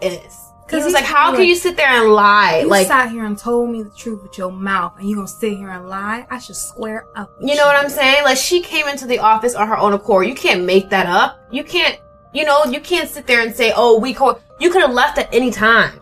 Because 0.66 0.82
he 0.82 0.84
was 0.84 0.94
like, 0.94 1.06
"How 1.06 1.34
can 1.34 1.46
you 1.46 1.56
sit 1.56 1.78
there 1.78 1.88
and 1.88 2.12
lie? 2.12 2.60
You 2.64 2.68
like, 2.68 2.88
sat 2.88 3.12
here 3.12 3.24
and 3.24 3.38
told 3.38 3.70
me 3.70 3.82
the 3.82 3.92
truth 3.92 4.22
with 4.24 4.38
your 4.38 4.52
mouth, 4.52 4.94
and 5.00 5.08
you 5.08 5.16
gonna 5.16 5.28
sit 5.28 5.58
here 5.58 5.70
and 5.70 5.88
lie? 5.88 6.28
I 6.30 6.38
should 6.38 6.58
square 6.58 7.08
up. 7.16 7.32
You 7.40 7.56
know 7.56 7.66
what 7.66 7.78
I'm 7.78 7.90
saying? 7.90 8.26
Like 8.26 8.36
she 8.36 8.60
came 8.62 8.88
into 8.90 9.06
the 9.06 9.20
office 9.20 9.56
on 9.56 9.70
her 9.70 9.78
own 9.78 9.94
accord. 9.94 10.28
You 10.28 10.36
can't 10.36 10.66
make 10.66 10.90
that 10.90 11.06
up. 11.06 11.40
You 11.50 11.64
can't, 11.64 11.98
you 12.34 12.44
know, 12.44 12.66
you 12.66 12.82
can't 12.82 13.10
sit 13.10 13.26
there 13.26 13.42
and 13.42 13.56
say, 13.56 13.72
"Oh, 13.74 13.98
we 13.98 14.14
co." 14.14 14.38
You 14.60 14.70
could 14.70 14.82
have 14.82 14.92
left 14.92 15.18
at 15.18 15.34
any 15.34 15.52
time. 15.52 16.02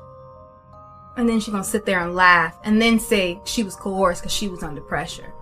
And 1.17 1.29
then 1.29 1.39
she 1.39 1.51
gonna 1.51 1.63
sit 1.63 1.85
there 1.85 1.99
and 1.99 2.15
laugh, 2.15 2.57
and 2.63 2.81
then 2.81 2.99
say 2.99 3.39
she 3.45 3.61
was 3.61 3.75
coerced 3.75 4.21
because 4.21 4.33
she 4.33 4.47
was 4.47 4.63
under 4.63 4.81
pressure. 4.81 5.33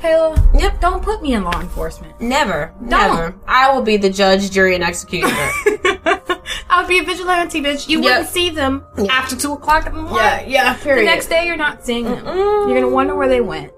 Kayla, 0.00 0.60
Yep. 0.60 0.80
don't 0.80 1.02
put 1.02 1.22
me 1.22 1.34
in 1.34 1.44
law 1.44 1.60
enforcement. 1.60 2.18
Never, 2.20 2.72
Don't. 2.80 2.88
never. 2.90 3.34
I 3.46 3.72
will 3.72 3.82
be 3.82 3.96
the 3.96 4.10
judge, 4.10 4.50
jury, 4.50 4.74
and 4.74 4.82
executioner. 4.82 5.50
I'll 6.70 6.86
be 6.86 6.98
a 7.00 7.04
vigilante, 7.04 7.60
bitch. 7.60 7.88
You 7.88 8.00
Yeah. 8.00 8.04
wouldn't 8.18 8.28
see 8.28 8.50
them 8.50 8.84
Yeah. 8.96 9.12
after 9.12 9.36
two 9.36 9.52
o'clock 9.52 9.86
in 9.86 9.92
the 9.94 10.00
morning. 10.02 10.16
yeah, 10.18 10.42
yeah. 10.46 10.94
The 10.96 11.02
next 11.02 11.26
day, 11.26 11.46
you're 11.46 11.56
not 11.56 11.84
seeing 11.84 12.04
them. 12.04 12.24
Mm-mm. 12.24 12.68
You're 12.68 12.80
gonna 12.80 12.88
wonder 12.94 13.14
where 13.14 13.28
they 13.28 13.40
went. 13.40 13.72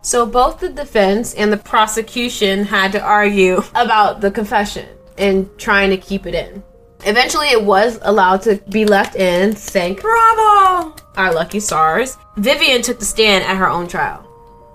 So 0.00 0.26
both 0.26 0.58
the 0.60 0.68
defense 0.68 1.34
and 1.34 1.52
the 1.52 1.56
prosecution 1.56 2.64
had 2.64 2.92
to 2.92 3.00
argue 3.00 3.62
about 3.74 4.20
the 4.20 4.30
confession 4.30 4.88
and 5.18 5.48
trying 5.58 5.90
to 5.90 5.96
keep 5.96 6.26
it 6.26 6.34
in. 6.34 6.62
Eventually, 7.04 7.48
it 7.48 7.64
was 7.64 7.98
allowed 8.02 8.42
to 8.42 8.56
be 8.68 8.84
left 8.84 9.16
in. 9.16 9.52
Thank 9.52 10.00
Bravo! 10.00 10.94
our 11.16 11.32
lucky 11.32 11.60
stars. 11.60 12.16
Vivian 12.36 12.82
took 12.82 12.98
the 12.98 13.04
stand 13.04 13.44
at 13.44 13.56
her 13.56 13.68
own 13.68 13.86
trial 13.86 14.26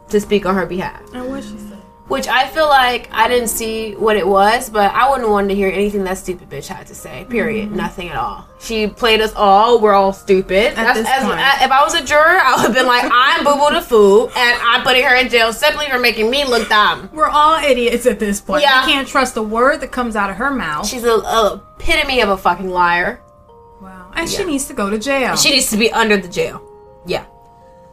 to 0.09 0.19
speak 0.19 0.45
on 0.45 0.55
her 0.55 0.65
behalf. 0.65 1.01
And 1.13 1.29
what 1.29 1.43
she? 1.43 1.66
Which 2.07 2.27
I 2.29 2.47
feel 2.47 2.67
like 2.69 3.09
I 3.11 3.27
didn't 3.27 3.49
see 3.49 3.93
what 3.95 4.15
it 4.15 4.25
was, 4.25 4.69
but 4.69 4.93
I 4.93 5.09
wouldn't 5.11 5.29
want 5.29 5.49
to 5.49 5.55
hear 5.55 5.67
anything 5.67 6.05
that 6.05 6.17
stupid 6.17 6.49
bitch 6.49 6.67
had 6.67 6.87
to 6.87 6.95
say. 6.95 7.25
Period. 7.29 7.67
Mm-hmm. 7.67 7.75
Nothing 7.75 8.07
at 8.07 8.15
all. 8.15 8.47
She 8.59 8.87
played 8.87 9.19
us 9.19 9.33
all. 9.35 9.81
We're 9.81 9.91
all 9.93 10.13
stupid. 10.13 10.73
As- 10.77 10.95
point. 10.95 11.39
a- 11.39 11.65
if 11.65 11.69
I 11.71 11.83
was 11.83 11.95
a 11.95 12.05
juror, 12.05 12.21
I 12.39 12.53
would 12.55 12.61
have 12.67 12.73
been 12.73 12.87
like, 12.87 13.03
I'm 13.11 13.43
Boo 13.43 13.55
Boo 13.55 13.73
the 13.75 13.81
Foo, 13.81 14.27
and 14.27 14.59
I'm 14.63 14.83
putting 14.83 15.03
her 15.03 15.15
in 15.15 15.27
jail 15.27 15.51
simply 15.51 15.87
for 15.89 15.99
making 15.99 16.31
me 16.31 16.45
look 16.45 16.69
dumb. 16.69 17.09
We're 17.11 17.27
all 17.27 17.55
idiots 17.61 18.05
at 18.05 18.19
this 18.19 18.39
point. 18.39 18.61
Yeah. 18.61 18.85
You 18.85 18.91
can't 18.93 19.07
trust 19.07 19.35
a 19.35 19.43
word 19.43 19.81
that 19.81 19.91
comes 19.91 20.15
out 20.15 20.29
of 20.29 20.37
her 20.37 20.49
mouth. 20.49 20.87
She's 20.87 21.03
a, 21.03 21.11
a 21.15 21.61
epitome 21.77 22.21
of 22.21 22.29
a 22.29 22.37
fucking 22.37 22.69
liar. 22.69 23.21
wow. 23.81 24.11
And 24.15 24.29
Yeah. 24.31 24.37
she 24.37 24.45
needs 24.45 24.65
to 24.67 24.73
go 24.73 24.89
to 24.89 24.97
jail. 24.97 25.35
She 25.35 25.51
needs 25.51 25.69
to 25.71 25.77
be 25.77 25.91
under 25.91 26.15
the 26.15 26.29
jail. 26.29 26.61
Yeah. 27.05 27.25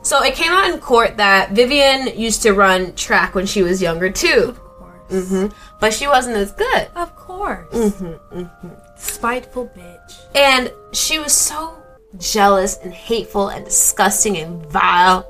So 0.04 0.22
it 0.22 0.34
came 0.34 0.52
out 0.52 0.70
in 0.70 0.78
court 0.80 1.16
that 1.16 1.50
Vivian 1.52 2.16
used 2.18 2.42
to 2.42 2.52
run 2.52 2.94
track 2.94 3.34
when 3.34 3.46
she 3.46 3.62
was 3.62 3.80
younger 3.82 4.10
too, 4.10 4.50
of 4.54 4.60
course. 4.60 5.28
hmm 5.28 5.46
but 5.80 5.92
she 5.92 6.06
wasn't 6.06 6.36
as 6.36 6.52
good. 6.52 6.88
Of 6.94 7.14
course. 7.16 7.68
Mm-hmm, 7.74 8.68
Spiteful 8.96 9.70
bitch. 9.76 10.12
And 10.34 10.72
she 10.92 11.18
was 11.18 11.32
so 11.32 11.76
jealous 12.18 12.76
and 12.78 12.92
hateful 12.92 13.48
and 13.48 13.64
disgusting 13.64 14.36
and 14.38 14.64
vile 14.66 15.26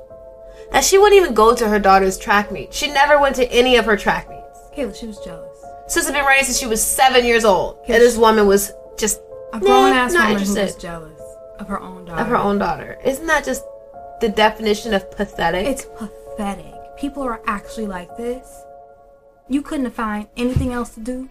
that 0.72 0.84
she 0.84 0.98
wouldn't 0.98 1.20
even 1.20 1.34
go 1.34 1.54
to 1.54 1.68
her 1.68 1.78
daughter's 1.78 2.18
track 2.18 2.52
meet. 2.52 2.72
She 2.74 2.88
never 2.88 3.18
went 3.20 3.36
to 3.36 3.50
any 3.52 3.76
of 3.76 3.84
her 3.86 3.96
track 3.96 4.28
meets. 4.28 4.58
Kayla, 4.76 4.94
she 4.94 5.06
was 5.06 5.18
jealous. 5.20 5.56
Sis 5.88 6.06
had 6.06 6.14
been 6.14 6.24
running 6.24 6.44
since 6.44 6.58
she 6.58 6.66
was 6.66 6.82
seven 6.82 7.24
years 7.24 7.44
old. 7.44 7.78
And 7.88 7.94
this 8.02 8.16
woman 8.16 8.46
was 8.46 8.72
just 8.96 9.20
A 9.52 9.58
grown 9.60 9.90
nah, 9.90 9.96
ass 9.96 10.12
woman 10.14 10.38
who 10.42 10.54
was 10.54 10.76
jealous 10.76 11.20
of 11.58 11.68
her 11.68 11.80
own 11.80 12.04
daughter. 12.04 12.20
of 12.20 12.26
her 12.28 12.36
own 12.36 12.58
daughter. 12.58 12.98
Isn't 13.04 13.26
that 13.26 13.44
just 13.44 13.64
the 14.24 14.30
definition 14.30 14.94
of 14.94 15.10
pathetic? 15.10 15.66
It's 15.66 15.84
pathetic. 15.84 16.74
People 16.96 17.22
are 17.22 17.42
actually 17.46 17.86
like 17.86 18.16
this. 18.16 18.62
You 19.48 19.60
couldn't 19.60 19.84
have 19.84 19.94
found 19.94 20.28
anything 20.34 20.72
else 20.72 20.94
to 20.94 21.00
do. 21.00 21.28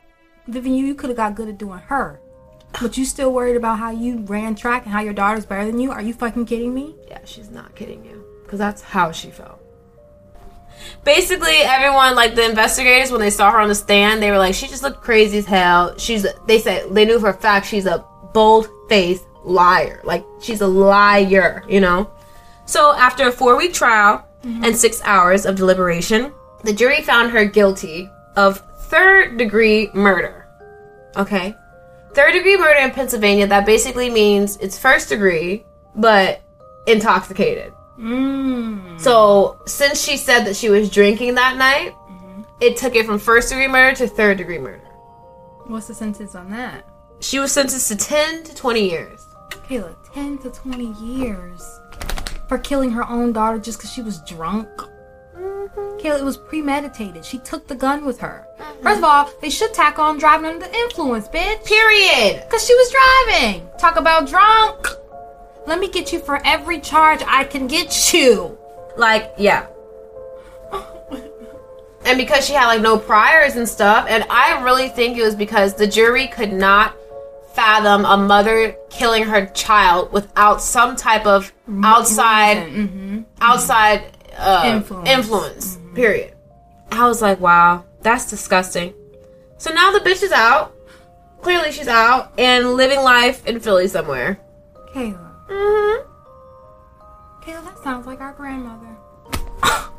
Vivian, 0.48 0.76
you, 0.76 0.86
you 0.86 0.94
could 0.94 1.10
have 1.10 1.18
got 1.18 1.34
good 1.34 1.50
at 1.50 1.58
doing 1.58 1.80
her. 1.80 2.20
But 2.80 2.96
you 2.96 3.06
still 3.06 3.34
worried 3.34 3.56
about 3.56 3.80
how 3.80 3.90
you 3.90 4.20
ran 4.20 4.54
track 4.54 4.84
and 4.84 4.92
how 4.92 5.02
your 5.02 5.14
daughter's 5.14 5.46
better 5.46 5.66
than 5.66 5.80
you? 5.80 5.92
Are 5.92 6.04
you 6.04 6.14
fucking 6.14 6.46
kidding 6.46 6.72
me? 6.72 6.96
Yeah, 7.08 7.20
she's 7.26 7.50
not 7.50 7.76
kidding 7.76 8.06
you. 8.06 8.24
Because 8.44 8.60
that's 8.60 8.84
how 8.84 9.12
she 9.12 9.32
felt. 9.32 9.60
Basically, 11.04 11.58
everyone, 11.64 12.14
like 12.14 12.36
the 12.36 12.48
investigators, 12.48 13.10
when 13.10 13.22
they 13.22 13.32
saw 13.32 13.50
her 13.50 13.60
on 13.60 13.70
the 13.70 13.76
stand, 13.76 14.22
they 14.22 14.30
were 14.30 14.38
like, 14.38 14.54
she 14.54 14.68
just 14.68 14.84
looked 14.84 15.02
crazy 15.02 15.40
as 15.40 15.46
hell. 15.48 15.98
She's, 15.98 16.28
they 16.46 16.60
said, 16.60 16.94
they 16.94 17.06
knew 17.06 17.20
for 17.20 17.30
a 17.30 17.34
fact 17.34 17.66
she's 17.66 17.88
a 17.88 18.06
bold 18.34 18.70
faced 18.88 19.26
liar. 19.44 20.02
Like, 20.04 20.24
she's 20.40 20.62
a 20.62 20.68
liar, 20.68 21.64
you 21.68 21.80
know? 21.80 22.12
So, 22.74 22.92
after 22.96 23.28
a 23.28 23.32
four 23.32 23.56
week 23.56 23.72
trial 23.72 24.28
and 24.44 24.76
six 24.76 25.00
hours 25.04 25.46
of 25.46 25.56
deliberation, 25.56 26.34
the 26.64 26.74
jury 26.74 27.04
found 27.04 27.32
her 27.32 27.46
guilty 27.46 28.10
of 28.36 28.62
third 28.90 29.38
degree 29.38 29.92
murder. 29.94 30.48
Okay? 31.16 31.56
Third 32.16 32.32
degree 32.32 32.58
murder 32.58 32.80
in 32.80 32.90
Pennsylvania, 32.90 33.46
that 33.46 33.68
basically 33.68 34.10
means 34.10 34.58
it's 34.58 34.76
first 34.76 35.10
degree, 35.10 35.68
but 35.94 36.42
intoxicated. 36.88 37.74
Mmm. 38.00 39.00
So, 39.00 39.62
since 39.68 40.04
she 40.04 40.18
said 40.18 40.44
that 40.46 40.56
she 40.56 40.70
was 40.70 40.90
drinking 40.90 41.36
that 41.36 41.58
night, 41.58 41.92
mm-hmm. 41.92 42.42
it 42.60 42.76
took 42.76 42.96
it 42.96 43.06
from 43.06 43.20
first 43.20 43.50
degree 43.50 43.68
murder 43.68 43.96
to 43.98 44.08
third 44.08 44.40
degree 44.40 44.58
murder. 44.58 44.90
What's 45.68 45.90
the 45.90 45.94
sentence 45.94 46.34
on 46.34 46.50
that? 46.50 46.90
She 47.20 47.38
was 47.38 47.52
sentenced 47.52 47.90
to 47.90 47.96
10 47.96 48.46
to 48.46 48.56
20 48.56 48.90
years. 48.90 49.28
Kayla, 49.70 49.96
10 50.12 50.40
to 50.40 50.50
20 50.50 50.86
years 50.94 51.80
for 52.48 52.58
killing 52.58 52.92
her 52.92 53.08
own 53.10 53.34
daughter 53.34 53.60
just 53.60 53.80
because 53.80 53.92
she 53.92 54.02
was 54.02 54.20
drunk. 54.22 54.70
Mm-hmm. 55.36 56.00
Kayla, 56.00 56.20
it 56.20 56.26
was 56.26 56.38
premeditated. 56.38 57.26
She 57.26 57.40
took 57.40 57.68
the 57.68 57.76
gun 57.76 58.06
with 58.06 58.20
her. 58.20 58.46
Mm-hmm. 58.60 58.84
First 58.84 58.98
of 59.00 59.04
all, 59.04 59.30
they 59.42 59.50
should 59.50 59.74
tack 59.74 60.00
on 60.00 60.18
driving 60.18 60.46
under 60.46 60.66
the 60.66 60.76
influence, 60.76 61.28
bitch. 61.28 61.66
Period. 61.66 62.44
Because 62.46 62.66
she 62.66 62.76
was 62.76 62.92
driving. 62.92 63.68
Talk 63.80 63.98
about 63.98 64.28
drunk. 64.28 64.88
Let 65.66 65.80
me 65.80 65.90
get 65.90 66.12
you 66.12 66.20
for 66.20 66.46
every 66.46 66.80
charge 66.80 67.22
I 67.26 67.46
can 67.46 67.68
get 67.68 68.14
you. 68.14 68.58
Like, 68.98 69.34
yeah. 69.38 69.68
And 72.06 72.18
because 72.18 72.46
she 72.46 72.54
had 72.54 72.68
like 72.68 72.82
no 72.82 72.98
priors 72.98 73.56
and 73.56 73.68
stuff, 73.68 74.08
and 74.10 74.26
I 74.30 74.62
really 74.62 74.90
think 74.90 75.18
it 75.18 75.24
was 75.24 75.36
because 75.36 75.74
the 75.74 75.88
jury 75.88 76.28
could 76.28 76.52
not 76.52 76.98
fathom 77.54 78.06
a 78.06 78.18
mother 78.18 78.76
killing 78.90 79.24
her 79.24 79.46
child 79.48 80.12
without 80.12 80.62
some 80.62 80.96
type 80.96 81.26
of 81.26 81.52
outside 81.84 82.58
Mm-hmm. 82.70 83.22
outside 83.42 84.18
uh, 84.38 84.64
Influence. 84.66 85.10
influence. 85.10 85.80
Period. 85.94 86.34
I 86.92 87.08
was 87.08 87.22
like, 87.22 87.40
wow, 87.40 87.86
that's 88.02 88.30
disgusting. 88.30 88.94
So 89.58 89.72
now 89.72 89.92
the 89.92 90.00
bitch 90.00 90.24
is 90.24 90.32
out. 90.32 90.74
Clearly, 91.42 91.72
she's 91.72 91.88
out 91.88 92.34
and 92.40 92.74
living 92.74 93.00
life 93.02 93.46
in 93.46 93.60
Philly 93.60 93.88
somewhere. 93.88 94.40
Kayla. 94.94 95.32
hmm 95.50 96.02
Kayla, 97.44 97.64
that 97.66 97.80
sounds 97.84 98.08
like 98.08 98.22
our 98.22 98.34
grandmother. 98.34 98.96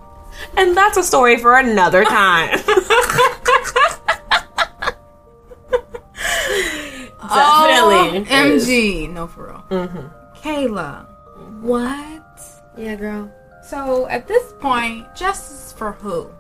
And 0.57 0.77
that's 0.77 0.97
a 0.97 1.03
story 1.03 1.37
for 1.39 1.59
another 1.59 2.05
time. 2.05 2.59
Definitely. 7.29 8.25
MG. 8.27 9.11
No, 9.11 9.27
for 9.27 9.47
real. 9.47 9.65
Mm-hmm. 9.71 10.07
Kayla. 10.37 11.07
What? 11.61 12.41
Yeah, 12.77 12.97
girl. 12.97 13.31
So 13.67 14.07
at 14.09 14.29
this 14.29 14.53
point, 14.61 15.07
justice 15.15 15.73
for 15.73 15.93
who? 15.93 16.31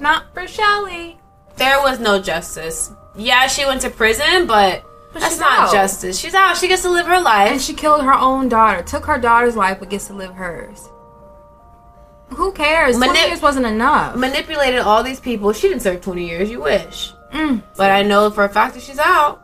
Not 0.00 0.24
for 0.32 0.46
Shelly. 0.46 1.18
There 1.56 1.80
was 1.82 2.00
no 2.00 2.20
justice. 2.20 2.92
Yeah, 3.14 3.46
she 3.46 3.66
went 3.66 3.82
to 3.82 3.90
prison, 3.90 4.46
but, 4.46 4.84
that's 5.12 5.38
not 5.38 5.68
out. 5.68 5.72
justice. 5.72 6.18
She's 6.18 6.34
out. 6.34 6.56
She 6.56 6.68
gets 6.68 6.82
to 6.82 6.90
live 6.90 7.06
her 7.06 7.20
life. 7.20 7.52
And 7.52 7.60
she 7.60 7.74
killed 7.74 8.02
her 8.02 8.14
own 8.14 8.48
daughter. 8.48 8.82
Took 8.82 9.04
her 9.04 9.18
daughter's 9.18 9.54
life, 9.54 9.78
but 9.80 9.90
gets 9.90 10.06
to 10.06 10.14
live 10.14 10.32
hers. 10.32 10.88
Who 12.30 12.52
cares? 12.52 12.96
Manip- 12.96 13.10
20 13.10 13.28
years 13.28 13.42
wasn't 13.42 13.66
enough. 13.66 14.16
manipulated 14.16 14.80
all 14.80 15.02
these 15.02 15.20
people. 15.20 15.52
She 15.52 15.68
didn't 15.68 15.82
serve 15.82 16.00
20 16.00 16.26
years. 16.26 16.50
You 16.50 16.62
wish. 16.62 17.12
Mm. 17.32 17.62
But 17.76 17.90
I 17.90 18.02
know 18.02 18.30
for 18.30 18.44
a 18.44 18.48
fact 18.48 18.74
that 18.74 18.82
she's 18.82 18.98
out. 18.98 19.41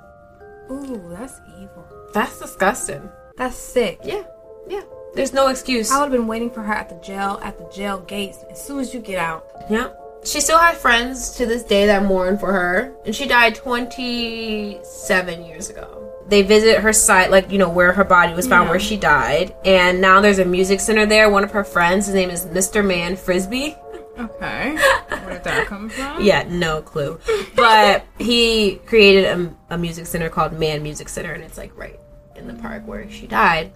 Ooh, 0.71 1.09
that's 1.11 1.41
evil. 1.59 1.85
That's 2.13 2.39
disgusting. 2.39 3.11
That's 3.37 3.57
sick. 3.57 4.01
Yeah, 4.05 4.23
yeah. 4.69 4.83
There's 5.15 5.33
no 5.33 5.49
excuse. 5.49 5.91
I 5.91 5.99
would 5.99 6.13
have 6.13 6.21
been 6.21 6.27
waiting 6.27 6.51
for 6.51 6.63
her 6.63 6.73
at 6.73 6.89
the 6.89 6.97
jail, 6.97 7.41
at 7.43 7.59
the 7.59 7.69
jail 7.75 8.01
gates, 8.01 8.45
as 8.51 8.63
soon 8.63 8.81
as 8.81 8.93
you 8.93 9.01
get 9.01 9.19
out. 9.19 9.47
Yeah. 9.71 9.91
She 10.25 10.41
still 10.41 10.59
has 10.59 10.77
friends 10.77 11.31
to 11.37 11.47
this 11.47 11.63
day 11.63 11.87
that 11.87 12.05
mourn 12.05 12.39
for 12.39 12.53
her, 12.53 12.93
and 13.07 13.15
she 13.15 13.27
died 13.27 13.55
27 13.55 15.45
years 15.45 15.71
ago. 15.71 16.05
They 16.29 16.43
visit 16.43 16.81
her 16.81 16.93
site, 16.93 17.31
like, 17.31 17.51
you 17.51 17.57
know, 17.57 17.71
where 17.71 17.93
her 17.93 18.05
body 18.05 18.35
was 18.35 18.47
found, 18.47 18.69
where 18.69 18.81
she 18.81 18.97
died, 18.97 19.55
and 19.65 20.01
now 20.01 20.21
there's 20.21 20.41
a 20.41 20.45
music 20.45 20.81
center 20.81 21.07
there. 21.07 21.31
One 21.31 21.45
of 21.45 21.53
her 21.53 21.65
friends, 21.65 22.07
his 22.07 22.15
name 22.15 22.31
is 22.31 22.45
Mr. 22.47 22.85
Mann 22.85 23.17
Frisby. 23.17 23.77
Okay. 24.19 24.75
Where 25.09 25.31
did 25.35 25.45
that 25.45 25.67
come 25.67 25.89
from? 25.89 26.23
Yeah, 26.23 26.45
no 26.49 26.83
clue. 26.83 27.21
But 27.55 28.05
he 28.19 28.77
created 28.87 29.25
a, 29.27 29.75
a 29.75 29.79
music 29.79 30.07
center 30.07 30.29
called 30.29 30.53
Mann 30.59 30.83
Music 30.83 31.09
Center, 31.09 31.33
and 31.33 31.43
it's 31.45 31.57
like 31.57 31.77
right 31.77 31.99
in 32.37 32.47
the 32.49 32.55
park 32.55 32.87
where 32.87 33.09
she 33.11 33.27
died. 33.27 33.73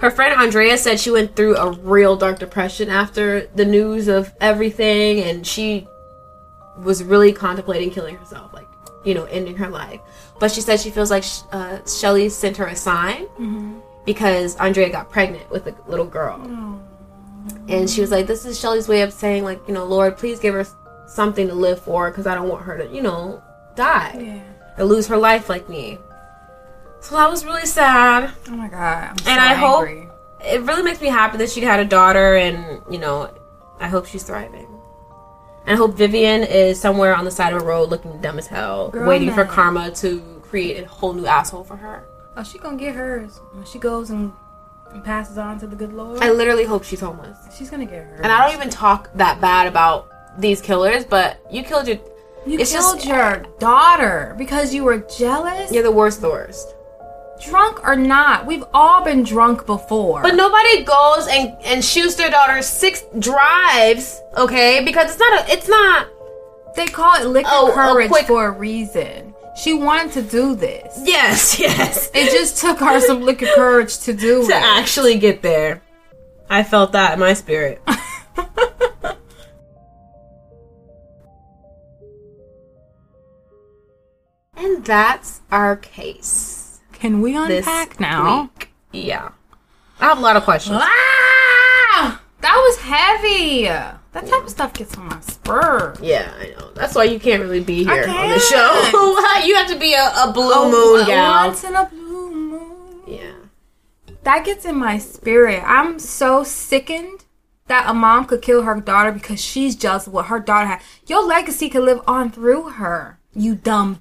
Her 0.00 0.10
friend 0.10 0.38
Andrea 0.38 0.76
said 0.76 1.00
she 1.00 1.10
went 1.10 1.34
through 1.34 1.56
a 1.56 1.72
real 1.72 2.14
dark 2.16 2.38
depression 2.38 2.90
after 2.90 3.46
the 3.54 3.64
news 3.64 4.08
of 4.08 4.34
everything, 4.40 5.20
and 5.20 5.46
she 5.46 5.86
was 6.78 7.02
really 7.02 7.32
contemplating 7.32 7.90
killing 7.90 8.16
herself, 8.16 8.52
like, 8.52 8.66
you 9.04 9.14
know, 9.14 9.24
ending 9.24 9.56
her 9.56 9.68
life. 9.68 10.00
But 10.38 10.52
she 10.52 10.60
said 10.60 10.78
she 10.80 10.90
feels 10.90 11.10
like 11.10 11.24
uh, 11.52 11.78
Shelly 11.86 12.28
sent 12.28 12.56
her 12.58 12.66
a 12.66 12.76
sign 12.76 13.26
because 14.04 14.56
Andrea 14.56 14.90
got 14.90 15.10
pregnant 15.10 15.50
with 15.50 15.66
a 15.66 15.74
little 15.88 16.06
girl. 16.06 16.38
And 17.68 17.88
she 17.88 18.00
was 18.00 18.10
like, 18.10 18.26
this 18.26 18.44
is 18.44 18.58
Shelly's 18.58 18.88
way 18.88 19.02
of 19.02 19.12
saying, 19.12 19.44
like, 19.44 19.60
you 19.68 19.74
know, 19.74 19.84
Lord, 19.84 20.16
please 20.16 20.38
give 20.40 20.54
her 20.54 20.66
something 21.06 21.46
to 21.48 21.54
live 21.54 21.80
for 21.80 22.10
because 22.10 22.26
I 22.26 22.34
don't 22.34 22.48
want 22.48 22.64
her 22.64 22.78
to, 22.78 22.86
you 22.88 23.02
know, 23.02 23.42
die 23.76 24.16
Yeah. 24.76 24.82
or 24.82 24.84
lose 24.84 25.06
her 25.08 25.16
life 25.16 25.48
like 25.48 25.68
me. 25.68 25.98
So 27.00 27.16
that 27.16 27.30
was 27.30 27.44
really 27.44 27.66
sad. 27.66 28.30
Oh 28.48 28.52
my 28.52 28.68
god. 28.68 29.10
I'm 29.10 29.18
so 29.18 29.30
And 29.30 29.40
I 29.40 29.54
hope- 29.54 29.88
It 30.44 30.62
really 30.62 30.82
makes 30.82 31.00
me 31.00 31.08
happy 31.08 31.36
that 31.38 31.50
she 31.50 31.60
had 31.62 31.80
a 31.80 31.84
daughter 31.84 32.36
and, 32.36 32.80
you 32.90 32.98
know, 32.98 33.28
I 33.80 33.88
hope 33.88 34.06
she's 34.06 34.22
thriving. 34.22 34.66
And 35.66 35.74
I 35.74 35.76
hope 35.76 35.94
Vivian 35.94 36.42
is 36.44 36.80
somewhere 36.80 37.14
on 37.14 37.24
the 37.24 37.30
side 37.30 37.52
of 37.52 37.60
a 37.62 37.64
road 37.64 37.90
looking 37.90 38.20
dumb 38.20 38.38
as 38.38 38.46
hell, 38.46 38.88
Girl, 38.90 39.06
waiting 39.08 39.32
for 39.32 39.44
karma 39.44 39.90
to 39.96 40.20
create 40.42 40.82
a 40.84 40.88
whole 40.88 41.12
new 41.12 41.26
asshole 41.26 41.64
for 41.64 41.76
her. 41.76 42.06
Oh, 42.36 42.42
she 42.42 42.58
gonna 42.58 42.76
get 42.76 42.94
hers 42.94 43.40
when 43.52 43.64
she 43.66 43.78
goes 43.78 44.10
and, 44.10 44.32
and 44.92 45.04
passes 45.04 45.38
on 45.38 45.58
to 45.60 45.66
the 45.66 45.76
good 45.76 45.92
Lord. 45.92 46.22
I 46.22 46.30
literally 46.30 46.64
hope 46.64 46.84
she's 46.84 47.00
homeless. 47.00 47.36
She's 47.56 47.70
gonna 47.70 47.84
get 47.86 48.04
hers. 48.04 48.20
And 48.22 48.32
I 48.32 48.44
don't 48.46 48.54
even 48.56 48.70
talk 48.70 49.10
that 49.14 49.40
bad 49.40 49.66
about 49.66 50.08
these 50.40 50.60
killers, 50.60 51.04
but 51.04 51.38
you 51.50 51.62
killed 51.62 51.88
your. 51.88 51.98
You 52.46 52.58
it's 52.60 52.72
killed 52.72 52.96
just- 52.96 53.06
your 53.06 53.44
daughter 53.58 54.34
because 54.38 54.72
you 54.72 54.84
were 54.84 54.98
jealous. 55.18 55.70
You're 55.72 55.82
the 55.82 55.90
worst, 55.90 56.20
the 56.20 56.30
worst. 56.30 56.74
drunk 57.40 57.86
or 57.86 57.94
not, 57.94 58.46
we've 58.46 58.64
all 58.74 59.04
been 59.04 59.22
drunk 59.22 59.64
before. 59.64 60.22
But 60.22 60.34
nobody 60.34 60.82
goes 60.82 61.28
and 61.28 61.56
and 61.64 61.84
shoots 61.84 62.14
their 62.16 62.30
daughter 62.30 62.62
six 62.62 63.04
drives, 63.18 64.20
okay? 64.36 64.82
Because 64.84 65.10
it's 65.12 65.20
not 65.20 65.48
a. 65.48 65.52
It's 65.52 65.68
not. 65.68 66.08
they 66.76 66.86
call 66.86 67.14
it 67.20 67.26
liquor 67.26 67.48
Oh, 67.52 67.70
oh, 67.70 67.74
courage 67.74 68.08
quick- 68.10 68.26
for 68.26 68.46
a 68.46 68.50
reason. 68.50 69.34
She 69.58 69.74
wanted 69.74 70.12
to 70.12 70.22
do 70.22 70.54
this. 70.54 71.00
Yes, 71.02 71.58
yes. 71.60 72.10
It 72.14 72.30
just 72.30 72.58
took 72.58 72.78
her 72.78 73.00
some 73.00 73.22
liquor 73.22 73.48
courage 73.54 73.98
to 74.00 74.12
do 74.12 74.42
to 74.46 74.52
it. 74.52 74.62
actually 74.62 75.18
get 75.18 75.42
there. 75.42 75.82
I 76.48 76.62
felt 76.62 76.92
that 76.92 77.14
in 77.14 77.18
my 77.18 77.34
spirit. 77.34 77.82
and 84.56 84.84
that's 84.84 85.40
our 85.50 85.76
case 85.76 86.80
Can 86.92 87.20
we 87.20 87.32
this 87.32 87.66
unpack 87.66 88.00
now? 88.00 88.42
week. 88.56 88.70
Yeah. 88.92 89.30
I 90.00 90.06
have 90.06 90.18
a 90.18 90.20
lot 90.20 90.36
of 90.36 90.44
questions. 90.44 90.78
Ah! 90.80 92.20
That 92.40 92.54
was 92.56 92.78
heavy. 92.78 93.68
That 94.12 94.26
type 94.26 94.42
of 94.42 94.50
stuff 94.50 94.72
gets 94.72 94.96
on 94.96 95.06
my 95.06 95.20
spur. 95.20 95.94
Yeah, 96.00 96.32
I 96.38 96.48
know. 96.58 96.70
That's 96.72 96.94
why 96.94 97.04
you 97.04 97.20
can't 97.20 97.42
really 97.42 97.60
be 97.62 97.84
here 97.84 97.92
on 98.08 98.30
the 98.30 98.40
can't. 98.40 98.42
show. 98.42 99.40
you 99.46 99.54
have 99.54 99.68
to 99.68 99.78
be 99.78 99.94
a, 99.94 100.10
a 100.24 100.32
blue 100.32 100.50
Oh, 100.52 100.70
moon 100.96 101.06
gal. 101.06 101.46
Once 101.46 101.62
in 101.64 101.74
a 101.74 101.84
blue 101.84 102.34
moon. 102.34 103.00
Yeah. 103.06 103.32
That 104.22 104.44
gets 104.44 104.64
in 104.64 104.76
my 104.76 104.98
spirit. 104.98 105.62
I'm 105.64 105.98
so 105.98 106.42
sickened 106.42 107.24
that 107.66 107.88
a 107.88 107.92
mom 107.94 108.24
could 108.24 108.40
kill 108.40 108.62
her 108.62 108.80
daughter 108.80 109.12
because 109.12 109.40
she's 109.44 109.76
jealous 109.76 110.06
of 110.06 110.14
what 110.14 110.26
her 110.26 110.40
daughter 110.40 110.66
had. 110.68 110.82
Your 111.06 111.22
legacy 111.26 111.68
could 111.68 111.84
live 111.84 112.00
on 112.06 112.30
through 112.30 112.70
her. 112.70 113.18
You 113.34 113.54
dumb. 113.54 114.00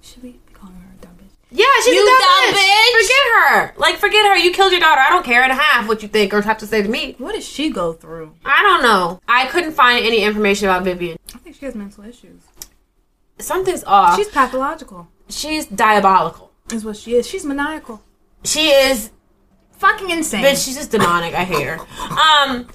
Should 0.00 0.22
we 0.22 0.30
be 0.32 0.40
calling 0.54 0.76
her 0.76 0.92
a 0.96 1.02
dumb 1.04 1.16
bitch? 1.18 1.34
Yeah, 1.52 1.64
she's 1.84 1.94
You 1.94 2.02
a 2.04 2.06
dumb, 2.06 2.54
bitch. 2.54 2.60
bitch. 2.60 3.00
Forget 3.00 3.26
her. 3.34 3.74
Like, 3.76 3.96
forget 3.96 4.24
her. 4.26 4.36
You 4.36 4.52
killed 4.52 4.70
your 4.72 4.80
daughter. 4.80 5.00
I 5.00 5.10
don't 5.10 5.24
care 5.24 5.44
in 5.44 5.50
a 5.50 5.54
half 5.54 5.88
what 5.88 6.02
you 6.02 6.08
think 6.08 6.32
or 6.32 6.40
have 6.42 6.58
to 6.58 6.66
say 6.66 6.80
to 6.82 6.88
me. 6.88 7.16
What 7.18 7.32
did 7.34 7.42
she 7.42 7.70
go 7.70 7.92
through? 7.92 8.34
I 8.44 8.62
don't 8.62 8.82
know. 8.82 9.20
I 9.26 9.46
couldn't 9.46 9.72
find 9.72 10.04
any 10.04 10.22
information 10.22 10.68
about 10.68 10.84
Vivian. 10.84 11.18
I 11.34 11.38
think 11.38 11.56
she 11.56 11.64
has 11.66 11.74
mental 11.74 12.04
issues. 12.04 12.42
Something's 13.38 13.82
off. 13.84 14.16
She's 14.16 14.28
pathological. 14.28 15.08
She's 15.28 15.66
diabolical. 15.66 16.50
Is 16.72 16.84
what 16.84 16.96
she 16.96 17.14
is. 17.14 17.26
She's 17.26 17.44
maniacal. 17.44 18.00
She 18.44 18.68
is, 18.68 19.10
Fucking 19.72 20.10
insane. 20.10 20.44
bitch. 20.44 20.64
She's 20.64 20.76
just 20.76 20.90
demonic. 20.90 21.34
I 21.34 21.44
hate 21.44 21.66
her. 21.66 21.78
Um, 21.80 22.68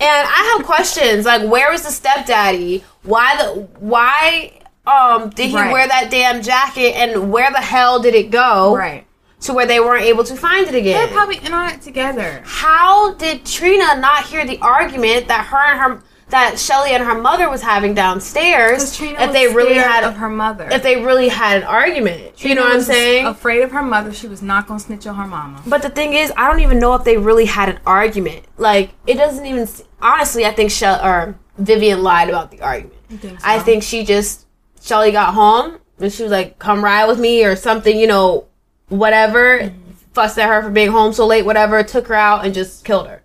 and 0.00 0.28
I 0.28 0.54
have 0.56 0.66
questions 0.66 1.26
like, 1.26 1.48
where 1.50 1.70
was 1.70 1.82
the 1.82 1.90
stepdaddy? 1.90 2.84
Why 3.02 3.36
the 3.36 3.60
why? 3.80 4.60
Um, 4.86 5.30
did 5.30 5.48
he 5.50 5.56
Right. 5.56 5.72
wear 5.72 5.86
that 5.88 6.10
damn 6.10 6.42
jacket? 6.42 6.94
And 6.96 7.32
where 7.32 7.50
the 7.50 7.58
hell 7.60 8.00
did 8.00 8.14
it 8.14 8.30
go? 8.30 8.76
right. 8.76 9.04
To 9.40 9.52
where 9.52 9.66
they 9.66 9.78
weren't 9.78 10.04
able 10.04 10.24
to 10.24 10.34
find 10.36 10.66
it 10.66 10.74
again. 10.74 10.96
They're 10.96 11.14
probably 11.14 11.36
in 11.44 11.52
on 11.52 11.68
it 11.70 11.82
together. 11.82 12.40
How 12.46 13.12
did 13.14 13.44
Trina 13.44 13.94
not 14.00 14.24
hear 14.24 14.46
the 14.46 14.58
argument 14.60 15.28
that 15.28 15.44
her 15.46 15.58
and 15.58 15.78
her 15.80 16.02
that 16.30 16.58
Shelly 16.58 16.92
and 16.92 17.04
her 17.04 17.14
mother 17.20 17.50
was 17.50 17.60
having 17.60 17.92
downstairs? 17.92 18.96
Trina 18.96 19.20
if 19.20 19.26
was 19.28 19.32
they 19.34 19.46
really 19.48 19.74
had 19.74 20.02
of 20.02 20.16
her 20.16 20.30
mother. 20.30 20.66
if 20.72 20.82
they 20.82 20.96
really 21.04 21.28
had 21.28 21.58
an 21.58 21.64
argument. 21.64 22.42
you 22.42 22.54
know 22.54 22.62
what 22.62 22.72
I'm 22.76 22.80
saying? 22.80 23.26
Afraid 23.26 23.62
of 23.62 23.70
her 23.72 23.82
mother, 23.82 24.14
she 24.14 24.28
was 24.28 24.40
not 24.40 24.66
gonna 24.66 24.80
snitch 24.80 25.06
on 25.06 25.14
her 25.16 25.26
mama. 25.26 25.60
But 25.66 25.82
the 25.82 25.90
thing 25.90 26.14
is, 26.14 26.32
I 26.38 26.48
don't 26.50 26.60
even 26.60 26.78
know 26.78 26.94
if 26.94 27.04
they 27.04 27.18
really 27.18 27.44
had 27.44 27.68
an 27.68 27.78
argument. 27.86 28.44
Like, 28.56 28.92
it 29.06 29.14
doesn't 29.16 29.44
even. 29.44 29.68
Honestly, 30.00 30.46
I 30.46 30.52
think 30.52 30.70
Shell 30.70 31.00
or 31.04 31.34
Vivian 31.58 32.02
lied 32.02 32.30
about 32.30 32.50
the 32.50 32.62
argument. 32.62 32.94
think 33.20 33.38
so? 33.40 33.46
I 33.46 33.58
think 33.58 33.82
she 33.82 34.04
just 34.04 34.46
Shelly 34.84 35.12
got 35.12 35.32
home 35.32 35.78
and 35.98 36.12
she 36.12 36.22
was 36.22 36.30
like, 36.30 36.58
"Come 36.58 36.84
ride 36.84 37.06
with 37.06 37.18
me" 37.18 37.44
or 37.44 37.56
something. 37.56 37.98
You 37.98 38.06
know, 38.06 38.46
whatever. 38.88 39.60
Mm-hmm. 39.60 39.80
Fussed 40.12 40.38
at 40.38 40.48
her 40.48 40.62
for 40.62 40.70
being 40.70 40.90
home 40.90 41.12
so 41.12 41.26
late. 41.26 41.44
Whatever. 41.44 41.82
Took 41.82 42.08
her 42.08 42.14
out 42.14 42.44
and 42.44 42.54
just 42.54 42.84
killed 42.84 43.08
her. 43.08 43.22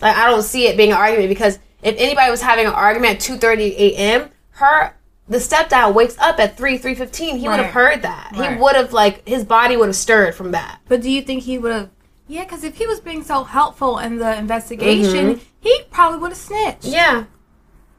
Like, 0.00 0.16
I 0.16 0.30
don't 0.30 0.42
see 0.42 0.66
it 0.66 0.76
being 0.76 0.92
an 0.92 0.96
argument 0.96 1.28
because 1.28 1.58
if 1.82 1.96
anybody 1.98 2.30
was 2.30 2.40
having 2.40 2.66
an 2.66 2.72
argument 2.72 3.16
at 3.16 3.20
two 3.20 3.36
thirty 3.36 3.74
a.m., 3.76 4.30
her 4.50 4.94
the 5.28 5.38
stepdad 5.38 5.94
wakes 5.94 6.16
up 6.18 6.38
at 6.38 6.56
three 6.56 6.78
three 6.78 6.94
fifteen. 6.94 7.38
He 7.38 7.48
would 7.48 7.58
have 7.58 7.72
heard 7.72 8.02
that. 8.02 8.32
Right. 8.36 8.52
He 8.52 8.62
would 8.62 8.76
have 8.76 8.92
like 8.92 9.26
his 9.26 9.44
body 9.44 9.76
would 9.76 9.88
have 9.88 9.96
stirred 9.96 10.34
from 10.34 10.52
that. 10.52 10.80
But 10.88 11.02
do 11.02 11.10
you 11.10 11.22
think 11.22 11.42
he 11.42 11.58
would 11.58 11.72
have? 11.72 11.90
Yeah, 12.28 12.44
because 12.44 12.62
if 12.62 12.76
he 12.76 12.86
was 12.86 13.00
being 13.00 13.24
so 13.24 13.42
helpful 13.42 13.98
in 13.98 14.18
the 14.18 14.38
investigation, 14.38 15.40
he 15.60 15.82
probably 15.90 16.20
would 16.20 16.30
have 16.30 16.38
snitched. 16.38 16.82
Mm-hmm. 16.82 16.92
Yeah. 16.92 17.24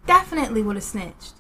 Definitely 0.07 0.61
would 0.63 0.77
have 0.77 0.85
snitched. 0.85 1.33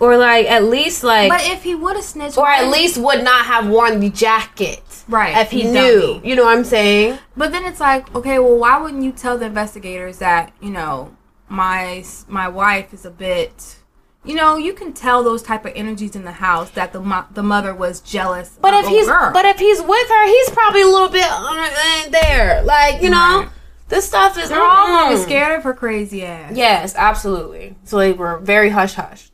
Or 0.00 0.16
like 0.16 0.46
at 0.46 0.64
least 0.64 1.04
like 1.04 1.30
But 1.30 1.42
if 1.44 1.62
he 1.62 1.74
would 1.74 1.94
have 1.96 2.04
snitched, 2.04 2.36
or 2.36 2.48
at 2.48 2.68
least 2.68 2.98
would 2.98 3.22
not 3.22 3.46
have 3.46 3.68
worn 3.68 4.00
the 4.00 4.10
jacket. 4.10 4.82
Right, 5.06 5.36
If 5.36 5.50
he 5.50 5.64
knew. 5.64 6.20
You 6.24 6.34
know 6.34 6.44
what 6.44 6.56
I'm 6.56 6.64
saying? 6.64 7.18
But 7.36 7.52
then 7.52 7.64
it's 7.64 7.78
like, 7.80 8.12
okay, 8.14 8.38
well, 8.38 8.56
why 8.56 8.80
wouldn't 8.80 9.02
you 9.02 9.12
tell 9.12 9.36
the 9.38 9.46
investigators 9.46 10.18
that 10.18 10.52
you 10.60 10.70
know 10.70 11.14
my 11.48 12.04
my 12.26 12.48
wife 12.48 12.92
is 12.92 13.04
a 13.04 13.10
bit, 13.10 13.76
you 14.24 14.34
know, 14.34 14.56
you 14.56 14.72
can 14.72 14.92
tell 14.92 15.22
those 15.22 15.42
type 15.42 15.64
of 15.66 15.72
energies 15.76 16.16
in 16.16 16.24
the 16.24 16.32
house 16.32 16.70
that 16.70 16.92
the 16.92 17.00
mo- 17.00 17.26
the 17.32 17.42
mother 17.42 17.74
was 17.74 18.00
jealous. 18.00 18.58
But 18.60 18.74
if 18.74 18.86
he's 18.86 19.06
girl. 19.06 19.30
but 19.32 19.44
if 19.44 19.58
he's 19.58 19.80
with 19.80 20.08
her, 20.08 20.26
he's 20.26 20.50
probably 20.50 20.82
a 20.82 20.86
little 20.86 21.10
bit 21.10 21.26
uh, 21.28 22.08
there. 22.10 22.62
Like, 22.64 23.02
you 23.02 23.10
know, 23.10 23.40
Right. 23.40 23.48
this 23.88 24.06
stuff 24.06 24.38
is 24.38 24.48
they're 24.48 24.60
all 24.60 24.86
probably 24.86 25.18
mm-mm. 25.18 25.22
scared 25.24 25.58
of 25.58 25.64
her 25.64 25.74
crazy 25.74 26.24
ass. 26.24 26.52
Yes, 26.56 26.94
absolutely. 26.96 27.76
So 27.84 27.98
they 27.98 28.12
were 28.12 28.38
very 28.38 28.70
hush 28.70 28.94
hushed. 28.94 29.32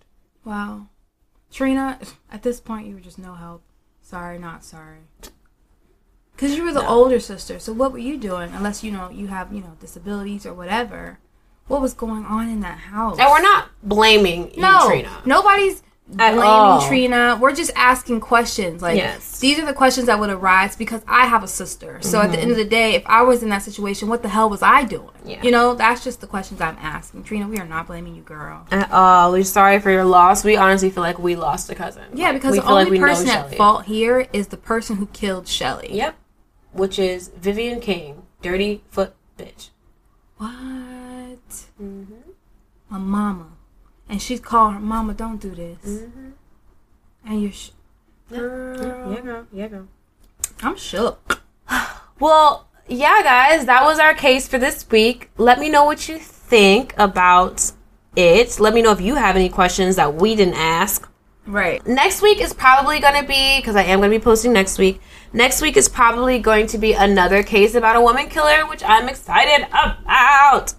Wow. 0.51 0.89
Trina, 1.53 2.01
at 2.29 2.43
this 2.43 2.59
point, 2.59 2.89
you 2.89 2.95
were 2.95 3.01
just 3.01 3.21
no 3.21 3.35
help. 3.35 3.63
Sorry, 4.03 4.37
not 4.37 4.65
sorry. 4.65 5.03
Because 6.33 6.57
you 6.57 6.65
were 6.65 6.73
the 6.73 6.85
older 6.85 7.21
sister, 7.21 7.61
so 7.61 7.73
what 7.73 7.93
were 7.93 7.99
you 7.99 8.17
doing? 8.17 8.51
Unless, 8.53 8.83
you 8.83 8.91
know, 8.91 9.11
you 9.11 9.29
have, 9.29 9.53
you 9.53 9.61
know, 9.61 9.77
disabilities 9.79 10.45
or 10.45 10.53
whatever. 10.53 11.21
What 11.69 11.81
was 11.81 11.95
going 11.95 12.25
on 12.25 12.49
in 12.49 12.63
that 12.63 12.79
house? 12.79 13.21
And 13.21 13.31
we're 13.31 13.43
not 13.43 13.69
blaming 13.85 14.53
you, 14.53 14.63
no, 14.63 14.89
Trina. 14.89 15.23
nobody's, 15.25 15.85
At 16.19 16.33
blaming 16.33 16.43
all. 16.43 16.87
Trina. 16.89 17.39
We're 17.41 17.55
just 17.55 17.71
asking 17.77 18.21
questions. 18.21 18.83
Like 18.83 18.97
Yes. 18.97 19.39
these 19.39 19.59
are 19.59 19.65
the 19.67 19.73
questions 19.73 20.07
that 20.07 20.19
would 20.19 20.31
arise 20.31 20.75
because 20.77 21.03
I 21.07 21.27
have 21.27 21.45
a 21.45 21.49
sister. 21.49 21.99
So 22.03 22.21
at 22.21 22.33
the 22.33 22.39
end 22.39 22.51
of 22.51 22.57
the 22.57 22.65
day, 22.65 22.95
if 22.95 23.03
I 23.07 23.23
was 23.23 23.43
in 23.43 23.49
that 23.51 23.63
situation, 23.63 24.09
what 24.09 24.23
the 24.23 24.29
hell 24.29 24.51
was 24.51 24.61
I 24.63 24.85
doing? 24.85 25.11
Yeah. 25.25 25.43
You 25.43 25.51
know, 25.53 25.75
that's 25.75 26.03
just 26.03 26.21
the 26.21 26.27
questions 26.27 26.61
I'm 26.61 26.77
asking. 26.81 27.25
Trina, 27.25 27.47
we 27.47 27.59
are 27.59 27.67
not 27.67 27.87
blaming 27.87 28.17
you, 28.17 28.23
girl. 28.23 28.67
At 28.71 28.91
all. 28.91 29.33
We're 29.33 29.45
sorry 29.45 29.79
for 29.79 29.91
your 29.91 30.05
loss. 30.05 30.43
We 30.43 30.57
honestly 30.57 30.91
feel 30.91 31.03
like 31.05 31.19
we 31.19 31.37
lost 31.37 31.71
a 31.71 31.75
cousin. 31.75 32.05
Yeah, 32.15 32.27
Like, 32.29 32.35
because 32.37 32.57
the 32.57 32.63
like 32.63 32.87
only 32.87 32.91
we 32.91 32.99
person 32.99 33.29
at 33.29 33.55
fault 33.55 33.85
here 33.85 34.27
is 34.33 34.49
the 34.49 34.57
person 34.57 34.97
who 34.97 35.07
killed 35.07 35.47
Shelly. 35.47 35.91
Yep. 35.93 36.17
Which 36.73 36.99
is 36.99 37.29
Vivian 37.37 37.81
King, 37.81 38.23
dirty 38.43 38.83
foot 38.91 39.15
bitch. 39.39 39.71
What? 40.39 40.49
Mm-hmm. 41.81 42.15
My 42.89 42.99
mama. 42.99 43.47
And 44.11 44.21
she's 44.21 44.41
calling 44.41 44.75
her, 44.75 44.81
Mama, 44.81 45.15
don't 45.15 45.41
do 45.41 45.51
this. 45.51 45.79
Mm-hmm. 45.87 46.31
And 47.25 47.43
you're. 47.43 47.53
Sh- 47.53 47.71
Girl. 48.29 49.13
Yeah, 49.13 49.21
girl. 49.21 49.47
Yeah, 49.53 49.69
girl. 49.69 49.89
I'm 50.63 50.77
shook. 50.77 51.43
Well, 52.21 52.69
yeah, 52.87 53.23
guys, 53.23 53.65
that 53.65 53.83
was 53.83 53.99
our 53.99 54.13
case 54.13 54.47
for 54.47 54.59
this 54.59 54.85
week. 54.91 55.31
Let 55.39 55.59
me 55.59 55.71
know 55.71 55.87
what 55.87 56.07
you 56.07 56.19
think 56.19 56.93
about 56.99 57.73
it. 58.15 58.61
Let 58.61 58.75
me 58.75 58.83
know 58.83 58.93
if 58.93 59.01
you 59.01 59.15
have 59.15 59.37
any 59.37 59.49
questions 59.49 59.97
that 59.97 60.17
we 60.17 60.37
didn't 60.37 60.53
ask. 60.53 61.09
Right. 61.47 61.85
Next 61.87 62.21
week 62.21 62.39
is 62.39 62.53
probably 62.53 63.01
going 63.01 63.19
to 63.19 63.27
be, 63.27 63.57
because 63.57 63.75
I 63.75 63.85
am 63.85 64.01
going 64.01 64.11
to 64.11 64.19
be 64.19 64.23
posting 64.23 64.53
next 64.53 64.79
week. 64.79 65.01
Next 65.33 65.63
week 65.63 65.79
is 65.79 65.89
probably 65.89 66.39
going 66.41 66.67
to 66.67 66.77
be 66.77 66.93
another 66.93 67.43
case 67.43 67.75
about 67.75 67.97
a 67.97 68.03
woman 68.03 68.29
killer, 68.29 68.67
which 68.69 68.83
I'm 68.85 69.09
excited 69.09 69.67
about. 69.69 70.75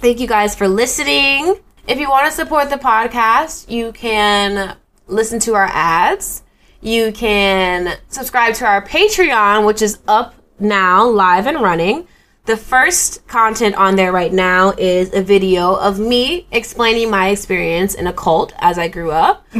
Thank 0.00 0.18
you 0.18 0.26
guys 0.26 0.56
for 0.56 0.66
listening. 0.66 1.60
If 1.90 1.98
you 1.98 2.08
want 2.08 2.26
to 2.26 2.30
support 2.30 2.70
the 2.70 2.76
podcast, 2.76 3.68
you 3.68 3.90
can 3.90 4.76
listen 5.08 5.40
to 5.40 5.54
our 5.54 5.66
ads. 5.66 6.44
You 6.80 7.10
can 7.10 7.98
subscribe 8.06 8.54
to 8.54 8.64
our 8.64 8.80
Patreon, 8.86 9.66
which 9.66 9.82
is 9.82 9.98
up 10.06 10.36
now, 10.60 11.08
live 11.08 11.48
and 11.48 11.60
running. 11.60 12.06
The 12.44 12.56
first 12.56 13.26
content 13.26 13.74
on 13.74 13.96
there 13.96 14.12
right 14.12 14.32
now 14.32 14.72
is 14.78 15.12
a 15.12 15.20
video 15.20 15.74
of 15.74 15.98
me 15.98 16.46
explaining 16.52 17.10
my 17.10 17.30
experience 17.30 17.94
in 17.94 18.06
a 18.06 18.12
cult 18.12 18.52
as 18.58 18.78
I 18.78 18.86
grew 18.86 19.10
up. 19.10 19.44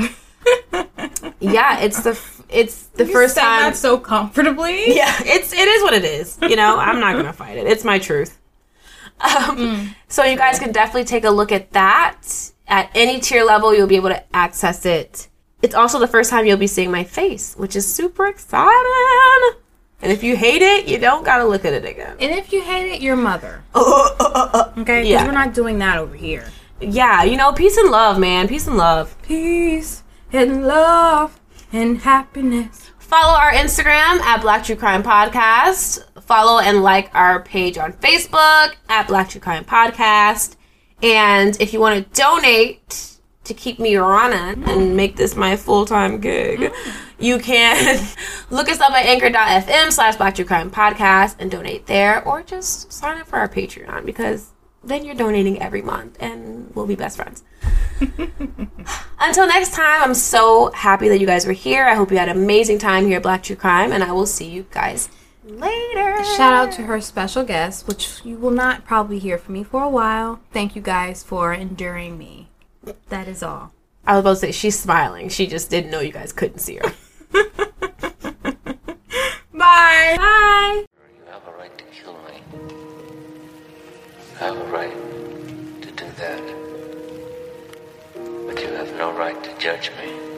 yeah, 1.40 1.80
it's 1.80 2.04
the 2.04 2.10
f- 2.10 2.42
it's 2.48 2.86
the 2.94 3.06
first 3.06 3.36
time. 3.36 3.74
so 3.74 3.98
comfortably. 3.98 4.94
Yeah, 4.94 5.12
it's 5.24 5.52
it 5.52 5.66
is 5.66 5.82
what 5.82 5.94
it 5.94 6.04
is. 6.04 6.38
You 6.42 6.54
know, 6.54 6.78
I'm 6.78 7.00
not 7.00 7.16
gonna 7.16 7.32
fight 7.32 7.58
it. 7.58 7.66
It's 7.66 7.82
my 7.82 7.98
truth. 7.98 8.39
Um, 9.20 9.94
So 10.08 10.24
you 10.24 10.36
guys 10.36 10.58
can 10.58 10.72
definitely 10.72 11.04
take 11.04 11.24
a 11.24 11.30
look 11.30 11.52
at 11.52 11.72
that. 11.72 12.50
At 12.66 12.90
any 12.94 13.20
tier 13.20 13.44
level, 13.44 13.74
you'll 13.74 13.86
be 13.88 13.96
able 13.96 14.10
to 14.10 14.22
access 14.36 14.86
it. 14.86 15.28
It's 15.62 15.74
also 15.74 15.98
the 15.98 16.06
first 16.08 16.30
time 16.30 16.46
you'll 16.46 16.56
be 16.56 16.66
seeing 16.66 16.90
my 16.90 17.04
face, 17.04 17.54
which 17.56 17.76
is 17.76 17.92
super 17.92 18.26
exciting. 18.28 19.58
And 20.02 20.10
if 20.10 20.22
you 20.22 20.36
hate 20.36 20.62
it, 20.62 20.88
you 20.88 20.96
don't 20.98 21.24
gotta 21.24 21.44
look 21.44 21.64
at 21.66 21.72
it 21.74 21.84
again. 21.84 22.16
And 22.20 22.32
if 22.32 22.52
you 22.52 22.62
hate 22.62 22.90
it, 22.92 23.00
your 23.02 23.16
mother. 23.16 23.62
Okay? 23.74 24.72
Because 24.76 25.06
Yeah. 25.06 25.24
we're 25.26 25.32
not 25.32 25.52
doing 25.52 25.78
that 25.80 25.98
over 25.98 26.14
here. 26.14 26.46
Yeah, 26.80 27.22
you 27.24 27.36
know, 27.36 27.52
peace 27.52 27.76
and 27.76 27.90
love, 27.90 28.18
man. 28.18 28.48
Peace 28.48 28.66
and 28.66 28.76
love. 28.78 29.14
Peace 29.22 30.02
and 30.32 30.66
love 30.66 31.38
and 31.72 31.98
happiness. 31.98 32.90
Follow 32.98 33.34
our 33.38 33.52
Instagram 33.52 34.20
at 34.20 34.40
Black 34.40 34.64
True 34.64 34.76
Crime 34.76 35.02
Podcast. 35.02 36.02
Follow 36.30 36.60
and 36.60 36.84
like 36.84 37.12
our 37.12 37.42
page 37.42 37.76
on 37.76 37.92
Facebook 37.94 38.76
at 38.88 39.08
Black 39.08 39.30
True 39.30 39.40
Crime 39.40 39.64
Podcast. 39.64 40.54
And 41.02 41.60
if 41.60 41.72
you 41.72 41.80
want 41.80 42.04
to 42.04 42.20
donate 42.20 43.16
to 43.42 43.52
keep 43.52 43.80
me 43.80 43.96
running 43.96 44.62
and 44.62 44.96
make 44.96 45.16
this 45.16 45.34
my 45.34 45.56
full 45.56 45.86
time 45.86 46.20
gig, 46.20 46.60
mm. 46.60 46.94
you 47.18 47.40
can 47.40 47.96
look 48.50 48.68
us 48.68 48.78
up 48.78 48.92
at 48.92 49.06
anchor.fm 49.06 49.90
slash 49.90 50.14
Black 50.14 50.36
True 50.36 50.44
Crime 50.44 50.70
Podcast 50.70 51.34
and 51.40 51.50
donate 51.50 51.86
there, 51.86 52.22
or 52.22 52.44
just 52.44 52.92
sign 52.92 53.18
up 53.18 53.26
for 53.26 53.40
our 53.40 53.48
Patreon 53.48 54.06
because 54.06 54.52
then 54.84 55.04
you're 55.04 55.16
donating 55.16 55.60
every 55.60 55.82
month 55.82 56.16
and 56.20 56.72
we'll 56.76 56.86
be 56.86 56.94
best 56.94 57.16
friends. 57.16 57.42
Until 59.18 59.48
next 59.48 59.74
time, 59.74 60.00
I'm 60.00 60.14
so 60.14 60.70
happy 60.70 61.08
that 61.08 61.18
you 61.18 61.26
guys 61.26 61.44
were 61.44 61.52
here. 61.52 61.86
I 61.86 61.96
hope 61.96 62.12
you 62.12 62.18
had 62.18 62.28
an 62.28 62.36
amazing 62.36 62.78
time 62.78 63.06
here 63.08 63.16
at 63.16 63.24
Black 63.24 63.42
True 63.42 63.56
Crime, 63.56 63.90
and 63.90 64.04
I 64.04 64.12
will 64.12 64.26
see 64.26 64.48
you 64.48 64.64
guys 64.70 65.08
later. 65.50 66.24
Shout 66.36 66.52
out 66.52 66.72
to 66.72 66.82
her 66.82 67.00
special 67.00 67.44
guest, 67.44 67.86
which 67.88 68.20
you 68.24 68.36
will 68.36 68.50
not 68.50 68.84
probably 68.84 69.18
hear 69.18 69.38
from 69.38 69.54
me 69.54 69.64
for 69.64 69.82
a 69.82 69.88
while. 69.88 70.40
Thank 70.52 70.76
you 70.76 70.82
guys 70.82 71.22
for 71.22 71.52
enduring 71.52 72.16
me. 72.18 72.48
That 73.08 73.28
is 73.28 73.42
all. 73.42 73.72
I 74.06 74.14
was 74.14 74.20
about 74.20 74.30
to 74.30 74.36
say 74.36 74.52
she's 74.52 74.78
smiling. 74.78 75.28
She 75.28 75.46
just 75.46 75.70
didn't 75.70 75.90
know 75.90 76.00
you 76.00 76.12
guys 76.12 76.32
couldn't 76.32 76.60
see 76.60 76.76
her. 76.76 76.94
Bye. 79.52 80.16
Bye. 80.16 80.84
You 80.86 81.30
have 81.30 81.46
a 81.46 81.52
right 81.58 81.76
to 81.76 81.84
kill 81.92 82.14
me. 82.14 82.42
I 84.36 84.44
have 84.44 84.56
a 84.56 84.64
right 84.70 85.82
to 85.82 85.90
do 85.90 86.06
that. 86.16 86.42
But 88.46 88.60
you 88.62 88.68
have 88.68 88.96
no 88.96 89.12
right 89.12 89.42
to 89.44 89.58
judge 89.58 89.90
me. 89.98 90.29